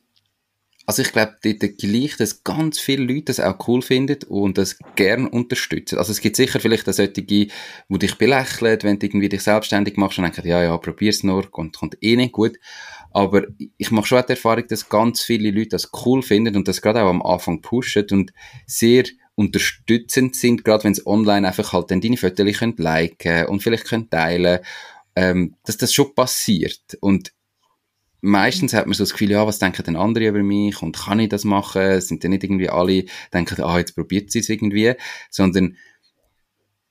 also 0.88 1.02
ich 1.02 1.12
glaube, 1.12 1.36
dort 1.42 1.76
gleich, 1.76 2.16
dass 2.16 2.44
ganz 2.44 2.80
viele 2.80 3.04
Leute 3.04 3.26
das 3.26 3.40
auch 3.40 3.68
cool 3.68 3.82
finden 3.82 4.20
und 4.28 4.56
das 4.56 4.78
gern 4.96 5.26
unterstützen. 5.26 5.98
Also 5.98 6.12
es 6.12 6.22
gibt 6.22 6.34
sicher 6.34 6.60
vielleicht 6.60 6.88
auch 6.88 6.94
solche, 6.94 7.22
die 7.22 7.50
dich 7.90 8.14
belächeln, 8.16 8.78
wenn 8.82 8.98
du 8.98 9.04
irgendwie 9.04 9.28
dich 9.28 9.42
selbstständig 9.42 9.98
machst 9.98 10.16
und 10.16 10.24
denken, 10.24 10.48
ja, 10.48 10.62
ja, 10.62 10.78
probier's 10.78 11.22
nur, 11.24 11.46
und 11.52 11.74
kommt 11.74 11.98
eh 12.00 12.16
nicht 12.16 12.32
gut. 12.32 12.58
Aber 13.10 13.42
ich 13.76 13.90
mache 13.90 14.06
schon 14.06 14.22
die 14.26 14.30
Erfahrung, 14.32 14.66
dass 14.66 14.88
ganz 14.88 15.20
viele 15.20 15.50
Leute 15.50 15.68
das 15.72 15.90
cool 16.06 16.22
finden 16.22 16.56
und 16.56 16.66
das 16.66 16.80
gerade 16.80 17.02
auch 17.02 17.10
am 17.10 17.20
Anfang 17.20 17.60
pushen 17.60 18.06
und 18.10 18.32
sehr 18.64 19.04
unterstützend 19.34 20.36
sind, 20.36 20.64
gerade 20.64 20.84
wenn 20.84 20.92
es 20.92 21.06
online 21.06 21.46
einfach 21.46 21.74
halt 21.74 21.90
dann 21.90 22.00
deine 22.00 22.16
Fotos 22.16 22.46
liken 22.78 23.46
und 23.48 23.62
vielleicht 23.62 23.84
können 23.84 24.08
teilen, 24.08 24.60
ähm, 25.16 25.54
dass 25.64 25.76
das 25.76 25.92
schon 25.92 26.14
passiert. 26.14 26.96
Und 27.02 27.34
meistens 28.20 28.74
hat 28.74 28.86
man 28.86 28.94
so 28.94 29.02
das 29.02 29.12
Gefühl, 29.12 29.30
ja, 29.30 29.46
was 29.46 29.58
denken 29.58 29.84
denn 29.84 29.96
andere 29.96 30.28
über 30.28 30.42
mich 30.42 30.82
und 30.82 30.96
kann 30.96 31.20
ich 31.20 31.28
das 31.28 31.44
machen? 31.44 32.00
Sind 32.00 32.22
denn 32.22 32.32
nicht 32.32 32.44
irgendwie 32.44 32.68
alle, 32.68 33.04
denken, 33.32 33.62
ah, 33.62 33.78
jetzt 33.78 33.94
probiert 33.94 34.30
sie 34.30 34.40
es 34.40 34.48
irgendwie, 34.48 34.94
sondern 35.30 35.76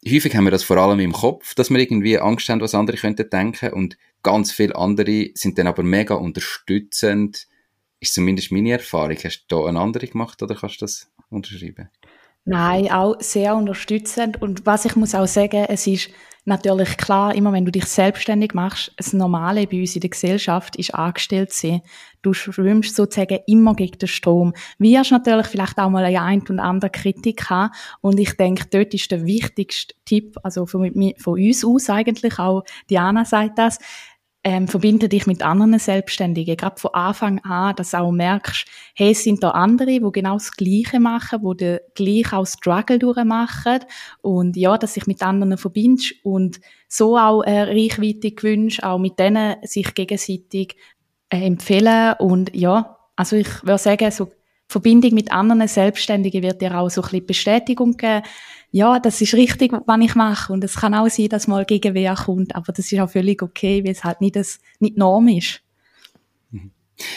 häufig 0.08 0.36
haben 0.36 0.46
wir 0.46 0.52
das 0.52 0.64
vor 0.64 0.78
allem 0.78 1.00
im 1.00 1.12
Kopf, 1.12 1.56
dass 1.56 1.70
wir 1.70 1.80
irgendwie 1.80 2.20
Angst 2.20 2.50
haben, 2.50 2.62
was 2.62 2.76
andere 2.76 2.98
könnten 2.98 3.30
denken 3.30 3.74
und 3.74 3.98
ganz 4.24 4.52
viele 4.52 4.76
andere 4.76 5.30
sind 5.34 5.58
dann 5.58 5.68
aber 5.68 5.84
mega 5.84 6.16
unterstützend. 6.16 7.48
Ist 8.00 8.14
zumindest 8.14 8.52
meine 8.52 8.74
Erfahrung. 8.74 9.18
Hast 9.24 9.46
du 9.48 9.56
da 9.56 9.66
eine 9.68 9.80
andere 9.80 10.08
gemacht 10.08 10.42
oder 10.44 10.56
kannst 10.56 10.82
du 10.82 10.86
das 10.86 11.12
unterschreiben? 11.30 11.90
Nein, 12.46 12.90
auch 12.92 13.20
sehr 13.20 13.56
unterstützend. 13.56 14.42
Und 14.42 14.66
was 14.66 14.86
ich 14.86 14.96
muss 14.96 15.16
auch 15.16 15.28
sagen, 15.28 15.66
es 15.68 15.88
ist 15.88 16.10
natürlich 16.48 16.98
klar, 16.98 17.36
immer 17.36 17.52
wenn 17.52 17.66
du 17.66 17.72
dich 17.72 17.86
selbstständig 17.86 18.54
machst, 18.54 18.94
das 18.98 19.14
Normale 19.14 19.68
bei 19.68 19.82
uns 19.82 19.96
in 19.96 20.02
der 20.02 20.10
Gesellschaft 20.10 20.76
ist 20.78 20.96
angestellt 20.96 21.52
sein. 21.54 21.82
Du 22.22 22.34
schwimmst 22.34 22.96
sozusagen 22.96 23.40
immer 23.48 23.76
gegen 23.76 23.98
den 24.00 24.08
Strom. 24.08 24.54
Wir 24.80 25.00
hast 25.00 25.12
natürlich 25.12 25.48
vielleicht 25.48 25.78
auch 25.78 25.90
mal 25.90 26.06
ein 26.06 26.42
und 26.48 26.60
andere 26.60 26.90
Kritik 26.90 27.50
haben. 27.50 27.74
Und 28.02 28.20
ich 28.20 28.36
denke, 28.38 28.66
dort 28.72 28.94
ist 28.94 29.12
der 29.12 29.26
wichtigste 29.26 29.94
Tipp, 30.06 30.38
also 30.44 30.66
von, 30.66 31.14
von 31.20 31.40
uns 31.40 31.66
aus 31.66 31.90
eigentlich 31.90 32.40
auch, 32.40 32.64
Diana 32.90 33.26
sagt 33.26 33.58
das, 33.58 33.80
ähm, 34.48 34.70
verbinde 34.70 35.10
dich 35.10 35.28
mit 35.28 35.42
anderen 35.42 35.78
Selbstständigen, 35.78 36.56
gerade 36.56 36.80
von 36.80 36.94
Anfang 36.94 37.40
an, 37.40 37.76
dass 37.76 37.92
du 37.92 38.00
auch 38.00 38.12
merkst, 38.12 38.66
hey, 38.96 39.12
es 39.12 39.26
sind 39.26 39.44
da 39.44 39.52
andere, 39.52 40.00
die 40.00 40.12
genau 40.14 40.36
das 40.36 40.54
Gleiche 40.54 41.02
machen, 41.02 41.42
die 41.44 41.58
den 41.58 41.80
gleich 41.96 42.32
auch 42.32 42.48
Struggle 42.48 42.98
durchmachen. 42.98 43.80
Und 44.22 44.56
ja, 44.56 44.78
dass 44.78 44.94
sich 44.94 45.06
mit 45.06 45.22
anderen 45.22 45.58
verbindest 45.58 46.14
und 46.24 46.62
so 46.88 47.18
auch 47.18 47.42
eine 47.42 47.68
Reichweite 47.68 48.32
gewünscht, 48.32 48.84
auch 48.84 49.00
mit 49.00 49.20
denen 49.20 49.58
sich 49.64 49.94
gegenseitig 49.94 50.78
äh, 51.30 51.46
empfehlen. 51.46 52.14
Und 52.20 52.56
ja, 52.56 52.98
also 53.18 53.36
ich 53.36 53.64
würde 53.64 53.80
sagen, 53.80 54.12
so 54.12 54.32
Verbindung 54.70 55.14
mit 55.14 55.30
anderen 55.30 55.68
Selbstständigen 55.68 56.42
wird 56.42 56.62
dir 56.62 56.78
auch 56.78 56.90
so 56.90 57.02
ein 57.02 57.08
bisschen 57.08 57.26
Bestätigung 57.26 57.98
geben, 57.98 58.24
ja, 58.78 59.00
das 59.00 59.22
ist 59.22 59.34
richtig, 59.34 59.72
was 59.74 60.02
ich 60.02 60.16
mache. 60.16 60.54
Und 60.54 60.64
es 60.64 60.76
kann 60.76 60.94
auch 60.94 61.10
sein, 61.10 61.30
dass 61.30 61.48
mal 61.48 61.66
Gegenwehr 61.66 62.16
kommt, 62.16 62.56
aber 62.56 62.72
das 62.72 62.92
ist 62.92 63.00
auch 63.00 63.10
völlig 63.10 63.42
okay, 63.42 63.84
weil 63.84 63.92
es 63.92 64.04
halt 64.04 64.22
nicht, 64.22 64.36
das, 64.36 64.60
nicht 64.80 64.98
Norm 64.98 65.28
ist. 65.28 65.62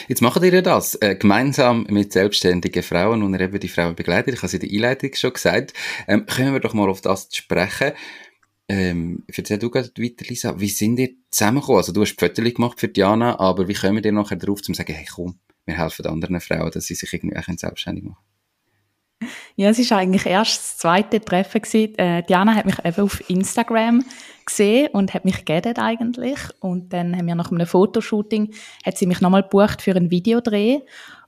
Jetzt 0.07 0.21
macht 0.21 0.43
ihr 0.43 0.61
das 0.61 0.95
äh, 1.01 1.15
gemeinsam 1.15 1.87
mit 1.89 2.13
selbstständigen 2.13 2.83
Frauen 2.83 3.23
und 3.23 3.33
ihr 3.33 3.41
eben 3.41 3.59
die 3.59 3.67
Frauen 3.67 3.95
begleitet. 3.95 4.35
Ich 4.35 4.39
habe 4.39 4.47
es 4.47 4.53
in 4.53 4.59
der 4.59 4.69
Einleitung 4.69 5.13
schon 5.15 5.33
gesagt. 5.33 5.73
Ähm, 6.07 6.25
können 6.27 6.53
wir 6.53 6.59
doch 6.59 6.75
mal 6.75 6.89
auf 6.89 7.01
das 7.01 7.29
sprechen. 7.31 7.93
Ähm, 8.67 9.23
erzähl 9.27 9.57
du 9.57 9.71
gerade 9.71 9.89
weiter, 9.97 10.25
Lisa. 10.27 10.59
Wie 10.59 10.69
sind 10.69 10.99
ihr 10.99 11.09
zusammengekommen? 11.31 11.77
Also 11.77 11.93
du 11.93 12.01
hast 12.01 12.19
Fotos 12.19 12.53
gemacht 12.53 12.79
für 12.79 12.89
Diana, 12.89 13.39
aber 13.39 13.67
wie 13.67 13.73
kommen 13.73 14.03
wir 14.03 14.11
nachher 14.11 14.37
darauf, 14.37 14.61
zu 14.61 14.73
sagen, 14.73 14.93
hey 14.93 15.07
komm, 15.15 15.39
wir 15.65 15.77
helfen 15.77 16.05
anderen 16.05 16.39
Frauen, 16.41 16.71
dass 16.71 16.85
sie 16.85 16.95
sich 16.95 17.11
irgendwie 17.11 17.37
auch 17.37 17.57
selbstständig 17.57 18.03
machen 18.03 18.23
ja, 19.61 19.69
es 19.69 19.77
ist 19.77 19.91
eigentlich 19.91 20.25
erst 20.25 20.57
das 20.57 20.77
zweite 20.77 21.21
Treffen. 21.21 21.61
Äh, 21.97 22.23
Diana 22.23 22.55
hat 22.55 22.65
mich 22.65 22.83
eben 22.83 23.03
auf 23.03 23.29
Instagram 23.29 24.03
gesehen 24.43 24.89
und 24.91 25.13
hat 25.13 25.23
mich 25.23 25.45
geredet 25.45 25.77
eigentlich. 25.77 26.39
Und 26.59 26.91
dann 26.93 27.15
haben 27.15 27.27
wir 27.27 27.35
nach 27.35 27.51
einem 27.51 27.67
Fotoshooting, 27.67 28.55
hat 28.83 28.97
sie 28.97 29.05
mich 29.05 29.21
nochmal 29.21 29.43
gebucht 29.43 29.83
für 29.83 29.95
einen 29.95 30.09
Videodreh. 30.09 30.79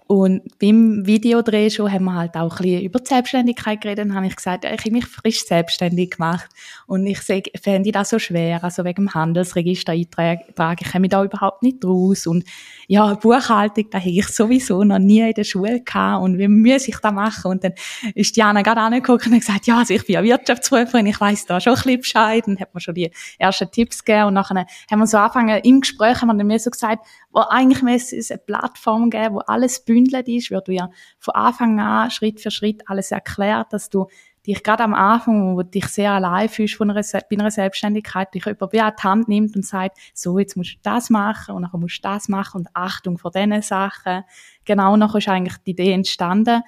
Und 0.05 0.59
beim 0.59 1.05
Videodreh 1.05 1.69
schon 1.69 1.91
haben 1.91 2.03
wir 2.05 2.13
halt 2.13 2.35
auch 2.35 2.59
ein 2.59 2.63
bisschen 2.63 2.81
über 2.81 2.99
die 2.99 3.07
Selbstständigkeit 3.07 3.79
geredet 3.79 4.05
und 4.05 4.15
habe 4.15 4.27
ich 4.27 4.35
gesagt, 4.35 4.65
ich 4.65 4.71
habe 4.71 4.91
mich 4.91 5.05
frisch 5.05 5.45
selbstständig 5.45 6.11
gemacht. 6.11 6.49
Und 6.87 7.07
ich 7.07 7.19
fände 7.19 7.91
das 7.91 8.09
so 8.09 8.19
schwer, 8.19 8.63
also 8.63 8.83
wegen 8.83 9.05
dem 9.05 9.13
Handelsregister 9.13 9.93
eintragen, 9.93 10.77
ich 10.81 10.91
komme 10.91 11.07
da 11.07 11.23
überhaupt 11.23 11.63
nicht 11.63 11.83
raus. 11.85 12.27
Und 12.27 12.43
ja, 12.87 13.13
Buchhaltung, 13.13 13.85
da 13.91 13.99
habe 13.99 14.09
ich 14.09 14.27
sowieso 14.27 14.83
noch 14.83 14.99
nie 14.99 15.21
in 15.21 15.33
der 15.33 15.45
Schule 15.45 15.81
gehabt 15.81 16.21
und 16.21 16.37
wie 16.37 16.49
muss 16.49 16.87
ich 16.87 16.97
das 16.97 17.13
machen? 17.13 17.51
Und 17.51 17.63
dann 17.63 17.73
ist 18.13 18.35
Diana 18.35 18.61
gerade 18.61 18.81
angeguckt 18.81 19.25
und 19.25 19.33
hat 19.33 19.39
gesagt, 19.39 19.67
ja, 19.67 19.77
also 19.79 19.93
ich 19.93 20.05
bin 20.05 20.15
ja 20.15 20.23
Wirtschaftsprüferin, 20.23 21.05
ich 21.05 21.19
weiß 21.19 21.45
da 21.45 21.61
schon 21.61 21.73
ein 21.73 21.81
bisschen 21.81 21.99
Bescheid 22.01 22.47
und 22.47 22.59
hat 22.59 22.73
mir 22.73 22.81
schon 22.81 22.95
die 22.95 23.09
ersten 23.39 23.71
Tipps 23.71 24.03
gegeben 24.03 24.27
und 24.27 24.33
nachher 24.33 24.65
haben 24.91 24.99
wir 24.99 25.07
so 25.07 25.17
angefangen, 25.17 25.61
im 25.63 25.79
Gespräch 25.79 26.21
haben 26.21 26.27
wir 26.27 26.35
dann 26.35 26.47
mir 26.47 26.59
so 26.59 26.69
gesagt, 26.69 27.05
wo 27.33 27.41
eigentlich 27.41 27.81
müsste 27.81 28.15
es 28.15 28.31
eine 28.31 28.37
Plattform 28.37 29.09
geben, 29.09 29.35
wo 29.35 29.39
alles 29.39 29.83
bündelt 29.83 30.27
ist, 30.27 30.51
wo 30.51 30.59
du 30.59 30.71
ja 30.71 30.89
von 31.19 31.33
Anfang 31.33 31.79
an 31.79 32.11
Schritt 32.11 32.39
für 32.39 32.51
Schritt 32.51 32.87
alles 32.87 33.11
erklärt, 33.11 33.73
dass 33.73 33.89
du 33.89 34.07
dich 34.45 34.61
gerade 34.61 34.83
am 34.83 34.93
Anfang, 34.93 35.55
wo 35.55 35.63
du 35.63 35.69
dich 35.69 35.87
sehr 35.87 36.11
allein 36.11 36.47
fühlst 36.47 36.75
von 36.75 36.91
einer, 36.91 37.01
bei 37.01 37.37
einer 37.37 37.49
Selbstständigkeit, 37.49 38.33
dich 38.33 38.45
jemand 38.45 38.61
an 38.61 38.69
die 38.97 39.03
Hand 39.03 39.27
nimmt 39.27 39.55
und 39.55 39.65
sagt, 39.65 39.97
so, 40.13 40.37
jetzt 40.37 40.55
musst 40.55 40.75
du 40.75 40.79
das 40.83 41.09
machen 41.09 41.55
und 41.55 41.63
dann 41.63 41.81
musst 41.81 41.97
du 41.97 42.01
das 42.03 42.29
machen 42.29 42.61
und 42.61 42.69
Achtung 42.73 43.17
vor 43.17 43.31
diesen 43.31 43.61
Sachen. 43.61 44.23
Genau 44.65 44.95
nachher 44.95 45.17
ist 45.17 45.29
eigentlich 45.29 45.57
die 45.65 45.71
Idee 45.71 45.93
entstanden 45.93 46.61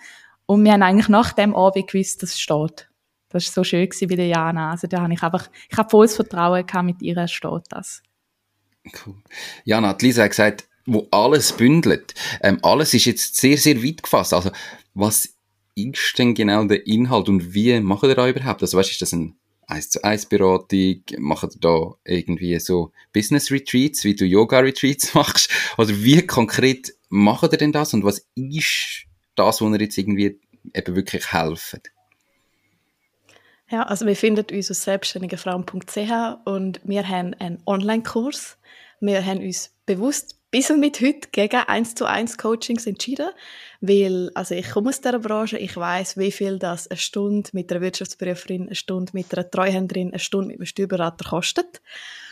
und 0.46 0.64
wir 0.64 0.74
haben 0.74 0.84
eigentlich 0.84 1.10
nach 1.10 1.34
dem 1.34 1.56
Abend 1.56 1.88
gewusst, 1.88 2.24
dass 2.24 2.32
es 2.32 2.40
steht. 2.40 2.90
Das 3.30 3.46
war 3.48 3.54
so 3.54 3.64
schön 3.64 3.90
bei 4.02 4.16
der 4.16 4.28
Jana. 4.28 4.72
Also 4.72 4.88
da 4.88 5.02
habe 5.02 5.14
ich 5.14 5.22
einfach, 5.22 5.48
ich 5.70 5.78
habe 5.78 5.90
volles 5.90 6.16
Vertrauen 6.16 6.66
gehabt, 6.66 6.86
mit 6.86 7.02
ihr 7.02 7.28
steht 7.28 7.64
das. 7.70 8.02
Cool. 9.06 9.16
Jana, 9.64 9.98
Lisa 10.00 10.24
hat 10.24 10.32
gesagt, 10.32 10.68
wo 10.86 11.08
alles 11.12 11.54
bündelt. 11.54 12.14
Ähm, 12.42 12.60
alles 12.62 12.94
ist 12.94 13.06
jetzt 13.06 13.36
sehr, 13.38 13.58
sehr 13.58 13.84
weit 13.84 14.04
gefasst. 14.04 14.34
Also, 14.34 14.52
was 14.94 15.30
ist 15.76 16.18
denn 16.18 16.36
genau 16.36 16.64
der 16.66 16.86
Inhalt 16.88 17.28
und 17.28 17.54
wie 17.54 17.80
macht 17.80 18.04
ihr 18.04 18.16
da 18.16 18.28
überhaupt? 18.28 18.62
Also, 18.62 18.78
weißt, 18.78 18.92
ist 18.92 19.02
das 19.02 19.14
ein 19.14 19.36
1 19.68 19.90
zu 19.90 20.04
1 20.04 20.28
Beratung? 20.28 21.02
Macht 21.18 21.56
ihr 21.56 21.60
da 21.60 21.96
irgendwie 22.04 22.60
so 22.60 22.92
Business 23.14 23.52
Retreats, 23.52 24.04
wie 24.04 24.16
du 24.16 24.26
Yoga 24.26 24.60
Retreats 24.60 25.14
machst? 25.14 25.50
Oder 25.78 25.90
wie 25.90 26.26
konkret 26.26 26.94
macht 27.10 27.52
ihr 27.52 27.58
denn 27.58 27.72
das 27.72 27.94
und 27.94 28.04
was 28.04 28.28
ist 28.36 29.06
das, 29.36 29.62
wo 29.62 29.70
ihr 29.70 29.82
jetzt 29.82 29.98
irgendwie 29.98 30.40
eben 30.74 30.96
wirklich 30.96 31.34
helfen? 31.34 31.82
Ja, 33.70 33.84
also 33.84 34.06
wir 34.06 34.16
finden 34.16 34.46
uns 34.56 34.70
auf 34.70 34.78
selbstständigefrauen.ch 34.78 36.46
und 36.46 36.82
wir 36.84 37.08
haben 37.08 37.34
einen 37.36 37.62
Online-Kurs. 37.66 38.58
Wir 39.00 39.26
haben 39.26 39.40
uns 39.40 39.72
bewusst 39.86 40.36
bis 40.52 40.72
und 40.72 40.80
mit 40.80 41.02
heute 41.02 41.28
gegen 41.32 41.58
1 41.58 41.96
zu 41.96 42.06
1 42.06 42.38
Coachings 42.38 42.88
entschieden, 42.88 43.30
weil 43.82 44.32
also 44.36 44.56
ich 44.56 44.70
komme 44.70 44.90
aus 44.90 45.02
dieser 45.02 45.20
Branche, 45.20 45.58
ich 45.58 45.76
weiß, 45.76 46.18
wie 46.18 46.32
viel 46.32 46.60
das 46.60 46.88
eine 46.88 46.98
Stunde 46.98 47.50
mit 47.52 47.72
einer 47.72 47.82
Wirtschaftsprüferin, 47.82 48.68
eine 48.68 48.76
Stunde 48.76 49.12
mit 49.14 49.34
einer 49.34 49.50
Treuhänderin, 49.50 50.10
eine 50.10 50.20
Stunde 50.20 50.48
mit 50.48 50.58
einem 50.58 50.66
Steuerberater 50.66 51.30
kostet. 51.30 51.82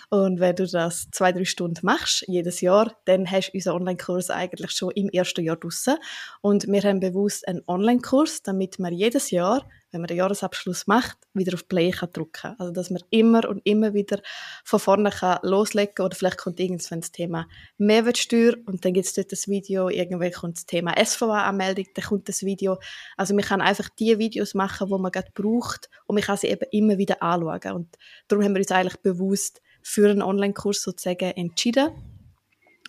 Und 0.10 0.40
wenn 0.40 0.56
du 0.56 0.68
das 0.68 1.10
zwei, 1.12 1.32
drei 1.32 1.44
Stunden 1.44 1.86
machst, 1.86 2.24
jedes 2.28 2.62
Jahr, 2.62 2.96
dann 3.06 3.30
hast 3.30 3.50
du 3.50 3.58
unseren 3.58 3.78
Online-Kurs 3.78 4.30
eigentlich 4.30 4.72
schon 4.72 4.92
im 4.92 5.10
ersten 5.10 5.44
Jahr 5.44 5.58
draussen. 5.58 5.96
Und 6.42 6.68
wir 6.68 6.82
haben 6.84 7.00
bewusst 7.00 7.48
einen 7.48 7.64
Online-Kurs, 7.68 8.44
damit 8.44 8.80
man 8.80 8.94
jedes 8.94 9.32
Jahr, 9.32 9.68
wenn 9.94 10.02
man 10.02 10.08
den 10.08 10.18
Jahresabschluss 10.18 10.88
macht, 10.88 11.18
wieder 11.34 11.54
auf 11.54 11.68
Play 11.68 11.92
kann 11.92 12.12
drücken 12.12 12.56
Also, 12.58 12.74
dass 12.74 12.90
man 12.90 13.04
immer 13.12 13.48
und 13.48 13.62
immer 13.64 13.94
wieder 13.94 14.20
von 14.66 14.80
vorne 14.80 15.12
kann 15.12 15.38
loslegen 15.44 16.04
oder 16.04 16.16
vielleicht 16.16 16.40
kommt 16.40 16.60
irgendwann 16.60 17.02
das 17.02 17.12
Thema 17.12 17.48
Mehrwertsteuer 17.78 18.56
und 18.66 18.84
dann 18.84 18.94
gibt 18.94 19.06
es 19.06 19.14
dort 19.14 19.32
das 19.32 19.48
Video, 19.48 19.90
irgendwann 19.90 20.32
kommt 20.32 20.58
das 20.58 20.66
Thema 20.66 20.94
SVA-Anmeldung, 20.98 21.86
dann 21.94 22.06
kommt 22.06 22.28
das 22.28 22.42
Video. 22.42 22.80
Also, 23.18 23.36
man 23.36 23.44
kann 23.44 23.62
einfach 23.62 23.88
die 24.00 24.18
Videos 24.18 24.56
machen, 24.56 24.88
die 24.88 24.98
man 24.98 25.12
gerade 25.12 25.32
braucht 25.34 25.90
und 26.08 26.16
man 26.16 26.24
kann 26.24 26.38
sie 26.38 26.48
eben 26.48 26.66
immer 26.72 26.98
wieder 26.98 27.22
anschauen. 27.22 27.74
Und 27.74 27.98
darum 28.28 28.44
haben 28.44 28.56
wir 28.56 28.60
uns 28.60 28.72
eigentlich 28.72 29.00
bewusst 29.02 29.62
für 29.84 30.10
einen 30.10 30.24
Online-Kurs 30.24 30.82
sozusagen 30.82 31.32
entschieden. 31.32 31.92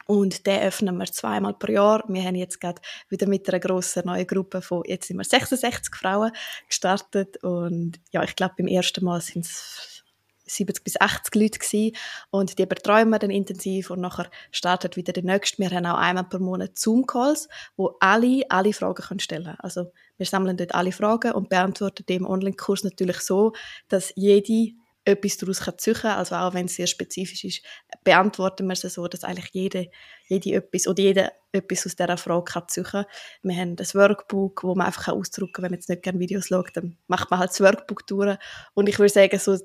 Und 0.07 0.47
den 0.47 0.61
öffnen 0.61 0.97
wir 0.99 1.07
zweimal 1.07 1.55
pro 1.55 1.73
Jahr. 1.73 2.05
Wir 2.09 2.23
haben 2.23 2.35
jetzt 2.35 2.61
gerade 2.61 2.81
wieder 3.09 3.27
mit 3.27 3.49
einer 3.49 3.61
grossen 3.61 4.03
neuen 4.05 4.27
Gruppe 4.27 4.61
von, 4.61 4.83
jetzt 4.87 5.09
sind 5.09 5.17
wir 5.17 5.25
66 5.25 5.95
Frauen 5.95 6.33
gestartet. 6.69 7.43
Und 7.43 8.01
ja, 8.13 8.23
ich 8.23 8.37
glaube, 8.37 8.55
beim 8.59 8.67
ersten 8.67 9.05
Mal 9.05 9.21
sind 9.21 9.47
es 9.47 10.05
70 10.47 10.85
bis 10.85 11.01
80 11.01 11.35
Leute 11.35 11.59
gewesen. 11.59 11.97
Und 12.31 12.59
die 12.59 12.67
betreuen 12.67 13.09
wir 13.11 13.19
dann 13.19 13.31
intensiv 13.31 13.91
und 13.91 14.01
nachher 14.01 14.31
startet 14.51 14.97
wieder 14.97 15.13
der 15.13 15.25
nächste. 15.25 15.59
Wir 15.59 15.71
haben 15.71 15.87
auch 15.87 15.99
einmal 15.99 16.25
pro 16.25 16.39
Monat 16.39 16.79
Zoom-Calls, 16.79 17.49
wo 17.77 17.97
alle, 18.01 18.45
alle 18.49 18.73
Fragen 18.73 19.03
können 19.03 19.21
stellen 19.21 19.45
können. 19.45 19.61
Also 19.61 19.93
wir 20.17 20.27
sammeln 20.27 20.57
dort 20.57 20.75
alle 20.75 20.93
Fragen 20.93 21.33
und 21.33 21.49
beantworten 21.49 22.07
dem 22.07 22.27
Online-Kurs 22.27 22.85
natürlich 22.85 23.21
so, 23.21 23.53
dass 23.89 24.13
jede 24.17 24.75
etwas 25.05 25.37
daraus 25.37 25.63
ziehen 25.79 25.95
kann. 25.95 26.19
Also 26.19 26.35
auch 26.37 26.55
wenn 26.55 26.67
es 26.67 26.77
sehr 26.77 26.87
spezifisch 26.87 27.45
ist, 27.45 27.63
beantworten 28.05 28.67
wir 28.67 28.73
es 28.73 28.81
so, 28.81 29.07
dass 29.07 29.25
eigentlich 29.25 29.51
jede, 29.53 29.91
jede 30.29 30.55
etwas 30.55 30.87
oder 30.87 31.03
jeder 31.03 31.33
etwas 31.53 31.87
aus 31.87 31.97
dieser 31.97 32.17
Frage 32.17 32.45
kann 32.45 32.69
ziehen 32.69 32.85
kann. 32.85 33.05
Wir 33.43 33.57
haben 33.57 33.77
das 33.77 33.95
Workbook, 33.95 34.65
wo 34.65 34.75
man 34.75 34.87
einfach 34.87 35.09
ausdrucken 35.09 35.53
kann, 35.53 35.65
wenn 35.65 35.71
man 35.73 35.79
jetzt 35.79 35.89
nicht 35.89 36.03
gerne 36.03 36.19
Videos 36.19 36.47
schaut, 36.49 36.71
dann 36.75 36.97
macht 37.07 37.31
man 37.31 37.41
halt 37.41 37.51
das 37.51 37.61
Workbook 37.61 38.07
durch. 38.07 38.37
Und 38.75 38.89
ich 38.89 38.99
würde 38.99 39.13
sagen, 39.13 39.39
so 39.39 39.59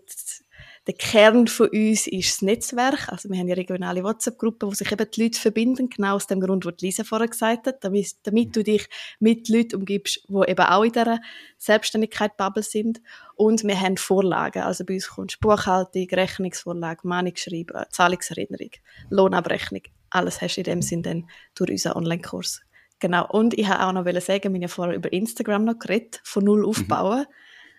der 0.87 0.93
Kern 0.93 1.47
von 1.47 1.69
uns 1.69 2.07
ist 2.07 2.29
das 2.29 2.41
Netzwerk. 2.41 3.09
Also 3.09 3.29
wir 3.29 3.37
haben 3.37 3.47
ja 3.47 3.55
regionale 3.55 4.03
WhatsApp-Gruppen, 4.03 4.69
wo 4.69 4.73
sich 4.73 4.91
eben 4.91 5.11
die 5.11 5.23
Leute 5.23 5.39
verbinden, 5.39 5.89
genau 5.89 6.15
aus 6.15 6.27
dem 6.27 6.39
Grund, 6.39 6.65
was 6.65 6.75
Lisa 6.81 7.03
vorher 7.03 7.27
gesagt 7.27 7.67
hat, 7.67 7.83
damit, 7.83 8.15
damit 8.23 8.55
du 8.55 8.63
dich 8.63 8.87
mit 9.19 9.49
Leuten 9.49 9.75
umgibst, 9.77 10.23
die 10.27 10.49
eben 10.49 10.65
auch 10.65 10.83
in 10.83 10.91
dieser 10.91 11.19
Selbstständigkeit-Bubble 11.57 12.63
sind. 12.63 13.01
Und 13.35 13.63
wir 13.63 13.79
haben 13.79 13.97
Vorlagen. 13.97 14.63
Also 14.63 14.85
bei 14.85 14.95
uns 14.95 15.09
kommt 15.09 15.39
Buchhaltung, 15.39 16.07
Rechnungsvorlage, 16.11 17.07
Mahnungsschreiben, 17.07 17.85
Zahlungserinnerung, 17.91 18.71
Lohnabrechnung. 19.09 19.83
Alles 20.09 20.41
hast 20.41 20.55
du 20.55 20.61
in 20.61 20.65
dem 20.65 20.81
Sinn 20.81 21.03
dann 21.03 21.29
durch 21.55 21.71
unseren 21.71 21.93
Online-Kurs. 21.93 22.61
Genau. 22.99 23.27
Und 23.27 23.53
ich 23.57 23.67
wollte 23.69 23.85
auch 23.85 23.93
noch 23.93 24.05
sagen, 24.21 24.43
wir 24.43 24.49
haben 24.49 24.61
ja 24.61 24.67
vorher 24.67 24.95
über 24.95 25.11
Instagram 25.13 25.65
noch 25.65 25.79
geredet, 25.79 26.19
von 26.23 26.43
null 26.43 26.61
mhm. 26.61 26.65
aufbauen. 26.65 27.19
Mhm. 27.19 27.33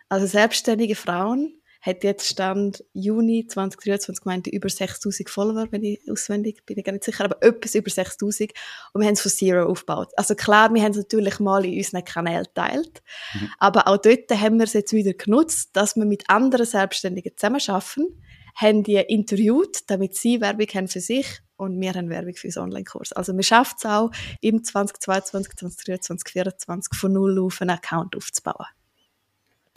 Also 0.08 0.26
selbstständige 0.26 0.96
Frauen 0.96 1.59
hat 1.80 2.04
jetzt 2.04 2.28
Stand 2.28 2.84
Juni 2.92 3.46
2023 3.46 4.22
gemeint, 4.22 4.46
über 4.46 4.68
6000 4.68 5.30
Follower, 5.30 5.66
wenn 5.70 5.82
ich 5.82 6.00
auswendig 6.10 6.64
bin 6.66 6.78
ich 6.78 6.84
gar 6.84 6.92
nicht 6.92 7.04
sicher, 7.04 7.24
aber 7.24 7.42
etwas 7.42 7.74
über 7.74 7.90
6000 7.90 8.52
und 8.92 9.00
wir 9.00 9.06
haben 9.06 9.14
es 9.14 9.22
von 9.22 9.30
Zero 9.30 9.66
aufgebaut. 9.66 10.12
Also 10.16 10.34
klar, 10.34 10.72
wir 10.74 10.82
haben 10.82 10.92
es 10.92 10.98
natürlich 10.98 11.40
mal 11.40 11.64
in 11.64 11.76
unseren 11.76 12.04
Kanälen 12.04 12.44
geteilt, 12.44 13.02
mhm. 13.34 13.50
aber 13.58 13.88
auch 13.88 13.96
dort 13.96 14.30
haben 14.30 14.58
wir 14.58 14.64
es 14.64 14.74
jetzt 14.74 14.92
wieder 14.92 15.14
genutzt, 15.14 15.70
dass 15.72 15.96
wir 15.96 16.04
mit 16.04 16.28
anderen 16.28 16.66
Selbstständigen 16.66 17.32
zusammenarbeiten, 17.36 18.20
haben 18.56 18.82
die 18.82 18.96
interviewt, 18.96 19.88
damit 19.88 20.16
sie 20.16 20.40
Werbung 20.40 20.66
haben 20.74 20.88
für 20.88 21.00
sich 21.00 21.40
und 21.56 21.80
wir 21.80 21.94
haben 21.94 22.10
Werbung 22.10 22.34
für 22.34 22.48
unseren 22.48 22.64
Online-Kurs. 22.64 23.12
Also 23.12 23.34
wir 23.34 23.42
schaffen 23.42 23.76
es 23.78 23.86
auch, 23.86 24.10
im 24.40 24.64
2022, 24.64 25.56
2023, 25.56 26.24
2024 26.24 26.98
von 26.98 27.12
null 27.12 27.38
auf 27.38 27.60
einen 27.60 27.70
Account 27.70 28.16
aufzubauen 28.16 28.66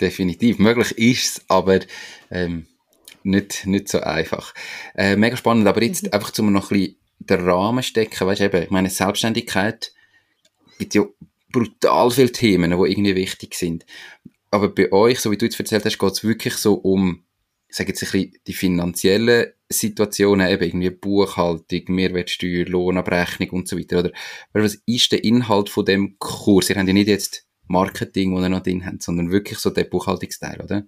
definitiv. 0.04 0.60
Möglich 0.60 0.98
ist 0.98 1.38
es, 1.38 1.46
aber 1.48 1.80
ähm, 2.30 2.68
nicht, 3.24 3.66
nicht 3.66 3.90
so 3.90 4.00
einfach. 4.02 4.54
Äh, 4.96 5.16
mega 5.16 5.38
spannend, 5.38 5.68
aber 5.68 5.82
jetzt 5.84 6.04
mhm. 6.04 6.14
einfach 6.14 6.32
zum 6.32 6.52
noch 6.52 6.72
ein 6.72 6.78
bisschen 6.78 6.96
den 7.20 7.50
Rahmen 7.50 7.84
stecken, 7.84 8.28
weißt 8.28 8.42
du, 8.42 8.46
eben, 8.46 8.64
ich 8.64 8.70
meine, 8.70 8.90
Selbstständigkeit 8.90 9.94
gibt 10.78 10.96
ja 10.96 11.06
brutal 11.52 12.12
viele 12.12 12.32
Themen, 12.32 12.72
die 12.72 12.92
irgendwie 12.92 13.16
wichtig 13.16 13.56
sind. 13.56 13.86
Aber 14.52 14.70
bei 14.70 14.92
euch, 14.92 15.20
so 15.20 15.32
wie 15.32 15.38
du 15.38 15.46
jetzt 15.46 15.60
erzählt 15.60 15.86
hast, 15.86 15.98
geht 15.98 16.12
es 16.12 16.24
wirklich 16.24 16.56
so 16.56 16.74
um, 16.74 17.24
ich 17.70 17.78
sage 17.78 17.90
jetzt 17.90 18.04
ein 18.04 18.12
bisschen 18.12 18.34
die 18.46 18.54
finanziellen 18.54 19.48
Situationen, 19.70 20.50
eben 20.50 20.64
irgendwie 20.64 20.90
Buchhaltung, 20.90 21.82
Mehrwertsteuer, 21.88 22.66
Lohnabrechnung 22.66 23.50
und 23.52 23.68
so 23.68 23.80
weiter, 23.80 24.00
oder? 24.00 24.12
Was 24.52 24.76
ist 24.86 25.12
der 25.12 25.24
Inhalt 25.24 25.70
von 25.70 25.86
dem 25.86 26.20
Kurs? 26.20 26.70
Ihr 26.70 26.76
habt 26.76 26.88
ja 26.88 26.94
nicht 26.94 27.08
jetzt 27.08 27.48
Marketing, 27.68 28.36
das 28.36 28.44
ihr 28.44 28.50
noch 28.50 28.64
drin 28.64 28.86
habt, 28.86 29.04
sondern 29.04 29.32
wirklich 29.32 29.60
so 29.60 29.70
der 29.70 29.86
Buchhaltungsteil, 29.86 30.62
oder? 30.62 30.84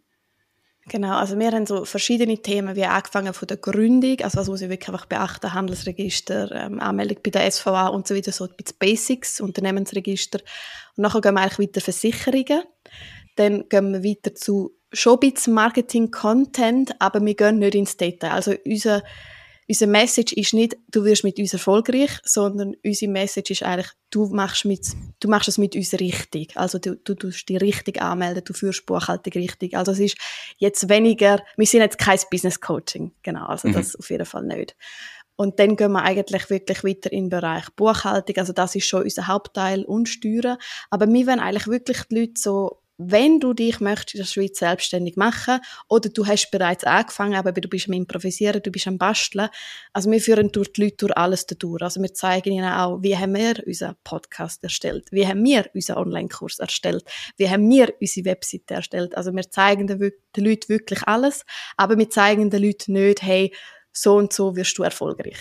Genau, 0.87 1.17
also 1.17 1.39
wir 1.39 1.51
haben 1.51 1.65
so 1.65 1.83
verschiedene 1.83 2.37
Themen, 2.37 2.75
wie 2.75 2.83
angefangen 2.83 3.33
von 3.33 3.47
der 3.47 3.57
Gründung, 3.57 4.19
also 4.21 4.37
was 4.37 4.47
muss 4.47 4.61
ich 4.61 4.69
wirklich 4.69 4.89
einfach 4.89 5.07
beachten, 5.07 5.51
Handelsregister, 5.51 6.51
ähm, 6.51 6.79
Anmeldung 6.79 7.17
bei 7.23 7.31
der 7.31 7.49
SVA 7.49 7.87
und 7.87 8.07
so 8.07 8.15
weiter, 8.15 8.31
so 8.31 8.43
ein 8.43 8.51
bisschen 8.55 8.77
Basics, 8.77 9.41
Unternehmensregister. 9.41 10.39
Und 10.95 11.01
nachher 11.01 11.21
gehen 11.21 11.33
wir 11.33 11.41
eigentlich 11.41 11.69
weiter 11.69 11.81
Versicherungen. 11.81 12.63
Dann 13.35 13.67
gehen 13.67 13.93
wir 13.93 14.03
weiter 14.03 14.35
zu 14.35 14.75
schon 14.93 15.13
ein 15.15 15.31
bisschen 15.31 15.53
Marketing-Content, 15.55 17.01
aber 17.01 17.19
wir 17.25 17.35
gehen 17.35 17.59
nicht 17.59 17.75
ins 17.75 17.97
Detail. 17.97 18.31
Also 18.31 18.53
unser 18.63 19.01
unser 19.67 19.87
Message 19.87 20.33
ist 20.33 20.53
nicht, 20.53 20.77
du 20.89 21.03
wirst 21.03 21.23
mit 21.23 21.39
uns 21.39 21.53
erfolgreich, 21.53 22.19
sondern 22.23 22.75
unsere 22.83 23.11
Message 23.11 23.51
ist 23.51 23.63
eigentlich, 23.63 23.89
du 24.11 24.27
machst, 24.27 24.65
mit, 24.65 24.87
du 25.19 25.27
machst 25.27 25.47
es 25.47 25.57
mit 25.57 25.75
uns 25.75 25.93
richtig. 25.93 26.55
Also 26.55 26.77
du, 26.77 26.95
du 26.95 27.15
tust 27.15 27.49
dich 27.49 27.59
richtig 27.61 28.01
anmelden, 28.01 28.43
du 28.43 28.53
führst 28.53 28.85
Buchhaltung 28.85 29.33
richtig. 29.33 29.75
Also 29.75 29.91
es 29.91 29.99
ist 29.99 30.17
jetzt 30.57 30.87
weniger, 30.89 31.41
wir 31.57 31.65
sind 31.65 31.81
jetzt 31.81 31.97
kein 31.97 32.19
Business 32.29 32.61
Coaching, 32.61 33.11
genau, 33.23 33.45
also 33.47 33.67
mhm. 33.67 33.73
das 33.73 33.95
auf 33.95 34.09
jeden 34.09 34.25
Fall 34.25 34.43
nicht. 34.43 34.75
Und 35.37 35.59
dann 35.59 35.75
gehen 35.75 35.91
wir 35.91 36.03
eigentlich 36.03 36.49
wirklich 36.49 36.83
weiter 36.83 37.11
in 37.11 37.25
den 37.25 37.29
Bereich 37.29 37.69
Buchhaltung. 37.75 38.37
Also 38.37 38.53
das 38.53 38.75
ist 38.75 38.87
schon 38.87 39.03
unser 39.03 39.27
Hauptteil 39.27 39.83
und 39.83 40.07
Steuern. 40.07 40.57
Aber 40.89 41.07
wir 41.11 41.27
wollen 41.27 41.41
eigentlich 41.41 41.67
wirklich 41.67 42.03
die 42.03 42.19
Leute 42.19 42.33
so 42.37 42.81
wenn 42.97 43.39
du 43.39 43.53
dich 43.53 43.79
möchtest 43.79 44.15
in 44.15 44.19
der 44.19 44.27
Schweiz 44.27 44.59
selbstständig 44.59 45.17
machen 45.17 45.59
oder 45.89 46.09
du 46.09 46.25
hast 46.25 46.49
bereits 46.51 46.83
angefangen, 46.83 47.35
aber 47.35 47.51
du 47.51 47.67
bist 47.67 47.87
am 47.87 47.93
Improvisieren, 47.93 48.61
du 48.61 48.71
bist 48.71 48.87
am 48.87 48.97
Basteln. 48.97 49.49
Also 49.91 50.09
wir 50.09 50.21
führen 50.21 50.51
durch 50.51 50.71
die 50.71 50.83
Leute 50.83 50.97
durch 50.97 51.17
alles 51.17 51.45
durch. 51.45 51.81
Also 51.81 52.01
wir 52.01 52.13
zeigen 52.13 52.53
ihnen 52.53 52.71
auch, 52.71 53.01
wie 53.01 53.17
haben 53.17 53.35
wir 53.35 53.55
unseren 53.65 53.95
Podcast 54.03 54.63
erstellt, 54.63 55.07
wie 55.11 55.27
haben 55.27 55.43
wir 55.43 55.69
unseren 55.73 55.97
Online-Kurs 55.97 56.59
erstellt, 56.59 57.03
wie 57.37 57.49
haben 57.49 57.69
wir 57.69 57.93
unsere 57.99 58.25
Webseite 58.25 58.75
erstellt. 58.75 59.17
Also 59.17 59.33
wir 59.33 59.49
zeigen 59.49 59.87
den, 59.87 59.99
den 59.99 60.45
Leuten 60.45 60.69
wirklich 60.69 61.03
alles, 61.03 61.45
aber 61.75 61.97
wir 61.97 62.09
zeigen 62.09 62.49
den 62.49 62.63
Leuten 62.63 62.93
nicht, 62.93 63.21
hey, 63.21 63.53
so 63.91 64.15
und 64.15 64.31
so 64.31 64.55
wirst 64.55 64.77
du 64.77 64.83
erfolgreich. 64.83 65.39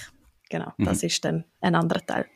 Genau, 0.50 0.72
mhm. 0.76 0.84
das 0.86 1.02
ist 1.02 1.24
dann 1.24 1.44
ein 1.60 1.74
anderer 1.74 2.04
Teil. 2.04 2.26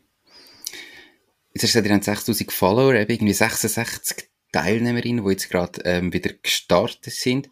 Jetzt 1.54 1.64
hast 1.64 1.74
du 1.74 1.82
gesagt, 1.82 2.06
ihr 2.06 2.12
habt 2.12 2.24
6000 2.24 2.52
Follower, 2.52 2.94
irgendwie 2.94 3.32
66 3.32 4.28
Teilnehmerinnen, 4.52 5.24
die 5.24 5.30
jetzt 5.30 5.50
gerade 5.50 5.80
ähm, 5.84 6.12
wieder 6.12 6.30
gestartet 6.42 7.12
sind. 7.12 7.48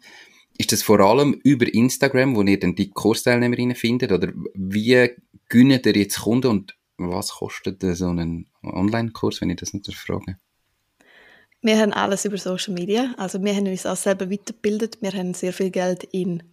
Ist 0.57 0.71
das 0.71 0.81
vor 0.81 0.99
allem 0.99 1.39
über 1.43 1.71
Instagram, 1.71 2.35
wo 2.35 2.41
ihr 2.41 2.59
dann 2.59 2.75
die 2.75 2.89
Kursteilnehmerinnen 2.89 3.75
findet? 3.75 4.11
Oder 4.11 4.31
wie 4.55 5.09
gönnt 5.49 5.85
ihr 5.85 5.95
jetzt 5.95 6.21
Kunden 6.21 6.47
und 6.47 6.77
was 6.97 7.29
kostet 7.29 7.81
so 7.81 8.09
ein 8.09 8.47
Online-Kurs, 8.63 9.41
wenn 9.41 9.51
ich 9.51 9.57
das 9.57 9.73
nicht 9.73 9.93
frage? 9.93 10.37
Wir 11.61 11.77
haben 11.77 11.93
alles 11.93 12.25
über 12.25 12.37
Social 12.37 12.73
Media. 12.73 13.13
Also 13.17 13.43
wir 13.43 13.55
haben 13.55 13.67
uns 13.67 13.85
auch 13.85 13.95
selber 13.95 14.31
weitergebildet. 14.31 14.97
Wir 15.01 15.11
haben 15.11 15.33
sehr 15.33 15.53
viel 15.53 15.69
Geld 15.69 16.03
in 16.05 16.43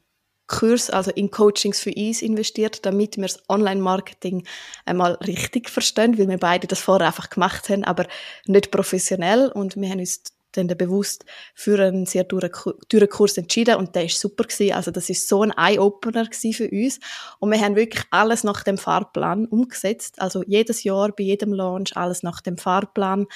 Kurs, 0.47 0.91
also 0.91 1.11
in 1.11 1.31
Coachings 1.31 1.81
für 1.81 1.93
uns 1.95 2.21
investiert, 2.21 2.85
damit 2.85 3.17
wir 3.17 3.25
das 3.25 3.43
Online-Marketing 3.49 4.47
einmal 4.85 5.13
richtig 5.15 5.71
verstehen, 5.71 6.19
weil 6.19 6.29
wir 6.29 6.39
beide 6.39 6.67
das 6.67 6.81
vorher 6.81 7.07
einfach 7.07 7.31
gemacht 7.31 7.69
haben, 7.71 7.85
aber 7.85 8.07
nicht 8.47 8.71
professionell 8.71 9.51
und 9.51 9.77
wir 9.77 9.89
haben 9.89 10.01
uns 10.01 10.23
dann 10.57 10.69
bewusst 10.69 11.25
für 11.55 11.81
einen 11.81 12.07
sehr 12.07 12.27
teuren 12.27 13.09
Kurs 13.11 13.37
entschieden 13.37 13.77
und 13.77 13.95
der 13.95 14.07
ist 14.07 14.21
super 14.21 14.45
gewesen. 14.45 14.75
Also 14.75 14.91
das 14.91 15.11
ist 15.11 15.29
so 15.29 15.43
ein 15.43 15.51
Eye-Opener 15.51 16.29
für 16.33 16.69
uns 16.71 17.01
und 17.39 17.51
wir 17.51 17.61
haben 17.61 17.77
wirklich 17.77 18.05
alles 18.11 18.45
nach 18.45 18.63
dem 18.63 18.79
Fahrplan 18.79 19.47
umgesetzt. 19.47 20.21
Also 20.21 20.43
jedes 20.47 20.85
Jahr 20.85 21.11
bei 21.13 21.25
jedem 21.25 21.53
Launch 21.53 21.97
alles 21.97 22.23
nach 22.23 22.41
dem 22.41 22.59
Fahrplan. 22.59 23.27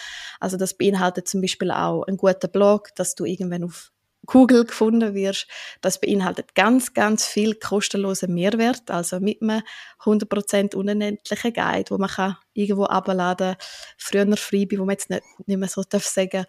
Also 0.41 0.57
das 0.57 0.75
beinhaltet 0.75 1.29
zum 1.29 1.41
Beispiel 1.41 1.71
auch 1.71 2.05
einen 2.05 2.17
guten 2.17 2.51
Blog, 2.51 2.95
dass 2.95 3.15
du 3.15 3.25
irgendwann 3.25 3.65
auf 3.65 3.93
Google 4.29 4.65
gefunden 4.65 5.15
wirst. 5.15 5.47
Das 5.81 6.01
beinhaltet 6.01 6.55
ganz, 6.55 6.93
ganz 6.93 7.27
viel 7.27 7.55
kostenlosen 7.55 8.33
Mehrwert, 8.35 8.91
also 8.91 9.21
mit 9.21 9.43
einem 9.43 9.63
100% 10.01 10.77
unendlichen 10.77 11.53
Guide, 11.53 11.91
wo 11.91 11.99
man 11.99 12.11
kann 12.11 12.37
irgendwo 12.53 12.85
abladen 12.85 13.57
früher 13.97 14.37
Freebie, 14.37 14.79
wo 14.79 14.85
man 14.85 14.95
jetzt 14.95 15.11
nicht, 15.11 15.23
nicht 15.47 15.59
mehr 15.59 15.69
so 15.69 15.83
darf 15.83 16.05
sagen 16.05 16.45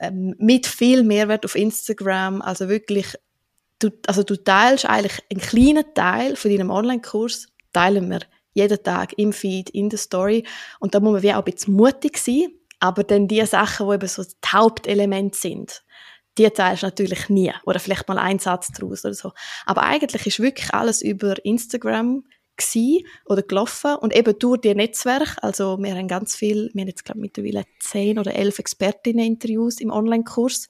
ähm, 0.00 0.34
mit 0.38 0.66
viel 0.66 1.04
Mehrwert 1.04 1.44
auf 1.44 1.54
Instagram, 1.54 2.42
also 2.42 2.68
wirklich, 2.68 3.14
du, 3.78 3.90
also 4.06 4.22
du 4.22 4.36
teilst 4.42 4.86
eigentlich 4.86 5.22
einen 5.30 5.40
kleinen 5.40 5.94
Teil 5.94 6.36
von 6.36 6.50
deinem 6.50 6.70
Online-Kurs, 6.70 7.46
teilen 7.72 8.10
wir 8.10 8.20
jeden 8.52 8.82
Tag 8.82 9.12
im 9.16 9.32
Feed, 9.32 9.70
in 9.70 9.88
der 9.90 9.98
Story 9.98 10.44
und 10.80 10.94
da 10.94 11.00
muss 11.00 11.12
man 11.12 11.22
wie 11.22 11.32
auch 11.32 11.44
ein 11.44 11.52
bisschen 11.52 11.74
mutig 11.74 12.18
sein, 12.18 12.48
aber 12.80 13.04
dann 13.04 13.28
die 13.28 13.44
Sachen, 13.46 13.88
die 13.88 13.94
eben 13.94 14.08
so 14.08 14.24
die 14.24 14.48
Hauptelemente 14.48 15.38
sind, 15.38 15.84
die 16.38 16.48
teilst 16.48 16.82
du 16.82 16.86
natürlich 16.86 17.28
nie. 17.28 17.52
Oder 17.64 17.78
vielleicht 17.78 18.08
mal 18.08 18.18
einen 18.18 18.38
Satz 18.38 18.68
daraus 18.72 19.04
oder 19.04 19.14
so. 19.14 19.32
Aber 19.66 19.82
eigentlich 19.82 20.26
ist 20.26 20.40
wirklich 20.40 20.72
alles 20.72 21.02
über 21.02 21.44
Instagram 21.44 22.24
gewesen 22.60 23.06
oder 23.26 23.42
gelaufen 23.42 23.96
und 23.96 24.14
eben 24.14 24.38
durch 24.38 24.60
die 24.60 24.74
Netzwerk, 24.74 25.36
also 25.42 25.78
wir 25.78 25.94
haben 25.94 26.08
ganz 26.08 26.36
viel, 26.36 26.70
wir 26.74 26.82
haben 26.82 26.88
jetzt 26.88 27.04
glaube 27.04 27.20
mittlerweile 27.20 27.64
zehn 27.80 28.18
oder 28.18 28.34
elf 28.34 28.58
Expertinnen-Interviews 28.58 29.80
im 29.80 29.90
Online-Kurs, 29.90 30.68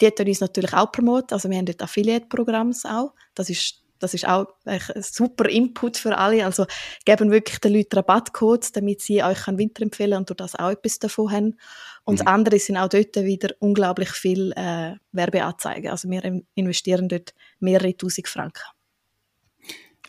die 0.00 0.10
tun 0.10 0.28
uns 0.28 0.40
natürlich 0.40 0.74
auch 0.74 0.92
promoten, 0.92 1.34
also 1.34 1.48
wir 1.50 1.56
haben 1.56 1.66
dort 1.66 1.82
Affiliate-Programms 1.82 2.84
auch, 2.84 3.14
das 3.34 3.50
ist 3.50 3.82
das 3.98 4.14
ist 4.14 4.28
auch 4.28 4.46
ein 4.64 4.80
super 5.00 5.48
Input 5.48 5.96
für 5.96 6.16
alle. 6.16 6.44
Also 6.44 6.66
geben 7.04 7.30
wirklich 7.30 7.58
den 7.58 7.74
Leuten 7.74 7.96
Rabattcodes, 7.96 8.72
damit 8.72 9.00
sie 9.00 9.22
euch 9.22 9.46
weiterempfehlen 9.46 10.18
und 10.18 10.30
durch 10.30 10.36
das 10.36 10.54
auch 10.54 10.70
etwas 10.70 10.98
davon 10.98 11.32
haben. 11.32 11.58
Und 12.04 12.14
mhm. 12.14 12.18
das 12.18 12.26
andere 12.26 12.58
sind 12.58 12.76
auch 12.76 12.88
dort 12.88 13.16
wieder 13.16 13.54
unglaublich 13.58 14.10
viel 14.10 14.52
äh, 14.56 14.94
Werbeanzeigen. 15.12 15.90
Also 15.90 16.08
wir 16.08 16.42
investieren 16.54 17.08
dort 17.08 17.34
mehrere 17.58 17.96
tausend 17.96 18.28
Franken. 18.28 18.62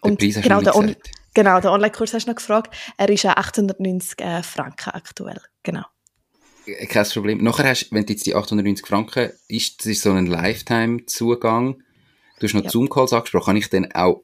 Den 0.03 0.11
und 0.11 0.19
Preis 0.19 0.37
hast 0.37 0.43
genau, 0.43 0.61
der 0.61 0.75
On 0.75 0.95
genau, 1.33 1.59
der 1.59 1.71
Online-Kurs 1.71 2.13
hast 2.13 2.25
du 2.25 2.31
noch 2.31 2.37
gefragt. 2.37 2.75
Er 2.97 3.09
ist 3.09 3.23
ja 3.23 3.37
890 3.37 4.21
äh, 4.21 4.43
Franken 4.43 4.91
aktuell. 4.91 5.41
Genau. 5.63 5.83
Äh, 6.65 6.85
kein 6.85 7.05
Problem. 7.05 7.43
Nachher 7.43 7.69
hast, 7.69 7.91
wenn 7.91 8.05
du 8.05 8.13
jetzt 8.13 8.25
die 8.25 8.35
890 8.35 8.85
Franken 8.85 9.31
ist, 9.47 9.79
das 9.79 9.85
ist 9.87 10.01
so 10.01 10.11
ein 10.11 10.25
Lifetime-Zugang 10.25 11.83
Du 12.39 12.47
hast 12.47 12.53
noch 12.53 12.63
ja. 12.63 12.69
Zoom-Calls 12.69 13.13
angesprochen. 13.13 13.45
Kann 13.45 13.57
ich 13.57 13.69
dann 13.69 13.91
auch 13.91 14.23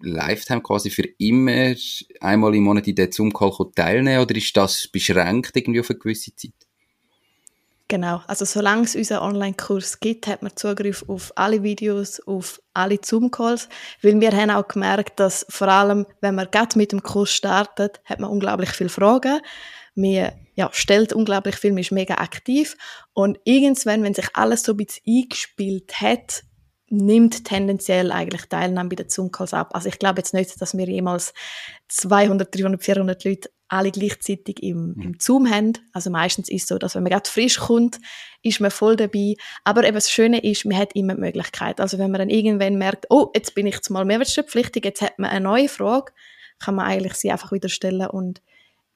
Lifetime 0.00 0.62
quasi 0.62 0.90
für 0.90 1.02
immer 1.18 1.74
einmal 2.20 2.54
im 2.54 2.62
Monat 2.62 2.86
in 2.86 2.94
den 2.94 3.10
Zoom-Call 3.10 3.72
teilnehmen 3.74 4.22
oder 4.22 4.34
ist 4.36 4.56
das 4.56 4.86
beschränkt 4.88 5.56
irgendwie 5.56 5.80
auf 5.80 5.90
eine 5.90 5.98
gewisse 5.98 6.34
Zeit? 6.36 6.52
Genau, 7.90 8.20
also 8.26 8.44
solange 8.44 8.84
es 8.84 8.94
unseren 8.94 9.22
Online-Kurs 9.22 10.00
gibt, 10.00 10.26
hat 10.26 10.42
man 10.42 10.54
Zugriff 10.54 11.06
auf 11.08 11.32
alle 11.36 11.62
Videos, 11.62 12.20
auf 12.20 12.60
alle 12.74 12.98
Zoom-Calls, 13.02 13.70
weil 14.02 14.20
wir 14.20 14.30
haben 14.32 14.50
auch 14.50 14.68
gemerkt, 14.68 15.18
dass 15.18 15.46
vor 15.48 15.68
allem, 15.68 16.04
wenn 16.20 16.34
man 16.34 16.50
gerade 16.50 16.76
mit 16.76 16.92
dem 16.92 17.02
Kurs 17.02 17.30
startet, 17.30 18.02
hat 18.04 18.20
man 18.20 18.28
unglaublich 18.28 18.70
viele 18.70 18.90
Fragen. 18.90 19.40
Man 19.94 20.32
ja, 20.54 20.68
stellt 20.72 21.14
unglaublich 21.14 21.56
viel, 21.56 21.72
man 21.72 21.80
ist 21.80 21.90
mega 21.90 22.16
aktiv. 22.16 22.76
Und 23.14 23.38
irgendwann, 23.44 24.02
wenn 24.02 24.12
sich 24.12 24.28
alles 24.34 24.64
so 24.64 24.72
ein 24.72 24.76
bisschen 24.76 25.04
eingespielt 25.06 25.98
hat, 26.02 26.42
nimmt 26.90 27.44
tendenziell 27.44 28.12
eigentlich 28.12 28.46
Teilnahme 28.46 28.88
bei 28.88 28.96
den 28.96 29.08
Zoom-Calls 29.08 29.54
ab. 29.54 29.74
Also 29.74 29.88
ich 29.88 29.98
glaube 29.98 30.20
jetzt 30.20 30.34
nicht, 30.34 30.60
dass 30.60 30.76
wir 30.76 30.86
jemals 30.86 31.34
200, 31.88 32.54
300, 32.54 32.82
400 32.82 33.24
Leute 33.24 33.50
alle 33.68 33.90
gleichzeitig 33.90 34.62
im, 34.62 34.94
mhm. 34.94 35.02
im 35.02 35.20
Zoom 35.20 35.50
haben. 35.50 35.74
Also 35.92 36.10
meistens 36.10 36.48
ist 36.48 36.62
es 36.62 36.68
so, 36.68 36.78
dass 36.78 36.94
wenn 36.94 37.02
man 37.02 37.12
gerade 37.12 37.28
frisch 37.28 37.58
kommt, 37.58 38.00
ist 38.42 38.60
man 38.60 38.70
voll 38.70 38.96
dabei. 38.96 39.34
Aber 39.64 39.84
eben 39.84 39.94
das 39.94 40.10
Schöne 40.10 40.42
ist, 40.42 40.64
man 40.64 40.78
hat 40.78 40.94
immer 40.94 41.14
die 41.14 41.20
Möglichkeit. 41.20 41.80
Also 41.80 41.98
wenn 41.98 42.10
man 42.10 42.20
dann 42.20 42.30
irgendwann 42.30 42.76
merkt, 42.76 43.06
oh, 43.10 43.30
jetzt 43.34 43.54
bin 43.54 43.66
ich 43.66 43.74
jetzt 43.74 43.90
mal 43.90 44.04
mehrwertsteuerpflichtig, 44.04 44.84
jetzt 44.84 45.02
hat 45.02 45.18
man 45.18 45.30
eine 45.30 45.42
neue 45.42 45.68
Frage, 45.68 46.12
kann 46.58 46.74
man 46.74 46.86
eigentlich 46.86 47.14
sie 47.14 47.30
einfach 47.30 47.52
wieder 47.52 47.68
stellen 47.68 48.06
und 48.06 48.40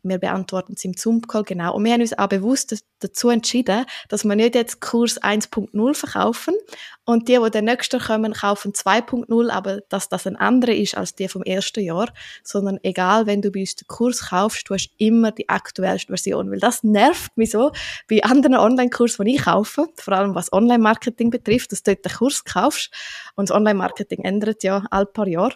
wir 0.03 0.19
beantworten 0.19 0.75
es 0.77 0.85
im 0.85 0.95
Zoom-Call, 0.95 1.45
genau. 1.45 1.75
Und 1.75 1.85
wir 1.85 1.93
haben 1.93 2.01
uns 2.01 2.19
auch 2.19 2.29
bewusst 2.29 2.85
dazu 3.01 3.31
entschieden, 3.31 3.85
dass 4.09 4.25
wir 4.25 4.35
nicht 4.35 4.55
jetzt 4.55 4.81
Kurs 4.81 5.21
1.0 5.21 5.95
verkaufen 5.95 6.55
und 7.05 7.29
die, 7.29 7.39
die 7.43 7.51
den 7.51 7.65
nächsten 7.65 8.01
kommen, 8.01 8.33
kaufen 8.33 8.73
2.0, 8.73 9.51
aber 9.51 9.81
dass 9.89 10.09
das 10.09 10.27
ein 10.27 10.37
anderer 10.37 10.75
ist 10.75 10.97
als 10.97 11.15
die 11.15 11.29
vom 11.29 11.43
ersten 11.43 11.81
Jahr, 11.85 12.13
sondern 12.43 12.79
egal, 12.83 13.27
wenn 13.27 13.43
du 13.43 13.51
bei 13.51 13.61
uns 13.61 13.77
den 13.77 13.87
Kurs 13.89 14.29
kaufst, 14.31 14.69
du 14.69 14.75
hast 14.75 14.91
immer 14.99 15.33
die 15.33 15.49
aktuellste 15.49 16.09
Version, 16.09 16.51
weil 16.51 16.61
das 16.61 16.83
nervt 16.83 17.37
mich 17.37 17.51
so 17.51 17.73
bei 18.09 18.23
anderen 18.23 18.57
Online-Kursen, 18.57 19.25
die 19.25 19.37
ich 19.37 19.45
kaufe, 19.45 19.89
vor 19.97 20.15
allem 20.15 20.35
was 20.35 20.53
Online-Marketing 20.53 21.31
betrifft, 21.31 21.73
dass 21.73 21.83
du 21.83 21.93
dort 21.93 22.05
den 22.05 22.13
Kurs 22.13 22.45
kaufst 22.45 22.91
und 23.35 23.49
das 23.49 23.57
Online-Marketing 23.57 24.25
ändert 24.25 24.63
ja 24.63 24.85
alle 24.91 25.07
paar 25.07 25.29
Jahre. 25.29 25.55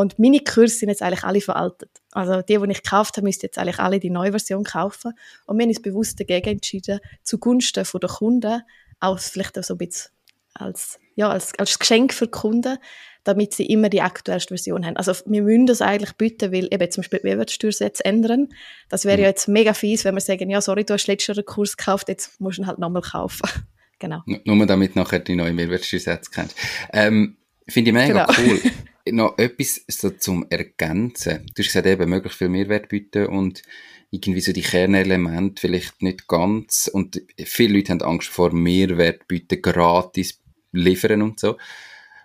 Und 0.00 0.18
meine 0.18 0.40
Kurse 0.40 0.76
sind 0.76 0.88
jetzt 0.88 1.02
eigentlich 1.02 1.24
alle 1.24 1.42
veraltet. 1.42 1.90
Also 2.12 2.40
die, 2.40 2.56
die 2.56 2.70
ich 2.70 2.82
gekauft 2.82 3.18
habe, 3.18 3.26
müsste 3.26 3.46
jetzt 3.46 3.58
eigentlich 3.58 3.78
alle 3.80 4.00
die 4.00 4.08
neue 4.08 4.30
Version 4.30 4.64
kaufen. 4.64 5.12
Und 5.44 5.58
wir 5.58 5.64
haben 5.64 5.68
uns 5.68 5.82
bewusst 5.82 6.18
dagegen 6.18 6.52
entschieden, 6.52 7.00
zugunsten 7.22 7.84
der 7.84 8.08
Kunden, 8.08 8.62
auch 8.98 9.18
vielleicht 9.18 9.58
auch 9.58 9.62
so 9.62 9.74
ein 9.74 9.78
bisschen 9.78 10.10
als, 10.54 10.98
ja, 11.16 11.28
als, 11.28 11.52
als 11.58 11.78
Geschenk 11.78 12.14
für 12.14 12.24
die 12.24 12.30
Kunden, 12.30 12.78
damit 13.24 13.52
sie 13.52 13.66
immer 13.66 13.90
die 13.90 14.00
aktuellste 14.00 14.48
Version 14.48 14.86
haben. 14.86 14.96
Also 14.96 15.12
wir 15.26 15.42
müssen 15.42 15.66
das 15.66 15.82
eigentlich 15.82 16.14
bieten, 16.14 16.50
weil 16.50 16.68
eben 16.72 16.90
zum 16.90 17.02
Beispiel 17.02 17.18
die 17.18 17.26
Mehrwertsteuersätze 17.26 18.02
ändern. 18.02 18.48
Das 18.88 19.04
wäre 19.04 19.18
ja 19.18 19.24
mhm. 19.24 19.32
jetzt 19.32 19.48
mega 19.48 19.74
fies, 19.74 20.06
wenn 20.06 20.14
wir 20.14 20.22
sagen, 20.22 20.48
ja, 20.48 20.62
sorry, 20.62 20.84
du 20.84 20.94
hast 20.94 21.08
letztes 21.08 21.26
Jahr 21.26 21.36
einen 21.36 21.44
Kurs 21.44 21.76
gekauft, 21.76 22.08
jetzt 22.08 22.40
musst 22.40 22.56
du 22.56 22.62
ihn 22.62 22.66
halt 22.66 22.78
nochmal 22.78 23.02
kaufen. 23.02 23.46
genau. 23.98 24.22
Nur 24.24 24.64
damit 24.64 24.96
nachher 24.96 25.18
die 25.18 25.36
neue 25.36 25.52
Mehrwertsteuersätze 25.52 26.30
kennst. 26.30 26.56
Ähm, 26.90 27.36
Finde 27.68 27.90
ich 27.90 27.94
mega 27.94 28.24
genau. 28.24 28.38
cool. 28.38 28.60
noch 29.12 29.38
etwas 29.38 29.82
so 29.88 30.10
zum 30.10 30.46
Ergänzen. 30.50 31.46
Du 31.54 31.62
hast 31.62 31.68
gesagt, 31.68 31.86
eben 31.86 32.08
möglichst 32.08 32.38
viel 32.38 32.48
Mehrwert 32.48 32.88
bieten 32.88 33.26
und 33.26 33.62
irgendwie 34.10 34.40
so 34.40 34.52
die 34.52 34.62
Kernelemente 34.62 35.60
vielleicht 35.60 36.02
nicht 36.02 36.26
ganz. 36.26 36.90
Und 36.92 37.22
viele 37.44 37.74
Leute 37.74 37.92
haben 37.92 38.02
Angst 38.02 38.28
vor 38.28 38.52
Mehrwert 38.52 39.28
bieten, 39.28 39.62
gratis 39.62 40.40
liefern 40.72 41.22
und 41.22 41.40
so. 41.40 41.56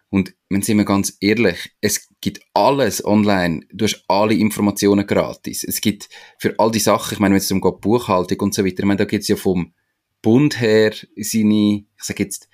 Und 0.10 0.34
wenn 0.50 0.62
sind 0.62 0.78
wir 0.78 0.86
ganz 0.86 1.18
ehrlich, 1.20 1.72
es 1.82 2.08
gibt 2.22 2.40
alles 2.54 3.04
online. 3.04 3.66
Du 3.72 3.86
hast 3.86 4.06
alle 4.08 4.36
Informationen 4.36 5.06
gratis. 5.06 5.64
Es 5.64 5.82
gibt 5.82 6.10
für 6.40 6.56
all 6.58 6.72
die 6.72 6.80
Sachen, 6.80 7.16
ich 7.16 7.20
meine, 7.20 7.34
wenn 7.34 7.42
es 7.42 7.52
um 7.52 7.60
Buchhaltung 7.60 8.40
und 8.40 8.54
so 8.54 8.64
weiter, 8.64 8.80
ich 8.80 8.86
meine, 8.86 9.00
da 9.00 9.06
gibt 9.06 9.24
es 9.24 9.28
ja 9.28 9.36
vom 9.36 9.74
Bund 10.22 10.60
her 10.60 10.94
seine, 11.18 11.86
ich 11.98 12.04
sage 12.04 12.24
jetzt, 12.24 12.48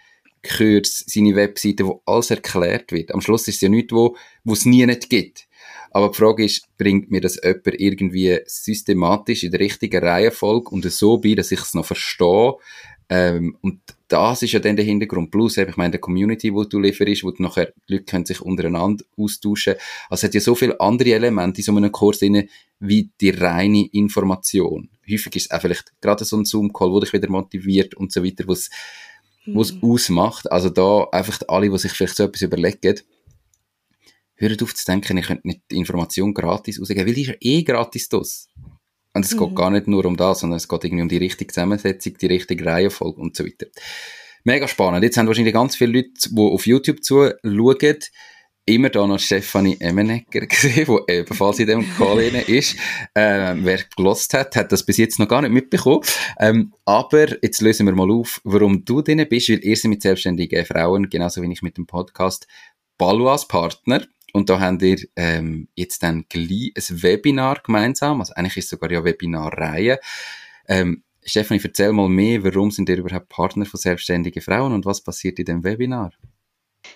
Kurs, 0.44 1.04
seine 1.08 1.36
Webseite, 1.36 1.86
wo 1.86 2.02
alles 2.06 2.32
erklärt 2.32 2.92
wird. 2.92 3.14
Am 3.14 3.22
Schluss 3.22 3.48
ist 3.48 3.56
es 3.56 3.62
ja 3.62 3.70
nichts, 3.70 3.94
wo, 3.94 4.16
wo 4.44 4.54
es 4.54 4.66
nie 4.66 4.86
nicht 4.86 5.10
gibt. 5.10 5.48
Aber 5.92 6.10
die 6.10 6.18
Frage 6.18 6.46
ist, 6.46 6.68
bringt 6.78 7.12
mir 7.12 7.22
das 7.22 7.40
jemand 7.44 7.80
irgendwie 7.80 8.40
systematisch 8.46 9.44
in 9.44 9.52
der 9.52 9.60
richtigen 9.60 10.04
Reihenfolge 10.04 10.70
und 10.70 10.90
so 10.90 11.18
bei, 11.18 11.36
dass 11.36 11.52
ich 11.52 11.60
es 11.60 11.74
noch 11.74 11.86
verstehe? 11.86 12.54
Ähm, 13.10 13.58
und 13.62 13.82
das 14.08 14.42
ist 14.42 14.54
ja 14.54 14.60
dann 14.60 14.78
der 14.78 14.86
Hintergrund. 14.86 15.32
Plus, 15.32 15.58
ich 15.58 15.76
meine, 15.76 15.92
der 15.92 16.00
Community, 16.00 16.54
wo 16.54 16.64
du 16.64 16.80
lieferst, 16.80 17.26
wo 17.26 17.32
du 17.32 17.44
nachher, 17.44 17.74
die 17.90 17.96
Leute 17.96 18.06
können 18.06 18.26
sich 18.26 18.42
untereinander 18.42 19.04
austauschen. 19.18 19.76
Also 20.10 20.22
es 20.22 20.24
hat 20.24 20.34
ja 20.34 20.40
so 20.40 20.56
viele 20.56 20.80
andere 20.80 21.12
Elemente 21.12 21.60
in 21.60 21.66
so 21.66 21.76
einem 21.76 21.92
Kurs 21.92 22.20
drin, 22.20 22.48
wie 22.80 23.10
die 23.20 23.32
reine 23.32 23.86
Information. 23.92 24.90
Häufig 25.10 25.36
ist 25.36 25.46
es 25.46 25.52
auch 25.52 25.60
vielleicht 25.60 25.92
gerade 26.00 26.24
so 26.24 26.38
ein 26.38 26.46
Zoom-Call, 26.46 26.90
wo 26.90 27.02
dich 27.02 27.12
wieder 27.12 27.30
motiviert 27.30 27.96
und 27.96 28.14
so 28.14 28.24
weiter, 28.24 28.46
wo 28.48 28.54
es 28.54 28.70
mhm. 29.46 29.80
ausmacht. 29.82 30.52
Also 30.52 30.70
da 30.70 31.06
einfach 31.12 31.40
alle, 31.48 31.70
die 31.70 31.78
sich 31.78 31.92
vielleicht 31.92 32.16
so 32.16 32.24
etwas 32.24 32.42
überlegen, 32.42 33.00
hört 34.36 34.64
auf 34.64 34.76
zu 34.76 34.86
denken, 34.86 35.18
ich 35.18 35.28
könnte 35.28 35.48
nicht 35.48 35.62
die 35.70 35.78
Information 35.78 36.34
gratis 36.34 36.80
rausgeben, 36.80 37.06
weil 37.06 37.14
die 37.14 37.22
ist 37.22 37.28
ja 37.28 37.36
eh 37.40 37.64
gratis 37.64 38.10
das. 38.10 38.48
Und 39.14 39.26
es 39.26 39.34
mhm. 39.34 39.40
geht 39.40 39.56
gar 39.56 39.70
nicht 39.70 39.88
nur 39.88 40.06
um 40.06 40.18
das, 40.18 40.40
sondern 40.40 40.58
es 40.58 40.68
geht 40.68 40.84
irgendwie 40.84 41.04
um 41.04 41.10
die 41.10 41.18
richtige 41.18 41.54
Zusammensetzung, 41.54 42.18
die 42.18 42.28
richtige 42.28 42.66
Reihenfolge 42.66 43.22
und 43.22 43.36
so 43.36 43.46
weiter. 43.46 43.68
Mega 44.44 44.68
spannend. 44.68 45.04
Jetzt 45.04 45.18
haben 45.18 45.28
wahrscheinlich 45.28 45.54
ganz 45.54 45.76
viele 45.76 45.94
Leute, 45.94 46.30
die 46.30 46.42
auf 46.42 46.66
YouTube 46.66 47.04
zuschauen, 47.04 47.34
immer 48.66 48.90
da 48.90 49.08
noch 49.08 49.20
Stefanie 49.20 49.78
Emmenegger 49.80 50.42
gesehen, 50.48 50.86
die 50.86 51.14
ebenfalls 51.14 51.60
in 51.60 51.68
dem 51.68 51.96
Call 51.98 52.20
ist. 52.20 52.76
Ähm, 53.16 53.66
wer 53.66 53.80
gelost 53.96 54.34
hat, 54.34 54.56
hat 54.56 54.72
das 54.72 54.86
bis 54.86 54.98
jetzt 54.98 55.20
noch 55.20 55.28
gar 55.28 55.42
nicht 55.42 55.52
mitbekommen. 55.52 56.02
Ähm, 56.40 56.74
aber 56.86 57.44
jetzt 57.44 57.62
lösen 57.62 57.86
wir 57.86 57.96
mal 57.96 58.12
auf, 58.12 58.42
warum 58.44 58.86
du 58.86 59.02
drin 59.02 59.26
bist, 59.30 59.50
weil 59.50 59.64
ihr 59.64 59.76
seid 59.76 59.90
mit 59.90 60.02
selbstständigen 60.02 60.66
Frauen, 60.66 61.10
genauso 61.10 61.42
wie 61.42 61.52
ich 61.52 61.62
mit 61.62 61.78
dem 61.78 61.88
Podcast, 61.88 62.48
Baluas 62.98 63.48
Partner. 63.48 64.06
Und 64.34 64.50
da 64.50 64.60
haben 64.60 64.80
wir 64.80 64.98
ähm, 65.16 65.68
jetzt 65.76 66.04
dann 66.04 66.26
gleich 66.30 66.72
ein 66.76 67.04
Webinar 67.04 67.62
gemeinsam. 67.64 68.22
Also 68.22 68.34
eigentlich 68.34 68.58
ist 68.58 68.66
es 68.66 68.70
sogar 68.70 68.92
ja 68.92 69.04
Webinarreihe. 69.04 70.00
Ähm, 70.68 71.04
Stefanie, 71.24 71.62
erzähl 71.64 71.92
mal 71.92 72.10
mehr, 72.10 72.44
warum 72.44 72.72
sind 72.72 72.90
ihr 72.90 72.98
überhaupt 72.98 73.30
Partner 73.30 73.66
von 73.66 73.80
selbstständigen 73.80 74.42
Frauen 74.42 74.74
und 74.74 74.86
was 74.86 75.02
passiert 75.02 75.38
in 75.40 75.46
dem 75.46 75.64
Webinar? 75.64 76.12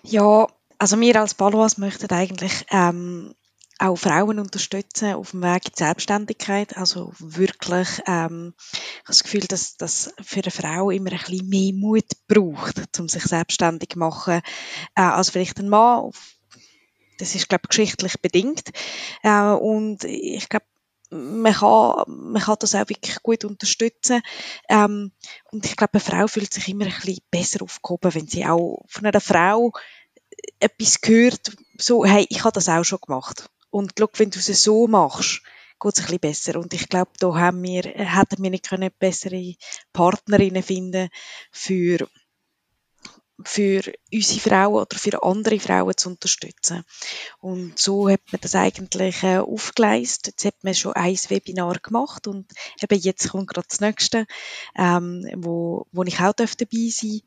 Ja, 0.03 0.47
also 0.77 0.99
wir 0.99 1.19
als 1.19 1.33
Balois 1.33 1.77
möchten 1.77 2.11
eigentlich 2.11 2.65
ähm, 2.71 3.33
auch 3.79 3.97
Frauen 3.97 4.39
unterstützen 4.39 5.15
auf 5.15 5.31
dem 5.31 5.43
Weg 5.43 5.65
in 5.65 5.71
die 5.75 5.83
Selbstständigkeit. 5.83 6.77
Also 6.77 7.11
wirklich, 7.19 8.01
ähm, 8.07 8.53
ich 8.57 8.99
habe 8.99 9.07
das 9.07 9.23
Gefühl, 9.23 9.41
dass 9.41 9.77
das 9.77 10.13
für 10.21 10.41
eine 10.41 10.51
Frau 10.51 10.91
immer 10.91 11.11
ein 11.11 11.17
bisschen 11.17 11.49
mehr 11.49 11.73
Mut 11.73 12.05
braucht, 12.27 12.99
um 12.99 13.09
sich 13.09 13.23
selbstständig 13.23 13.89
zu 13.91 13.99
machen, 13.99 14.41
äh, 14.95 15.01
als 15.01 15.31
vielleicht 15.31 15.59
ein 15.59 15.69
Mann 15.69 16.11
das 17.17 17.35
ist, 17.35 17.49
glaube 17.49 17.63
ich, 17.65 17.69
geschichtlich 17.69 18.19
bedingt. 18.21 18.71
Äh, 19.23 19.51
und 19.51 20.03
ich 20.03 20.49
glaube, 20.49 20.65
man 21.11 21.53
kann, 21.53 22.03
man 22.07 22.41
kann 22.41 22.57
das 22.59 22.75
auch 22.75 22.89
wirklich 22.89 23.21
gut 23.21 23.45
unterstützen. 23.45 24.21
Ähm, 24.69 25.11
und 25.51 25.65
ich 25.65 25.75
glaube, 25.75 25.93
eine 25.93 26.01
Frau 26.01 26.27
fühlt 26.27 26.53
sich 26.53 26.67
immer 26.67 26.85
ein 26.85 26.91
bisschen 26.91 27.19
besser 27.31 27.61
aufgehoben, 27.63 28.13
wenn 28.13 28.27
sie 28.27 28.45
auch 28.45 28.83
von 28.87 29.05
einer 29.05 29.21
Frau 29.21 29.71
etwas 30.59 30.99
hört, 31.03 31.55
so, 31.77 32.05
hey, 32.05 32.25
ich 32.29 32.43
habe 32.43 32.53
das 32.53 32.69
auch 32.69 32.83
schon 32.83 32.99
gemacht. 33.05 33.49
Und 33.69 33.93
schau, 33.97 34.07
wenn 34.17 34.29
du 34.29 34.39
es 34.39 34.63
so 34.63 34.87
machst, 34.87 35.41
geht 35.81 35.93
es 35.93 35.99
ein 35.99 36.05
bisschen 36.05 36.19
besser. 36.19 36.59
Und 36.59 36.73
ich 36.73 36.87
glaube, 36.89 37.11
da 37.19 37.35
haben 37.35 37.61
wir, 37.63 37.83
hätten 37.83 38.41
wir 38.41 38.49
nicht 38.49 38.69
können 38.69 38.91
bessere 38.99 39.55
Partnerinnen 39.93 40.63
finden 40.63 41.09
für 41.51 42.07
für 43.43 43.81
unsere 44.13 44.39
Frauen 44.39 44.81
oder 44.81 44.97
für 44.97 45.21
andere 45.21 45.59
Frauen 45.59 45.97
zu 45.97 46.09
unterstützen. 46.09 46.85
Und 47.39 47.77
so 47.77 48.09
hat 48.09 48.21
man 48.31 48.39
das 48.39 48.55
eigentlich 48.55 49.23
äh, 49.23 49.39
aufgeleistet. 49.39 50.35
Jetzt 50.35 50.45
hat 50.45 50.63
man 50.63 50.73
schon 50.73 50.93
ein 50.93 51.17
Webinar 51.27 51.79
gemacht 51.79 52.27
und 52.27 52.49
eben 52.81 52.97
jetzt 52.97 53.29
kommt 53.29 53.49
gerade 53.49 53.67
das 53.69 53.81
nächste, 53.81 54.25
ähm, 54.77 55.29
wo, 55.35 55.85
wo 55.91 56.03
ich 56.03 56.19
auch 56.21 56.31
dabei 56.31 56.89
sein 56.89 57.21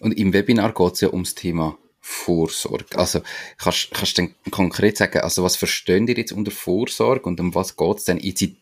Und 0.00 0.12
im 0.12 0.32
Webinar 0.32 0.72
geht 0.72 0.94
es 0.94 1.00
ja 1.02 1.10
ums 1.10 1.34
Thema 1.34 1.76
Vorsorge. 2.08 2.96
Also 2.96 3.20
kannst, 3.58 3.90
kannst 3.92 4.16
du 4.18 4.28
konkret 4.52 4.96
sagen, 4.96 5.18
also 5.22 5.42
was 5.42 5.56
verstehen 5.56 6.06
ihr 6.06 6.16
jetzt 6.16 6.30
unter 6.30 6.52
Vorsorge 6.52 7.24
und 7.24 7.40
um 7.40 7.52
was 7.52 7.76
geht 7.76 7.98
es 7.98 8.04
denn? 8.04 8.20
Ich 8.22 8.56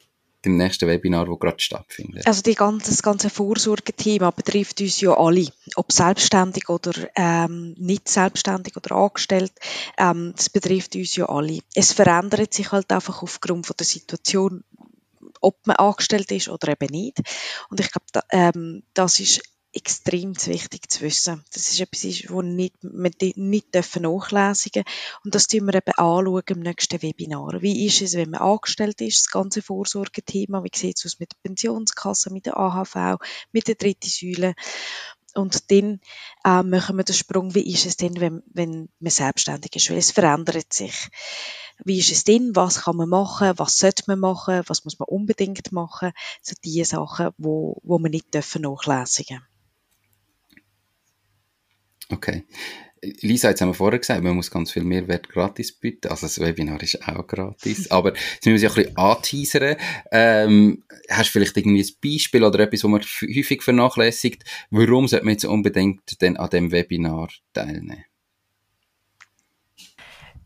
dem 0.45 0.57
nächsten 0.57 0.89
Webinar, 0.89 1.27
das 1.27 1.39
gerade 1.39 1.61
stattfindet? 1.61 2.27
Also 2.27 2.41
die 2.41 2.55
ganze, 2.55 2.91
das 2.91 3.03
ganze 3.03 3.29
Vorsorgethema 3.29 4.31
betrifft 4.31 4.81
uns 4.81 5.01
ja 5.01 5.15
alle, 5.17 5.47
ob 5.77 5.93
selbstständig 5.93 6.71
oder 6.71 6.93
ähm, 7.17 7.75
nicht 7.79 8.09
selbstständig 8.09 8.77
oder 8.77 8.97
angestellt. 8.97 9.53
Ähm, 9.99 10.33
das 10.35 10.49
betrifft 10.49 10.97
uns 10.97 11.15
ja 11.17 11.27
alle. 11.29 11.61
Es 11.75 11.93
verändert 11.93 12.55
sich 12.55 12.73
halt 12.73 12.91
einfach 12.93 13.23
aufgrund 13.23 13.67
von 13.67 13.77
der 13.79 13.87
Situation, 13.87 14.65
ob 15.43 15.67
man 15.67 15.77
angestellt 15.77 16.33
ist 16.33 16.49
oder 16.49 16.69
eben 16.69 16.91
nicht. 16.91 17.21
Und 17.69 17.81
ich 17.81 17.91
glaube, 17.91 18.07
da, 18.13 18.23
ähm, 18.31 18.83
das 18.95 19.21
ist 19.21 19.43
extrem 19.75 20.35
wichtig 20.47 20.91
zu 20.91 21.01
wissen. 21.03 21.45
Das 21.53 21.69
ist 21.69 21.81
etwas, 21.81 22.05
was 22.31 22.45
nicht, 22.45 22.75
wir 22.83 23.11
nicht 23.37 23.75
dürfen 23.75 24.03
nachlesen 24.03 24.71
dürfen. 24.73 24.89
Und 25.25 25.35
das 25.35 25.47
schauen 25.51 25.67
wir 25.67 25.75
eben 25.75 25.93
anschauen 25.97 26.43
im 26.47 26.61
nächsten 26.61 27.03
Webinar. 27.03 27.61
Wie 27.61 27.87
ist 27.87 28.01
es, 28.01 28.15
wenn 28.15 28.31
man 28.31 28.41
angestellt 28.41 29.01
ist, 29.01 29.27
das 29.27 29.31
ganze 29.31 29.63
Vorsorgethema? 29.63 30.63
Wie 30.63 30.71
sieht 30.75 30.99
es 30.99 31.07
aus 31.07 31.21
mit 31.21 31.33
der 31.33 31.49
Pensionskasse, 31.49 32.33
mit 32.33 32.47
der 32.47 32.59
AHV, 32.59 33.19
mit 33.53 33.69
der 33.69 33.75
dritten 33.75 34.09
Säule? 34.09 34.55
Und 35.35 35.71
dann 35.73 36.01
äh, 36.45 36.63
machen 36.63 36.97
wir 36.97 37.03
den 37.03 37.15
Sprung, 37.15 37.55
wie 37.57 37.73
ist 37.73 37.87
es 37.87 37.97
denn, 37.97 38.21
wenn, 38.21 38.43
wenn 38.47 38.89
man 39.01 39.11
selbstständig 39.11 39.75
ist? 39.75 39.91
Weil 39.91 39.99
es 39.99 40.13
verändert 40.13 40.73
sich. 40.73 41.09
Wie 41.85 41.99
ist 41.99 42.13
es 42.13 42.23
denn? 42.23 42.55
Was 42.55 42.83
kann 42.83 42.97
man 42.97 43.09
machen? 43.09 43.53
Was 43.57 43.79
sollte 43.79 44.05
man 44.07 44.21
machen? 44.21 44.63
Was 44.69 44.85
muss 44.85 44.99
man 45.01 45.09
unbedingt 45.09 45.73
machen? 45.73 46.13
So 46.41 46.55
die 46.65 46.85
Sachen, 46.85 47.31
wo, 47.37 47.81
wo 47.83 47.99
man 47.99 48.13
nicht 48.13 48.33
dürfen 48.33 48.63
nachlesen 48.63 49.25
dürfen. 49.29 49.54
Okay. 52.11 52.45
Lisa, 53.21 53.51
jetzt 53.51 53.61
haben 53.61 53.69
wir 53.69 53.75
vorher 53.75 53.99
gesagt, 53.99 54.23
man 54.23 54.35
muss 54.35 54.51
ganz 54.51 54.73
viel 54.73 54.85
Mehrwert 54.85 55.29
gratis 55.29 55.73
bieten. 55.73 56.09
Also 56.09 56.27
das 56.27 56.41
Webinar 56.41 56.83
ist 56.83 57.07
auch 57.07 57.27
gratis. 57.27 57.91
Aber 57.91 58.15
jetzt 58.15 58.47
müssen 58.47 58.47
wir 58.47 58.53
uns 58.55 58.63
ja 58.63 58.71
ein 58.71 58.75
bisschen 58.75 58.97
anteasern. 58.97 59.77
Ähm, 60.11 60.85
hast 61.11 61.29
du 61.29 61.33
vielleicht 61.33 61.57
irgendwie 61.57 61.83
ein 61.83 61.95
Beispiel 62.03 62.45
oder 62.45 62.61
etwas, 62.61 62.85
wo 62.85 62.89
man 62.89 63.03
häufig 63.03 63.63
vernachlässigt? 63.63 64.45
Warum 64.71 65.07
sollte 65.07 65.27
man 65.27 65.33
jetzt 65.33 65.45
unbedingt 65.45 66.21
denn 66.23 66.37
an 66.37 66.51
dem 66.51 66.73
Webinar 66.73 67.29
teilnehmen? 67.53 68.05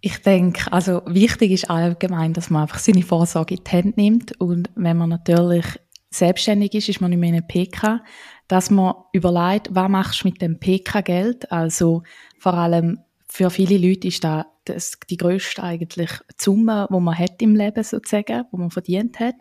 Ich 0.01 0.19
denke, 0.19 0.73
also 0.73 1.03
wichtig 1.07 1.51
ist 1.51 1.71
allgemein, 1.71 2.33
dass 2.33 2.51
man 2.51 2.63
einfach 2.63 2.79
seine 2.79 3.03
Vorsorge 3.03 3.57
in 3.57 3.65
die 3.65 3.71
Hand 3.71 3.97
nimmt 3.97 4.41
und 4.41 4.71
wenn 4.77 4.97
man 4.97 5.09
natürlich 5.09 5.65
selbstständig 6.11 6.75
ist, 6.75 6.89
ist 6.89 7.01
man 7.01 7.11
nicht 7.11 7.19
mehr 7.19 7.31
in 7.31 7.35
einer 7.37 7.47
PK, 7.47 8.05
dass 8.49 8.71
man 8.71 8.95
überlegt, 9.13 9.69
was 9.71 9.89
machst 9.89 10.25
du 10.25 10.29
mit 10.29 10.43
dem 10.43 10.59
PK-Geld? 10.59 11.53
Also 11.53 12.03
vor 12.39 12.55
allem 12.55 13.01
für 13.31 13.51
viele 13.51 13.79
Leute 13.79 14.09
ist 14.09 14.25
da 14.25 14.47
das 14.65 14.99
die 15.09 15.17
größte 15.17 15.63
eigentlich 15.63 16.11
Summe, 16.37 16.87
wo 16.91 17.01
man 17.01 17.19
hat 17.19 17.41
im 17.41 17.55
Leben 17.55 17.83
sozusagen, 17.83 18.45
wo 18.51 18.59
man 18.59 18.71
verdient 18.71 19.19
hat 19.21 19.37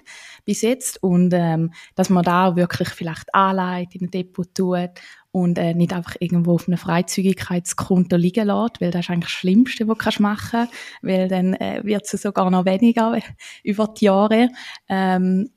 bis 0.45 0.61
jetzt 0.61 1.01
und 1.03 1.33
ähm, 1.33 1.73
dass 1.95 2.09
man 2.09 2.23
da 2.23 2.47
auch 2.47 2.55
wirklich 2.55 2.89
vielleicht 2.89 3.33
anleitet, 3.33 3.95
in 3.95 4.07
ein 4.07 4.11
Depot 4.11 4.47
tut 4.53 4.91
und 5.31 5.57
äh, 5.57 5.73
nicht 5.73 5.93
einfach 5.93 6.15
irgendwo 6.19 6.53
auf 6.53 6.67
einem 6.67 6.77
Freizügigkeitskonto 6.77 8.15
liegen 8.15 8.47
lässt, 8.47 8.81
weil 8.81 8.91
das 8.91 9.05
ist 9.05 9.09
eigentlich 9.09 9.31
das 9.31 9.39
Schlimmste, 9.39 9.87
was 9.87 10.15
du 10.15 10.21
machen 10.21 10.49
kannst, 10.51 10.73
weil 11.01 11.27
dann 11.27 11.53
äh, 11.55 11.81
wird 11.83 12.11
es 12.11 12.21
sogar 12.21 12.49
noch 12.49 12.65
weniger 12.65 13.19
über 13.63 13.87
die 13.87 14.05
Jahre. 14.05 14.49
Ähm, 14.87 15.49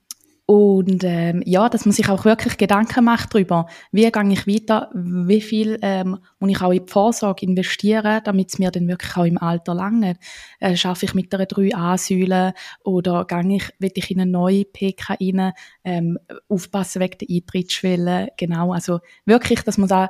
Und 0.50 1.04
ähm, 1.04 1.44
ja, 1.46 1.68
dass 1.68 1.86
man 1.86 1.92
sich 1.92 2.08
auch 2.08 2.24
wirklich 2.24 2.58
Gedanken 2.58 3.04
macht 3.04 3.32
darüber, 3.32 3.66
wie 3.92 4.10
gehe 4.10 4.32
ich 4.32 4.48
weiter, 4.48 4.90
wie 4.92 5.40
viel 5.40 5.78
ähm, 5.80 6.18
muss 6.40 6.50
ich 6.50 6.60
auch 6.60 6.72
in 6.72 6.84
die 6.84 6.90
Vorsorge 6.90 7.46
investieren, 7.46 8.20
damit 8.24 8.48
es 8.48 8.58
mir 8.58 8.72
dann 8.72 8.88
wirklich 8.88 9.16
auch 9.16 9.26
im 9.26 9.38
Alter 9.38 9.74
lange. 9.74 10.16
Äh, 10.58 10.74
schaffe 10.74 11.06
ich 11.06 11.14
mit 11.14 11.32
einer 11.32 11.44
3A-Säule 11.44 12.54
oder 12.82 13.26
gehe 13.26 13.58
ich, 13.58 13.70
will 13.78 13.92
ich 13.94 14.10
in 14.10 14.22
eine 14.22 14.28
neue 14.32 14.64
PK 14.64 15.18
rein, 15.20 15.52
ähm, 15.84 16.18
aufpassen 16.48 17.00
wegen 17.00 17.18
der 17.18 17.28
Eintrittsschwelle, 17.30 18.30
genau, 18.36 18.72
also 18.72 18.98
wirklich, 19.26 19.62
dass 19.62 19.78
man 19.78 19.88
da 19.88 20.08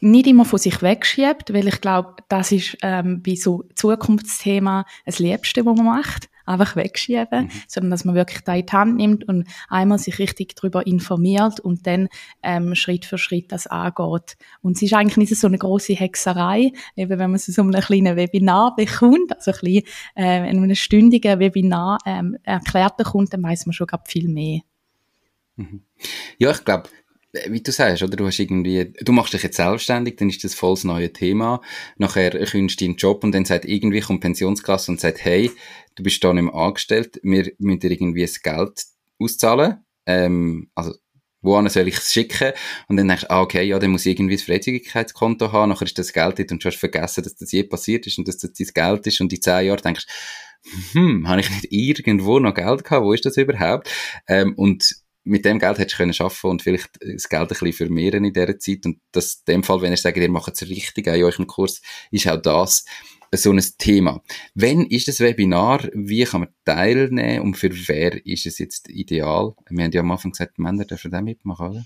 nicht 0.00 0.26
immer 0.26 0.46
von 0.46 0.58
sich 0.58 0.80
wegschiebt, 0.80 1.52
weil 1.52 1.68
ich 1.68 1.82
glaube, 1.82 2.14
das 2.30 2.50
ist 2.50 2.78
ähm, 2.80 3.22
bei 3.22 3.34
so 3.34 3.64
Zukunftsthema 3.74 4.86
das 5.04 5.18
Liebste, 5.18 5.66
was 5.66 5.76
man 5.76 5.84
macht 5.84 6.30
einfach 6.46 6.76
wegschieben, 6.76 7.44
mhm. 7.44 7.50
sondern 7.66 7.90
dass 7.90 8.04
man 8.04 8.14
wirklich 8.14 8.42
da 8.42 8.54
in 8.54 8.66
die 8.66 8.72
Hand 8.72 8.96
nimmt 8.96 9.28
und 9.28 9.46
einmal 9.68 9.98
sich 9.98 10.18
richtig 10.18 10.54
darüber 10.56 10.86
informiert 10.86 11.60
und 11.60 11.86
dann 11.86 12.08
ähm, 12.42 12.74
Schritt 12.74 13.04
für 13.04 13.18
Schritt 13.18 13.52
das 13.52 13.66
angeht. 13.66 14.36
Und 14.60 14.76
es 14.76 14.82
ist 14.82 14.94
eigentlich 14.94 15.30
nicht 15.30 15.40
so 15.40 15.46
eine 15.46 15.58
große 15.58 15.94
Hexerei, 15.94 16.72
eben 16.96 17.10
wenn 17.10 17.30
man 17.30 17.34
es 17.34 17.46
so 17.46 17.62
einem 17.62 17.72
kleinen 17.72 18.16
Webinar 18.16 18.74
bekommt, 18.76 19.34
also 19.34 19.50
ein 19.50 19.58
bisschen, 19.60 19.84
äh, 20.16 20.50
in 20.50 20.62
einem 20.62 20.74
stündigen 20.74 21.38
Webinar 21.38 21.98
ähm, 22.06 22.36
erklärt 22.42 22.96
bekommt, 22.96 23.32
dann 23.32 23.42
weiß 23.42 23.66
man 23.66 23.72
schon 23.72 23.88
viel 24.06 24.28
mehr. 24.28 24.60
Mhm. 25.56 25.82
Ja, 26.38 26.50
ich 26.50 26.64
glaube, 26.64 26.88
wie 27.32 27.62
du 27.62 27.72
sagst, 27.72 28.02
oder? 28.02 28.16
Du 28.16 28.26
hast 28.26 28.38
irgendwie, 28.38 28.92
du 29.00 29.12
machst 29.12 29.32
dich 29.32 29.42
jetzt 29.42 29.56
selbstständig, 29.56 30.16
dann 30.16 30.28
ist 30.28 30.44
das 30.44 30.54
voll 30.54 30.74
das 30.74 30.84
neue 30.84 31.12
Thema. 31.12 31.60
Nachher 31.96 32.30
kündigst 32.30 32.80
du 32.80 32.84
deinen 32.84 32.96
Job 32.96 33.24
und 33.24 33.32
dann 33.32 33.44
sagt 33.44 33.64
irgendwie 33.64 34.00
kommt 34.00 34.20
Pensionskasse 34.20 34.90
und 34.90 35.00
sagt, 35.00 35.24
hey, 35.24 35.50
du 35.94 36.02
bist 36.02 36.22
da 36.22 36.32
nicht 36.32 36.44
mehr 36.44 36.54
angestellt, 36.54 37.20
wir 37.22 37.50
müssen 37.58 37.80
dir 37.80 37.90
irgendwie 37.90 38.22
das 38.22 38.42
Geld 38.42 38.84
auszahlen. 39.18 39.84
Ähm, 40.06 40.70
also, 40.74 40.94
wohin 41.40 41.68
soll 41.68 41.88
ich 41.88 41.96
es 41.96 42.12
schicken? 42.12 42.52
Und 42.88 42.96
dann 42.96 43.08
denkst 43.08 43.24
du, 43.24 43.30
ah, 43.30 43.40
okay, 43.40 43.62
ja, 43.62 43.78
dann 43.78 43.90
muss 43.90 44.06
ich 44.06 44.12
irgendwie 44.12 44.34
ein 44.34 44.38
Freizügigkeitskonto 44.38 45.52
haben, 45.52 45.70
nachher 45.70 45.86
ist 45.86 45.98
das 45.98 46.12
Geld 46.12 46.38
dort 46.38 46.52
und 46.52 46.62
du 46.62 46.68
hast 46.68 46.78
vergessen, 46.78 47.24
dass 47.24 47.34
das 47.34 47.50
je 47.50 47.64
passiert 47.64 48.06
ist 48.06 48.18
und 48.18 48.28
dass 48.28 48.38
das 48.38 48.52
dein 48.52 48.68
Geld 48.74 49.06
ist 49.06 49.20
und 49.20 49.32
die 49.32 49.40
zehn 49.40 49.66
Jahre 49.66 49.80
denkst, 49.80 50.06
hm, 50.92 51.26
habe 51.28 51.40
ich 51.40 51.50
nicht 51.50 51.66
irgendwo 51.70 52.38
noch 52.38 52.54
Geld 52.54 52.84
gehabt? 52.84 53.04
Wo 53.04 53.12
ist 53.12 53.24
das 53.24 53.36
überhaupt? 53.36 53.90
Ähm, 54.28 54.54
und 54.54 55.01
mit 55.24 55.44
dem 55.44 55.58
Geld 55.58 55.78
hättest 55.78 55.94
du 55.94 55.96
können 55.98 56.14
arbeiten 56.18 56.46
und 56.48 56.62
vielleicht 56.62 56.90
das 57.00 57.28
Geld 57.28 57.42
ein 57.42 57.48
bisschen 57.48 57.72
vermehren 57.72 58.24
in 58.24 58.32
dieser 58.32 58.58
Zeit. 58.58 58.84
Und 58.84 58.98
das, 59.12 59.42
in 59.46 59.54
dem 59.54 59.62
Fall, 59.62 59.80
wenn 59.82 59.92
ihr 59.92 59.96
sagt, 59.96 60.16
ihr 60.16 60.30
macht 60.30 60.52
es 60.52 60.68
richtig 60.68 61.06
in 61.06 61.22
eurem 61.22 61.46
Kurs, 61.46 61.80
ist 62.10 62.28
auch 62.28 62.40
das 62.40 62.84
so 63.34 63.50
ein 63.50 63.64
Thema. 63.78 64.22
Wenn 64.54 64.84
ist 64.86 65.08
das 65.08 65.20
Webinar? 65.20 65.88
Wie 65.94 66.24
kann 66.24 66.42
man 66.42 66.54
teilnehmen? 66.64 67.40
Und 67.40 67.56
für 67.56 67.70
wer 67.88 68.24
ist 68.26 68.46
es 68.46 68.58
jetzt 68.58 68.90
ideal? 68.90 69.54
Wir 69.70 69.84
haben 69.84 69.92
ja 69.92 70.00
am 70.00 70.10
Anfang 70.10 70.32
gesagt, 70.32 70.58
Männer 70.58 70.84
dürfen 70.84 71.10
da 71.10 71.22
mitmachen, 71.22 71.70
oder? 71.70 71.84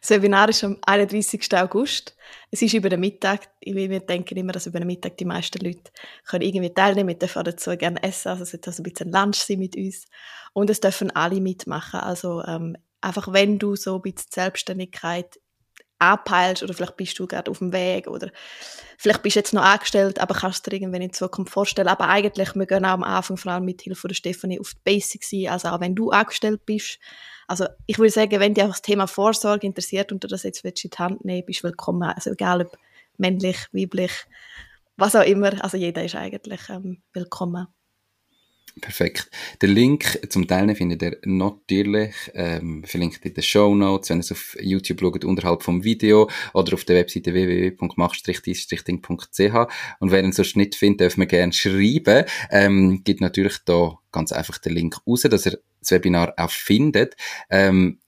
Das 0.00 0.10
Webinar 0.10 0.48
ist 0.48 0.64
am 0.64 0.78
31. 0.82 1.54
August. 1.58 2.16
Es 2.50 2.62
ist 2.62 2.72
über 2.72 2.88
den 2.88 3.00
Mittag. 3.00 3.50
Wir 3.60 4.00
denken 4.00 4.38
immer, 4.38 4.52
dass 4.52 4.66
über 4.66 4.80
den 4.80 4.86
Mittag 4.86 5.18
die 5.18 5.26
meisten 5.26 5.62
Leute 5.62 5.92
können 6.26 6.42
irgendwie 6.42 6.72
teilnehmen 6.72 7.08
können. 7.08 7.08
Wir 7.08 7.18
dürfen 7.18 7.44
dazu 7.44 7.76
gerne 7.76 8.02
essen. 8.02 8.28
Also 8.28 8.44
es 8.44 8.52
wird 8.54 8.66
also 8.66 8.82
ein 8.82 8.84
bisschen 8.84 9.12
Lunch 9.12 9.36
sein 9.36 9.58
mit 9.58 9.76
uns. 9.76 10.06
Und 10.52 10.70
es 10.70 10.80
dürfen 10.80 11.10
alle 11.14 11.40
mitmachen. 11.40 12.00
Also 12.00 12.42
ähm, 12.44 12.76
einfach, 13.00 13.32
wenn 13.32 13.58
du 13.58 13.76
so 13.76 13.96
ein 13.96 14.02
bisschen 14.02 14.30
Selbstständigkeit 14.30 15.38
anpeilst 16.00 16.62
oder 16.62 16.72
vielleicht 16.72 16.96
bist 16.96 17.18
du 17.18 17.26
gerade 17.26 17.50
auf 17.50 17.58
dem 17.58 17.72
Weg 17.72 18.06
oder 18.08 18.30
vielleicht 18.96 19.22
bist 19.22 19.36
du 19.36 19.40
jetzt 19.40 19.52
noch 19.52 19.62
angestellt, 19.62 20.18
aber 20.18 20.34
kannst 20.34 20.66
dir 20.66 20.72
irgendwann 20.72 21.02
in 21.02 21.12
Zukunft 21.12 21.52
vorstellen. 21.52 21.88
Aber 21.88 22.08
eigentlich, 22.08 22.54
wir 22.54 22.66
gehen 22.66 22.84
auch 22.86 22.90
am 22.90 23.02
Anfang 23.02 23.36
vor 23.36 23.52
allem 23.52 23.66
mit 23.66 23.82
Hilfe 23.82 24.08
der 24.08 24.14
Stefanie 24.14 24.58
auf 24.58 24.72
die 24.72 24.80
Basics 24.82 25.32
ein. 25.32 25.48
Also 25.48 25.68
auch 25.68 25.80
wenn 25.80 25.94
du 25.94 26.10
angestellt 26.10 26.64
bist, 26.64 26.98
also 27.46 27.66
ich 27.86 27.98
würde 27.98 28.10
sagen, 28.10 28.40
wenn 28.40 28.54
dich 28.54 28.64
auch 28.64 28.68
das 28.68 28.82
Thema 28.82 29.06
Vorsorge 29.06 29.66
interessiert 29.66 30.12
und 30.12 30.22
du 30.22 30.28
das 30.28 30.44
jetzt 30.44 30.64
in 30.64 30.72
die 30.72 30.88
Hand 30.96 31.24
nehmen, 31.24 31.44
bist 31.44 31.60
du 31.60 31.64
willkommen. 31.64 32.04
Also 32.04 32.30
egal 32.30 32.62
ob 32.62 32.78
männlich, 33.18 33.66
weiblich, 33.72 34.12
was 34.96 35.16
auch 35.16 35.24
immer. 35.24 35.62
Also 35.62 35.76
jeder 35.76 36.04
ist 36.04 36.14
eigentlich 36.14 36.68
ähm, 36.68 37.02
willkommen. 37.12 37.66
Perfekt. 38.80 39.30
Den 39.60 39.70
Link 39.70 40.20
zum 40.30 40.48
Teilen 40.48 40.74
findet 40.74 41.02
ihr 41.02 41.18
natürlich 41.24 42.14
ähm, 42.34 42.82
verlinkt 42.84 43.22
in 43.24 43.34
den 43.34 43.42
Show 43.42 43.74
Notes, 43.74 44.08
wenn 44.10 44.18
ihr 44.18 44.22
es 44.22 44.32
auf 44.32 44.56
YouTube 44.60 45.00
schaut, 45.00 45.24
unterhalb 45.24 45.62
vom 45.62 45.84
Video 45.84 46.28
oder 46.54 46.74
auf 46.74 46.84
der 46.84 46.96
Webseite 46.96 47.32
www.mach-dies-ding.ch 47.34 49.68
und 50.00 50.10
wer 50.10 50.24
ihn 50.24 50.32
sonst 50.32 50.56
nicht 50.56 50.74
findet, 50.74 51.00
dürfen 51.00 51.20
wir 51.20 51.26
gerne 51.26 51.52
schreiben. 51.52 52.24
Ähm, 52.50 53.02
gibt 53.04 53.20
natürlich 53.20 53.58
da 53.64 54.00
ganz 54.12 54.32
einfach 54.32 54.58
den 54.58 54.74
Link 54.74 54.96
raus, 55.06 55.22
dass 55.22 55.46
ihr 55.46 55.58
das 55.80 55.90
Webinar 55.90 56.34
auch 56.36 56.50
findet. 56.50 57.16
Ähm, 57.50 57.98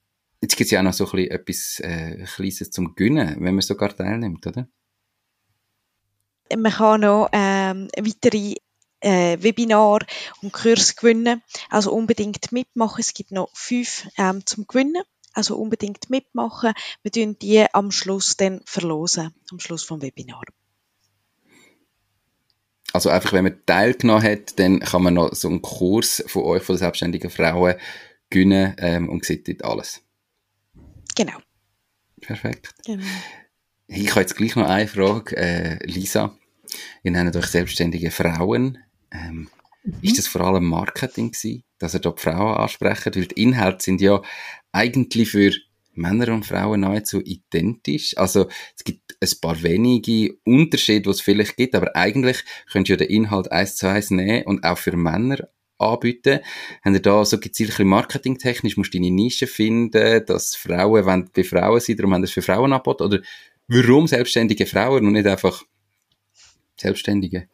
jetzt 0.41 0.57
gibt 0.57 0.67
es 0.67 0.73
ja 0.73 0.81
auch 0.81 0.85
noch 0.85 0.93
so 0.93 1.05
ein 1.05 1.11
bisschen 1.11 1.31
etwas 1.31 1.81
äh, 1.81 2.25
Kleines 2.35 2.71
zum 2.71 2.95
Gönnen, 2.95 3.37
wenn 3.41 3.55
man 3.55 3.63
sogar 3.63 3.95
teilnimmt, 3.95 4.47
oder? 4.47 4.69
Man 6.57 6.73
kann 6.73 7.01
noch 7.01 7.29
ähm, 7.33 7.89
weitere 7.97 8.57
äh, 9.03 9.37
Webinar 9.41 10.01
und 10.41 10.53
Kurs 10.53 10.97
gewinnen. 10.97 11.43
Also 11.69 11.93
unbedingt 11.93 12.53
mitmachen. 12.53 13.01
Es 13.01 13.15
gibt 13.15 13.33
noch 13.33 13.51
fünf 13.55 14.09
ähm, 14.17 14.45
zum 14.47 14.67
Gewinnen. 14.67 15.03
Also 15.35 15.57
unbedingt 15.57 16.11
mitmachen. 16.11 16.73
Wir 17.03 17.13
tun 17.13 17.39
die 17.41 17.65
am 17.73 17.91
Schluss 17.91 18.37
dann 18.37 18.61
verlosen, 18.65 19.35
am 19.51 19.61
Schluss 19.61 19.83
vom 19.83 20.03
Webinar. 20.03 20.43
Also 22.93 23.09
einfach, 23.09 23.33
wenn 23.33 23.45
man 23.45 23.65
teilgenommen 23.65 24.23
hat, 24.23 24.59
dann 24.59 24.81
kann 24.81 25.03
man 25.03 25.15
noch 25.15 25.35
so 25.35 25.49
einen 25.49 25.63
Kurs 25.63 26.23
von 26.27 26.43
euch, 26.43 26.63
von 26.63 26.75
den 26.75 26.81
selbstständigen 26.81 27.31
Frauen, 27.31 27.77
gewinnen 28.29 28.75
ähm, 28.79 29.09
und 29.09 29.25
sieht 29.25 29.49
dort 29.49 29.65
alles. 29.65 30.03
Genau. 31.15 31.39
Perfekt. 32.21 32.75
Genau. 32.85 33.05
Ich 33.87 34.11
habe 34.11 34.21
jetzt 34.21 34.37
gleich 34.37 34.57
noch 34.57 34.69
eine 34.69 34.89
Frage. 34.89 35.37
Äh, 35.37 35.87
Lisa, 35.87 36.37
ihr 37.03 37.11
nennt 37.11 37.35
euch 37.35 37.47
selbstständige 37.47 38.11
Frauen. 38.11 38.79
Ähm, 39.13 39.49
mhm. 39.85 39.95
Ist 40.03 40.19
das 40.19 40.27
vor 40.27 40.43
allem 40.43 40.65
Marketing 40.65 41.31
gewesen, 41.31 41.63
dass 41.79 41.95
ihr 41.95 42.01
dort 42.01 42.21
Frauen 42.21 42.57
ansprechen? 42.57 43.15
Weil 43.15 43.27
die 43.27 43.43
Inhalte 43.43 43.85
sind 43.85 44.01
ja 44.01 44.23
eigentlich 44.73 45.31
für 45.31 45.53
Männer 45.95 46.33
und 46.33 46.47
Frauen 46.47 46.81
nahezu 46.81 47.21
identisch. 47.21 48.17
Also 48.17 48.49
es 48.77 48.85
gibt 48.85 49.17
ein 49.21 49.41
paar 49.41 49.63
wenige 49.63 50.35
Unterschiede, 50.45 51.03
die 51.03 51.11
es 51.11 51.21
vielleicht 51.21 51.57
gibt, 51.57 51.75
aber 51.75 51.95
eigentlich 51.95 52.45
könnt 52.71 52.89
ihr 52.89 52.97
den 52.97 53.09
Inhalt 53.09 53.53
eins 53.53 53.77
zu 53.77 53.89
eins 53.89 54.11
nehmen 54.11 54.45
und 54.45 54.65
auch 54.65 54.79
für 54.79 54.97
Männer 54.97 55.49
anbieten. 55.79 56.41
Haben 56.85 56.95
ihr 56.95 57.03
da 57.03 57.25
so 57.25 57.39
gezielt 57.39 57.79
marketingtechnisch, 57.79 58.77
musst 58.77 58.95
du 58.95 58.99
deine 58.99 59.11
Nische 59.11 59.47
finden, 59.47 60.25
dass 60.27 60.57
Frauen 60.57 61.05
wollen 61.05 61.31
bei 61.35 61.45
Frauen 61.45 61.81
sein, 61.81 61.97
darum 61.97 62.15
haben 62.15 62.23
das 62.23 62.31
für 62.31 62.43
Frauen 62.43 62.73
angeboten? 62.73 63.03
Oder 63.05 63.21
warum 63.69 64.07
selbstständige 64.07 64.67
Frauen 64.67 65.07
und 65.07 65.13
nicht 65.13 65.27
einfach 65.27 65.63
Selbstständige? 66.77 67.49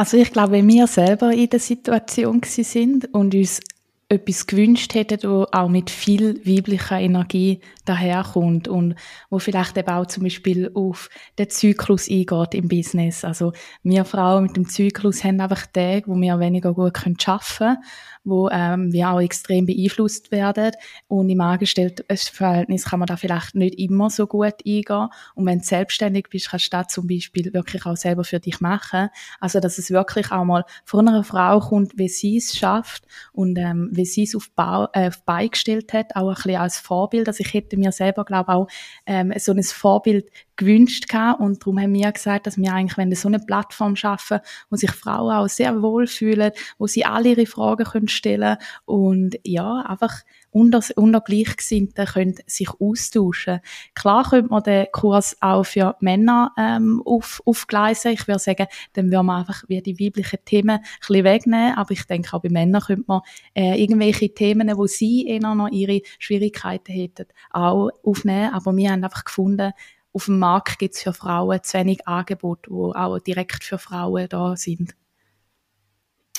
Also 0.00 0.16
ich 0.16 0.32
glaube, 0.32 0.52
wenn 0.52 0.66
wir 0.66 0.86
selber 0.86 1.30
in 1.30 1.50
der 1.50 1.60
Situation 1.60 2.40
sind 2.42 3.12
und 3.12 3.34
uns 3.34 3.60
etwas 4.08 4.46
gewünscht 4.46 4.94
hätten, 4.94 5.28
wo 5.28 5.46
auch 5.52 5.68
mit 5.68 5.90
viel 5.90 6.40
weiblicher 6.46 6.98
Energie 6.98 7.60
daherkommt 7.84 8.66
und 8.66 8.94
wo 9.28 9.38
vielleicht 9.38 9.76
eben 9.76 9.90
auch 9.90 10.06
zum 10.06 10.22
Beispiel 10.22 10.70
auf 10.72 11.10
den 11.38 11.50
Zyklus 11.50 12.08
eingeht 12.08 12.54
im 12.54 12.68
Business. 12.68 13.26
Also 13.26 13.52
wir 13.82 14.06
Frauen 14.06 14.44
mit 14.44 14.56
dem 14.56 14.66
Zyklus 14.66 15.22
haben 15.22 15.38
einfach 15.38 15.66
Tage, 15.66 16.04
wo 16.06 16.16
wir 16.16 16.40
weniger 16.40 16.72
gut 16.72 16.96
arbeiten 16.96 17.18
können 17.58 17.76
wo 18.24 18.48
ähm, 18.50 18.92
wir 18.92 19.10
auch 19.10 19.20
extrem 19.20 19.66
beeinflusst 19.66 20.30
werden. 20.30 20.72
Und 21.08 21.28
im 21.30 21.40
Angestelltenverhältnis 21.40 22.84
kann 22.84 23.00
man 23.00 23.06
da 23.06 23.16
vielleicht 23.16 23.54
nicht 23.54 23.78
immer 23.78 24.10
so 24.10 24.26
gut 24.26 24.54
eingehen. 24.66 25.08
Und 25.34 25.46
wenn 25.46 25.60
du 25.60 25.64
selbstständig 25.64 26.28
bist, 26.30 26.50
kannst 26.50 26.66
du 26.66 26.76
das 26.76 26.88
zum 26.88 27.06
Beispiel 27.06 27.52
wirklich 27.52 27.86
auch 27.86 27.96
selber 27.96 28.24
für 28.24 28.40
dich 28.40 28.60
machen. 28.60 29.08
Also, 29.40 29.60
dass 29.60 29.78
es 29.78 29.90
wirklich 29.90 30.30
auch 30.32 30.44
mal 30.44 30.64
von 30.84 31.08
einer 31.08 31.24
Frau 31.24 31.60
kommt, 31.60 31.96
wie 31.96 32.08
sie 32.08 32.36
es 32.36 32.56
schafft 32.56 33.04
und 33.32 33.58
ähm, 33.58 33.88
wie 33.92 34.04
sie 34.04 34.24
es 34.24 34.34
auf, 34.34 34.50
Bau, 34.50 34.88
äh, 34.92 35.08
auf 35.08 35.22
Bein 35.24 35.50
gestellt 35.50 35.92
hat, 35.92 36.14
auch 36.16 36.28
ein 36.28 36.34
bisschen 36.34 36.56
als 36.56 36.78
Vorbild. 36.78 37.28
Also 37.28 37.42
ich 37.42 37.54
hätte 37.54 37.76
mir 37.76 37.92
selber, 37.92 38.24
glaube 38.24 38.52
auch 38.52 38.68
ähm, 39.06 39.32
so 39.38 39.52
ein 39.52 39.62
Vorbild 39.62 40.30
gewünscht 40.60 41.08
gehabt. 41.08 41.40
und 41.40 41.62
darum 41.62 41.80
haben 41.80 41.94
wir 41.94 42.12
gesagt, 42.12 42.46
dass 42.46 42.58
wir 42.58 42.72
eigentlich, 42.72 42.98
wenn 42.98 43.08
wir 43.08 43.16
so 43.16 43.28
eine 43.28 43.38
Plattform 43.38 43.96
schaffen, 43.96 44.40
wo 44.68 44.76
sich 44.76 44.90
Frauen 44.90 45.34
auch 45.34 45.48
sehr 45.48 45.82
wohl 45.82 46.06
fühlen, 46.06 46.52
wo 46.78 46.86
sie 46.86 47.04
alle 47.04 47.30
ihre 47.30 47.46
Fragen 47.46 47.84
können 47.84 48.08
stellen 48.08 48.56
und 48.84 49.38
ja, 49.42 49.80
einfach 49.80 50.20
unter, 50.50 50.80
unter 50.96 51.20
Gleichgesinnten 51.20 52.06
können 52.06 52.34
sich 52.46 52.68
austauschen. 52.78 53.60
Klar 53.94 54.28
könnte 54.28 54.50
man 54.50 54.62
den 54.62 54.86
Kurs 54.92 55.36
auch 55.40 55.64
für 55.64 55.96
Männer 56.00 56.52
ähm, 56.58 57.02
auf, 57.04 57.40
aufgleisen. 57.46 58.12
Ich 58.12 58.26
würde 58.26 58.40
sagen, 58.40 58.66
dann 58.94 59.10
würde 59.10 59.22
man 59.22 59.40
einfach 59.40 59.64
wie 59.68 59.80
die 59.80 59.98
weiblichen 59.98 60.40
Themen 60.44 60.70
ein 60.70 60.82
bisschen 61.00 61.24
wegnehmen, 61.24 61.76
aber 61.76 61.92
ich 61.92 62.04
denke 62.04 62.36
auch 62.36 62.42
bei 62.42 62.48
Männern 62.50 62.82
könnte 62.82 63.04
man 63.06 63.20
äh, 63.54 63.80
irgendwelche 63.80 64.34
Themen, 64.34 64.76
wo 64.76 64.86
sie 64.86 65.26
eher 65.26 65.54
noch 65.54 65.68
ihre 65.70 66.02
Schwierigkeiten 66.18 66.92
hätten, 66.92 67.26
auch 67.50 67.90
aufnehmen, 68.02 68.52
aber 68.52 68.76
wir 68.76 68.90
haben 68.90 69.04
einfach 69.04 69.24
gefunden, 69.24 69.72
auf 70.12 70.24
dem 70.24 70.38
Markt 70.38 70.78
gibt 70.78 70.94
es 70.94 71.02
für 71.02 71.12
Frauen 71.12 71.62
zu 71.62 71.78
wenig 71.78 72.06
Angebote, 72.06 72.70
die 72.70 72.74
auch 72.74 73.18
direkt 73.18 73.64
für 73.64 73.78
Frauen 73.78 74.28
da 74.28 74.56
sind. 74.56 74.94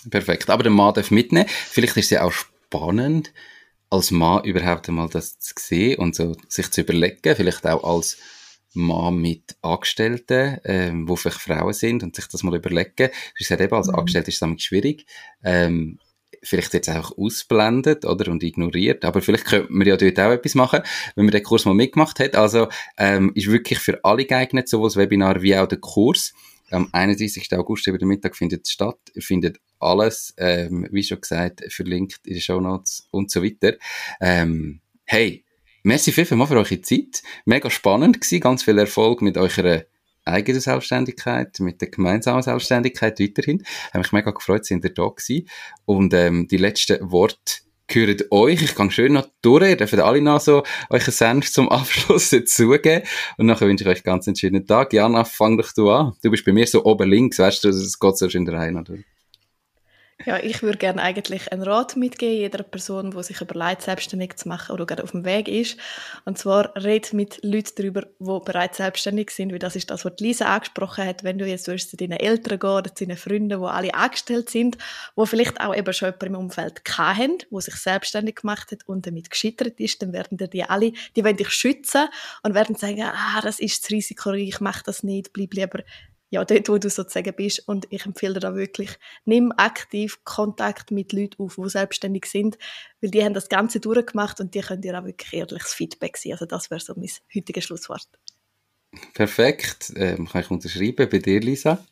Perfekt. 0.10 0.50
Aber 0.50 0.64
der 0.64 0.72
Mann 0.72 0.94
darf 0.94 1.12
mitnehmen. 1.12 1.48
Vielleicht 1.48 1.96
ist 1.98 2.06
es 2.06 2.12
ja 2.12 2.24
auch 2.24 2.32
spannend, 2.32 3.34
als 3.90 4.12
Mann 4.12 4.44
überhaupt 4.44 4.90
einmal 4.90 5.10
das 5.10 5.38
zu 5.40 5.54
sehen 5.58 6.00
und 6.00 6.16
so 6.16 6.36
sich 6.48 6.72
zu 6.72 6.82
überlegen, 6.82 7.36
vielleicht 7.36 7.68
auch 7.68 7.84
als 7.84 8.18
Mann 8.74 9.18
mit 9.18 9.58
Angestellten, 9.62 10.60
ähm, 10.64 11.08
wo 11.08 11.18
vielleicht 11.18 11.42
Frauen 11.42 11.74
sind 11.74 12.04
und 12.04 12.16
sich 12.16 12.28
das 12.28 12.44
mal 12.44 12.56
überlegen. 12.56 13.10
Ich 13.38 13.48
sage 13.48 13.66
eben, 13.66 13.76
als 13.76 13.88
mhm. 13.88 13.96
Angestellte 13.96 14.32
ist 14.32 14.42
es 14.42 14.64
schwierig. 14.64 15.06
Ähm, 15.44 16.00
vielleicht 16.44 16.74
jetzt 16.74 16.90
einfach 16.90 17.12
ausblendet 17.18 18.06
oder 18.06 18.32
und 18.32 18.44
ignoriert. 18.44 19.06
Aber 19.06 19.22
vielleicht 19.22 19.46
könnte 19.46 19.72
man 19.72 19.88
ja 19.88 19.98
dort 19.98 20.20
auch 20.20 20.32
etwas 20.32 20.56
machen, 20.56 20.82
wenn 21.16 21.26
man 21.26 21.32
den 21.32 21.44
Kurs 21.44 21.66
mal 21.66 21.74
mitgemacht 21.74 22.20
hat. 22.20 22.36
Also 22.36 22.68
ähm, 22.98 23.32
ist 23.36 23.48
wirklich 23.48 23.80
für 23.80 24.04
alle 24.04 24.26
geeignet, 24.26 24.68
sowohl 24.68 24.88
das 24.88 24.98
Webinar 24.98 25.42
wie 25.42 25.56
auch 25.56 25.68
der 25.68 25.80
Kurs. 25.80 26.34
Am 26.72 26.88
31. 26.92 27.50
August 27.58 27.88
über 27.88 27.98
den 27.98 28.08
Mittag 28.08 28.36
findet 28.36 28.66
es 28.66 28.72
statt. 28.72 28.98
Ihr 29.14 29.22
findet 29.22 29.60
alles, 29.80 30.34
ähm, 30.38 30.88
wie 30.92 31.04
schon 31.04 31.20
gesagt, 31.20 31.62
verlinkt 31.70 32.22
in 32.26 32.34
den 32.34 32.42
Show 32.42 32.62
Notes 32.62 33.08
und 33.12 33.30
so 33.30 33.44
weiter. 33.44 33.76
Ähm, 34.22 34.80
hey, 35.04 35.44
merci 35.84 36.12
viel, 36.12 36.26
viel 36.26 36.38
mal 36.38 36.48
für 36.48 36.56
eure 36.56 36.82
Zeit. 36.82 37.24
Mega 37.46 37.70
spannend 37.70 38.22
gewesen. 38.22 38.40
Ganz 38.40 38.64
viel 38.64 38.78
Erfolg 38.78 39.22
mit 39.22 39.38
eurer 39.38 39.84
eigene 40.26 40.60
Selbstständigkeit, 40.60 41.60
mit 41.60 41.82
der 41.82 41.90
gemeinsamen 41.90 42.42
Selbstständigkeit 42.42 43.20
weiterhin. 43.20 43.64
Habe 43.90 44.00
mich 44.00 44.12
mega 44.12 44.32
gefreut, 44.32 44.66
sind 44.66 44.84
ihr 44.84 44.94
da 44.94 45.08
gewesen. 45.08 45.48
Und 45.86 46.14
ähm, 46.14 46.48
die 46.48 46.58
letzten 46.58 47.12
Worte 47.12 47.62
gehören 47.88 48.18
euch. 48.32 48.62
Ich 48.62 48.76
kann 48.76 48.92
schön 48.92 49.14
noch 49.14 49.28
durch. 49.42 49.70
Ihr 49.70 49.78
dürft 49.78 49.94
alle 50.00 50.22
noch 50.22 50.40
so 50.40 50.64
euch 50.90 51.04
einen 51.04 51.12
Senf 51.12 51.52
zum 51.52 51.70
Abschluss 51.70 52.30
dazugeben. 52.32 53.04
Und 53.38 53.48
nachher 53.48 53.68
wünsche 53.68 53.84
ich 53.84 53.90
euch 53.90 54.04
ganz 54.04 54.28
einen 54.28 54.36
schönen 54.36 54.66
Tag. 54.66 54.94
Jana, 54.94 55.24
fang 55.24 55.58
doch 55.58 55.72
du 55.74 55.90
an. 55.90 56.14
Du 56.24 56.32
bist 56.32 56.46
bei 56.46 56.54
mir 56.54 56.66
so 56.68 56.84
oben 56.86 57.10
links, 57.10 57.40
weißt 57.40 57.64
du, 57.64 57.70
es 57.70 58.00
geht 58.00 58.18
so 58.18 58.30
schön 58.30 58.48
rein, 58.48 58.78
oder? 58.78 58.96
Ja, 60.26 60.38
ich 60.38 60.62
würde 60.62 60.78
gerne 60.78 61.02
eigentlich 61.02 61.52
einen 61.52 61.64
Rat 61.64 61.96
mitgeben, 61.96 62.38
jeder 62.38 62.64
Person, 62.64 63.10
die 63.12 63.24
sich 63.24 63.42
überlegt, 63.42 63.82
selbstständig 63.82 64.36
zu 64.36 64.48
machen 64.48 64.72
oder 64.74 64.86
gerade 64.86 65.04
auf 65.04 65.12
dem 65.12 65.26
Weg 65.26 65.48
ist. 65.48 65.78
Und 66.26 66.38
zwar 66.38 66.76
red 66.76 67.12
mit 67.14 67.44
Leuten 67.44 67.72
darüber, 67.76 68.02
die 68.20 68.40
bereits 68.46 68.78
selbstständig 68.78 69.32
sind, 69.32 69.52
weil 69.52 69.58
das 69.58 69.76
ist 69.76 69.90
das, 69.90 70.06
was 70.06 70.14
Lisa 70.20 70.46
angesprochen 70.46 71.06
hat. 71.06 71.24
Wenn 71.24 71.40
du 71.40 71.48
jetzt 71.48 71.66
zu 71.66 71.98
deinen 71.98 72.20
Eltern 72.20 72.60
gehen 72.60 72.70
oder 72.70 72.94
zu 72.94 73.06
deinen 73.06 73.18
Freunden, 73.18 73.50
die 73.50 73.56
alle 73.66 73.94
angestellt 73.96 74.50
sind, 74.52 74.78
die 75.18 75.26
vielleicht 75.26 75.60
auch 75.60 75.76
eben 75.76 75.94
schon 75.94 76.10
jemanden 76.10 76.26
im 76.26 76.36
Umfeld 76.36 76.82
haben, 76.98 77.38
der 77.50 77.62
sich 77.62 77.76
selbstständig 77.76 78.36
gemacht 78.36 78.72
hat 78.72 78.88
und 78.88 79.08
damit 79.08 79.32
gescheitert 79.32 79.80
ist, 79.80 80.04
dann 80.04 80.14
werden 80.14 80.38
dir 80.38 80.48
die 80.48 80.64
alle, 80.64 80.94
die 81.16 81.24
wollen 81.24 81.38
dich 81.38 81.50
schützen 81.50 82.08
und 82.44 82.54
werden 82.54 82.76
sagen, 82.76 83.02
ah, 83.04 83.42
das 83.42 83.60
ist 83.60 83.84
das 83.84 83.92
Risiko, 83.92 84.34
ich 84.34 84.60
mache 84.60 84.84
das 84.86 85.02
nicht, 85.02 85.34
bleib 85.34 85.54
lieber 85.54 85.80
ja, 86.32 86.46
dort, 86.46 86.70
wo 86.70 86.78
du 86.78 86.90
sozusagen 86.90 87.36
bist. 87.36 87.68
Und 87.68 87.86
ich 87.90 88.06
empfehle 88.06 88.36
dir 88.36 88.40
da 88.40 88.56
wirklich, 88.56 88.98
nimm 89.26 89.52
aktiv 89.58 90.24
Kontakt 90.24 90.90
mit 90.90 91.12
Leuten 91.14 91.44
auf, 91.44 91.56
die 91.56 91.70
selbstständig 91.70 92.26
sind, 92.26 92.58
weil 93.02 93.12
die 93.12 93.24
haben 93.24 93.34
das 93.34 93.50
Ganze 93.50 93.80
durchgemacht 93.80 94.40
und 94.40 94.56
die 94.56 94.62
können 94.62 94.82
dir 94.82 94.98
auch 94.98 95.06
wirklich 95.06 95.34
ehrliches 95.34 95.74
Feedback 95.74 96.18
sein. 96.18 96.32
Also 96.32 96.46
das 96.46 96.72
wäre 96.72 96.80
so 96.80 96.94
mein 96.96 97.10
heutiges 97.36 97.66
Schlusswort. 97.66 98.08
Perfekt, 99.14 99.94
ähm, 99.96 100.28
kann 100.28 100.42
ich 100.42 100.52
unterschreiben. 100.52 101.10
Bei 101.10 101.20
dir, 101.20 101.42
Lisa? 101.42 101.86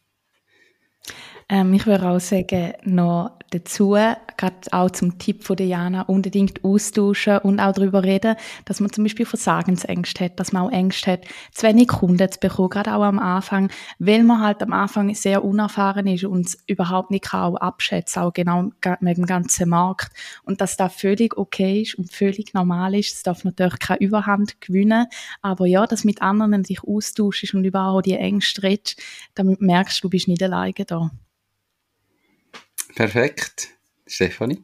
Ähm, 1.49 1.73
ich 1.73 1.87
würde 1.87 2.07
auch 2.07 2.19
sagen, 2.19 2.73
noch 2.83 3.31
dazu, 3.49 3.97
gerade 4.37 4.55
auch 4.71 4.91
zum 4.91 5.17
Tipp 5.17 5.43
von 5.43 5.55
Diana, 5.55 6.03
unbedingt 6.03 6.63
austauschen 6.63 7.39
und 7.39 7.59
auch 7.59 7.73
darüber 7.73 8.03
reden, 8.03 8.35
dass 8.65 8.79
man 8.79 8.91
zum 8.91 9.03
Beispiel 9.03 9.25
Versagensängste 9.25 10.25
hat, 10.25 10.39
dass 10.39 10.51
man 10.51 10.67
auch 10.67 10.71
Ängste 10.71 11.13
hat, 11.13 11.25
zu 11.51 11.65
wenig 11.65 11.87
Kunden 11.87 12.31
zu 12.31 12.39
bekommen, 12.39 12.69
gerade 12.69 12.93
auch 12.93 13.01
am 13.01 13.17
Anfang, 13.17 13.71
weil 13.97 14.23
man 14.23 14.41
halt 14.41 14.61
am 14.61 14.73
Anfang 14.73 15.13
sehr 15.15 15.43
unerfahren 15.43 16.05
ist 16.05 16.23
und 16.23 16.55
überhaupt 16.67 17.09
nicht 17.09 17.25
kann 17.25 17.53
auch 17.53 17.55
abschätzen, 17.55 18.21
auch 18.21 18.33
genau 18.33 18.69
mit 18.99 19.17
dem 19.17 19.25
ganzen 19.25 19.69
Markt. 19.69 20.11
Und 20.43 20.61
dass 20.61 20.77
das 20.77 20.93
völlig 20.93 21.35
okay 21.35 21.81
ist 21.81 21.95
und 21.95 22.13
völlig 22.13 22.53
normal 22.53 22.93
ist, 22.93 23.15
es 23.15 23.23
darf 23.23 23.43
natürlich 23.43 23.79
keine 23.79 24.01
Überhand 24.01 24.61
gewinnen, 24.61 25.07
aber 25.41 25.65
ja, 25.65 25.87
dass 25.87 26.03
mit 26.03 26.21
anderen 26.21 26.61
dich 26.61 26.83
austauschst 26.83 27.55
und 27.55 27.65
über 27.65 27.85
auch 27.85 28.01
die 28.01 28.13
Ängste 28.13 28.61
redest, 28.61 29.01
damit 29.33 29.61
merkst 29.61 30.03
du, 30.03 30.07
du 30.07 30.09
bist 30.11 30.27
nicht 30.27 30.43
alleine 30.43 30.73
da. 30.85 31.09
Perfekt. 32.99 33.69
Stefanie? 34.07 34.61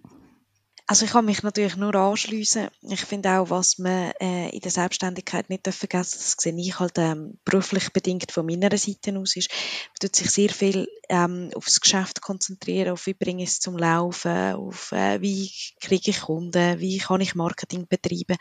Also 0.87 1.05
ich 1.05 1.11
kann 1.13 1.25
mich 1.25 1.41
natürlich 1.41 1.77
nur 1.77 1.95
anschließen. 1.95 2.67
Ich 2.83 3.01
finde 3.01 3.39
auch, 3.39 3.49
was 3.49 3.79
man 3.79 4.11
äh, 4.21 4.49
in 4.49 4.59
der 4.59 4.69
Selbstständigkeit 4.69 5.49
nicht 5.49 5.67
vergessen 5.67 6.19
das 6.19 6.35
sehe 6.37 6.55
ich 6.55 6.79
halt 6.79 6.99
ähm, 6.99 7.39
beruflich 7.43 7.91
bedingt 7.91 8.31
von 8.31 8.45
meiner 8.45 8.77
Seite 8.77 9.17
aus, 9.17 9.35
ist, 9.35 9.49
man 9.49 9.95
tut 9.99 10.15
sich 10.15 10.29
sehr 10.29 10.49
viel 10.49 10.87
ähm, 11.09 11.49
aufs 11.55 11.81
Geschäft 11.81 12.21
konzentrieren, 12.21 12.91
auf 12.91 13.07
wie 13.07 13.15
bringe 13.15 13.41
ich 13.41 13.49
es 13.49 13.59
zum 13.59 13.79
Laufen, 13.79 14.53
auf 14.53 14.91
äh, 14.91 15.19
wie 15.21 15.51
kriege 15.79 16.11
ich 16.11 16.21
Kunden, 16.21 16.79
wie 16.79 16.99
kann 16.99 17.21
ich 17.21 17.33
Marketing 17.33 17.87
betreiben 17.87 18.37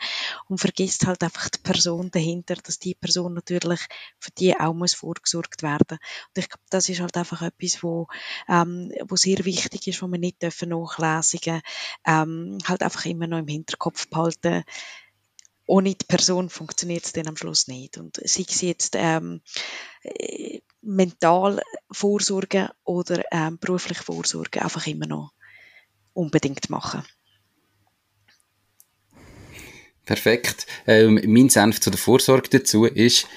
und 0.47 0.59
vergisst 0.59 1.07
halt 1.07 1.23
einfach 1.23 1.49
die 1.49 1.59
Person 1.63 2.11
dahinter, 2.11 2.55
dass 2.55 2.77
die 2.77 2.93
Person 2.93 3.33
natürlich 3.33 3.79
für 4.19 4.31
die 4.31 4.55
auch 4.59 4.73
muss 4.73 4.93
vorgesorgt 4.93 5.63
werden. 5.63 5.97
Und 5.97 6.37
ich 6.37 6.47
glaube, 6.47 6.63
das 6.69 6.89
ist 6.89 7.01
halt 7.01 7.17
einfach 7.17 7.41
etwas, 7.41 7.81
wo, 7.81 8.07
ähm, 8.47 8.91
wo 9.07 9.15
sehr 9.15 9.43
wichtig 9.45 9.87
ist, 9.87 10.03
wo 10.03 10.07
man 10.07 10.19
nicht 10.19 10.43
dürfen 10.43 10.69
nachlesen 10.69 11.61
ähm, 12.05 12.34
ähm, 12.35 12.57
halt 12.65 12.83
einfach 12.83 13.05
immer 13.05 13.27
noch 13.27 13.39
im 13.39 13.47
Hinterkopf 13.47 14.07
behalten, 14.07 14.63
ohne 15.67 15.95
die 15.95 16.05
Person 16.05 16.49
funktioniert 16.49 17.05
es 17.05 17.13
dann 17.13 17.27
am 17.27 17.37
Schluss 17.37 17.67
nicht. 17.67 17.97
Und 17.97 18.17
sei 18.23 18.45
es 18.47 18.61
jetzt 18.61 18.95
ähm, 18.97 19.41
äh, 20.03 20.59
mental 20.81 21.61
Vorsorge 21.91 22.69
oder 22.83 23.23
ähm, 23.31 23.57
beruflich 23.57 23.97
Vorsorge, 23.97 24.61
einfach 24.61 24.85
immer 24.85 25.07
noch 25.07 25.33
unbedingt 26.13 26.69
machen. 26.69 27.03
Perfekt. 30.05 30.67
Ähm, 30.85 31.19
mein 31.25 31.49
Senf 31.49 31.79
zu 31.81 31.89
der 31.89 31.97
Vorsorge 31.97 32.49
dazu 32.49 32.85
ist, 32.85 33.27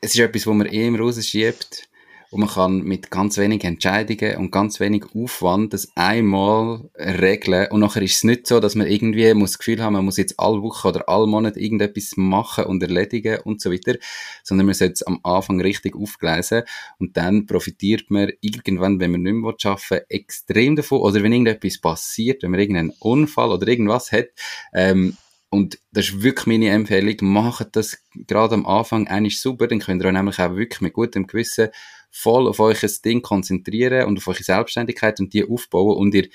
es 0.00 0.14
ist 0.14 0.20
etwas, 0.20 0.46
wo 0.46 0.54
man 0.54 0.66
eh 0.66 0.86
immer 0.86 1.00
rausschiebt 1.00 1.88
und 2.34 2.40
man 2.40 2.48
kann 2.48 2.82
mit 2.82 3.12
ganz 3.12 3.38
wenigen 3.38 3.64
Entscheidungen 3.64 4.38
und 4.38 4.50
ganz 4.50 4.80
wenig 4.80 5.04
Aufwand 5.14 5.72
das 5.72 5.92
einmal 5.94 6.90
regeln. 6.96 7.70
Und 7.70 7.78
nachher 7.78 8.02
ist 8.02 8.16
es 8.16 8.24
nicht 8.24 8.48
so, 8.48 8.58
dass 8.58 8.74
man 8.74 8.88
irgendwie 8.88 9.32
muss 9.34 9.52
das 9.52 9.58
Gefühl 9.58 9.80
haben, 9.80 9.92
man 9.92 10.04
muss 10.04 10.16
jetzt 10.16 10.40
alle 10.40 10.60
Woche 10.60 10.88
oder 10.88 11.08
alle 11.08 11.28
Monate 11.28 11.60
irgendetwas 11.60 12.14
machen 12.16 12.64
und 12.64 12.82
erledigen 12.82 13.38
und 13.44 13.60
so 13.60 13.70
weiter, 13.70 13.94
sondern 14.42 14.66
man 14.66 14.74
sollte 14.74 14.94
es 14.94 15.02
am 15.04 15.20
Anfang 15.22 15.60
richtig 15.60 15.94
aufgleisen. 15.94 16.64
Und 16.98 17.16
dann 17.16 17.46
profitiert 17.46 18.10
man 18.10 18.32
irgendwann, 18.40 18.98
wenn 18.98 19.12
man 19.12 19.22
nicht 19.22 19.34
mehr 19.34 19.54
arbeiten 19.54 19.90
will, 19.90 20.04
extrem 20.08 20.74
davon. 20.74 21.02
Oder 21.02 21.22
wenn 21.22 21.32
irgendetwas 21.32 21.80
passiert, 21.80 22.42
wenn 22.42 22.50
man 22.50 22.58
irgendeinen 22.58 22.92
Unfall 22.98 23.52
oder 23.52 23.68
irgendwas 23.68 24.10
hat, 24.10 24.30
ähm, 24.72 25.16
und 25.50 25.78
das 25.92 26.06
ist 26.06 26.22
wirklich 26.24 26.46
meine 26.46 26.70
Empfehlung. 26.70 27.14
Macht 27.20 27.76
das 27.76 28.02
gerade 28.26 28.54
am 28.54 28.66
Anfang. 28.66 29.06
Eigentlich 29.06 29.40
super, 29.40 29.68
dann 29.68 29.78
könnt 29.78 30.02
ihr 30.02 30.08
euch 30.08 30.12
nämlich 30.12 30.40
auch 30.40 30.56
wirklich 30.56 30.80
mit 30.80 30.94
gutem 30.94 31.28
Gewissen 31.28 31.68
voll 32.14 32.46
auf 32.46 32.60
euch 32.60 32.80
Ding 33.04 33.22
konzentrieren 33.22 34.06
und 34.06 34.18
auf 34.18 34.28
eure 34.28 34.42
Selbstständigkeit 34.42 35.18
und 35.18 35.34
die 35.34 35.44
aufbauen 35.44 35.98
und 35.98 36.14
ihr 36.14 36.28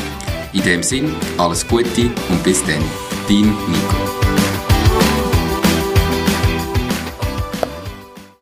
In 0.54 0.64
dem 0.64 0.82
Sinn, 0.82 1.14
alles 1.38 1.68
Gute 1.68 2.10
und 2.30 2.44
bis 2.44 2.64
dann, 2.64 2.84
dein 3.28 3.48
Nico. 3.68 4.57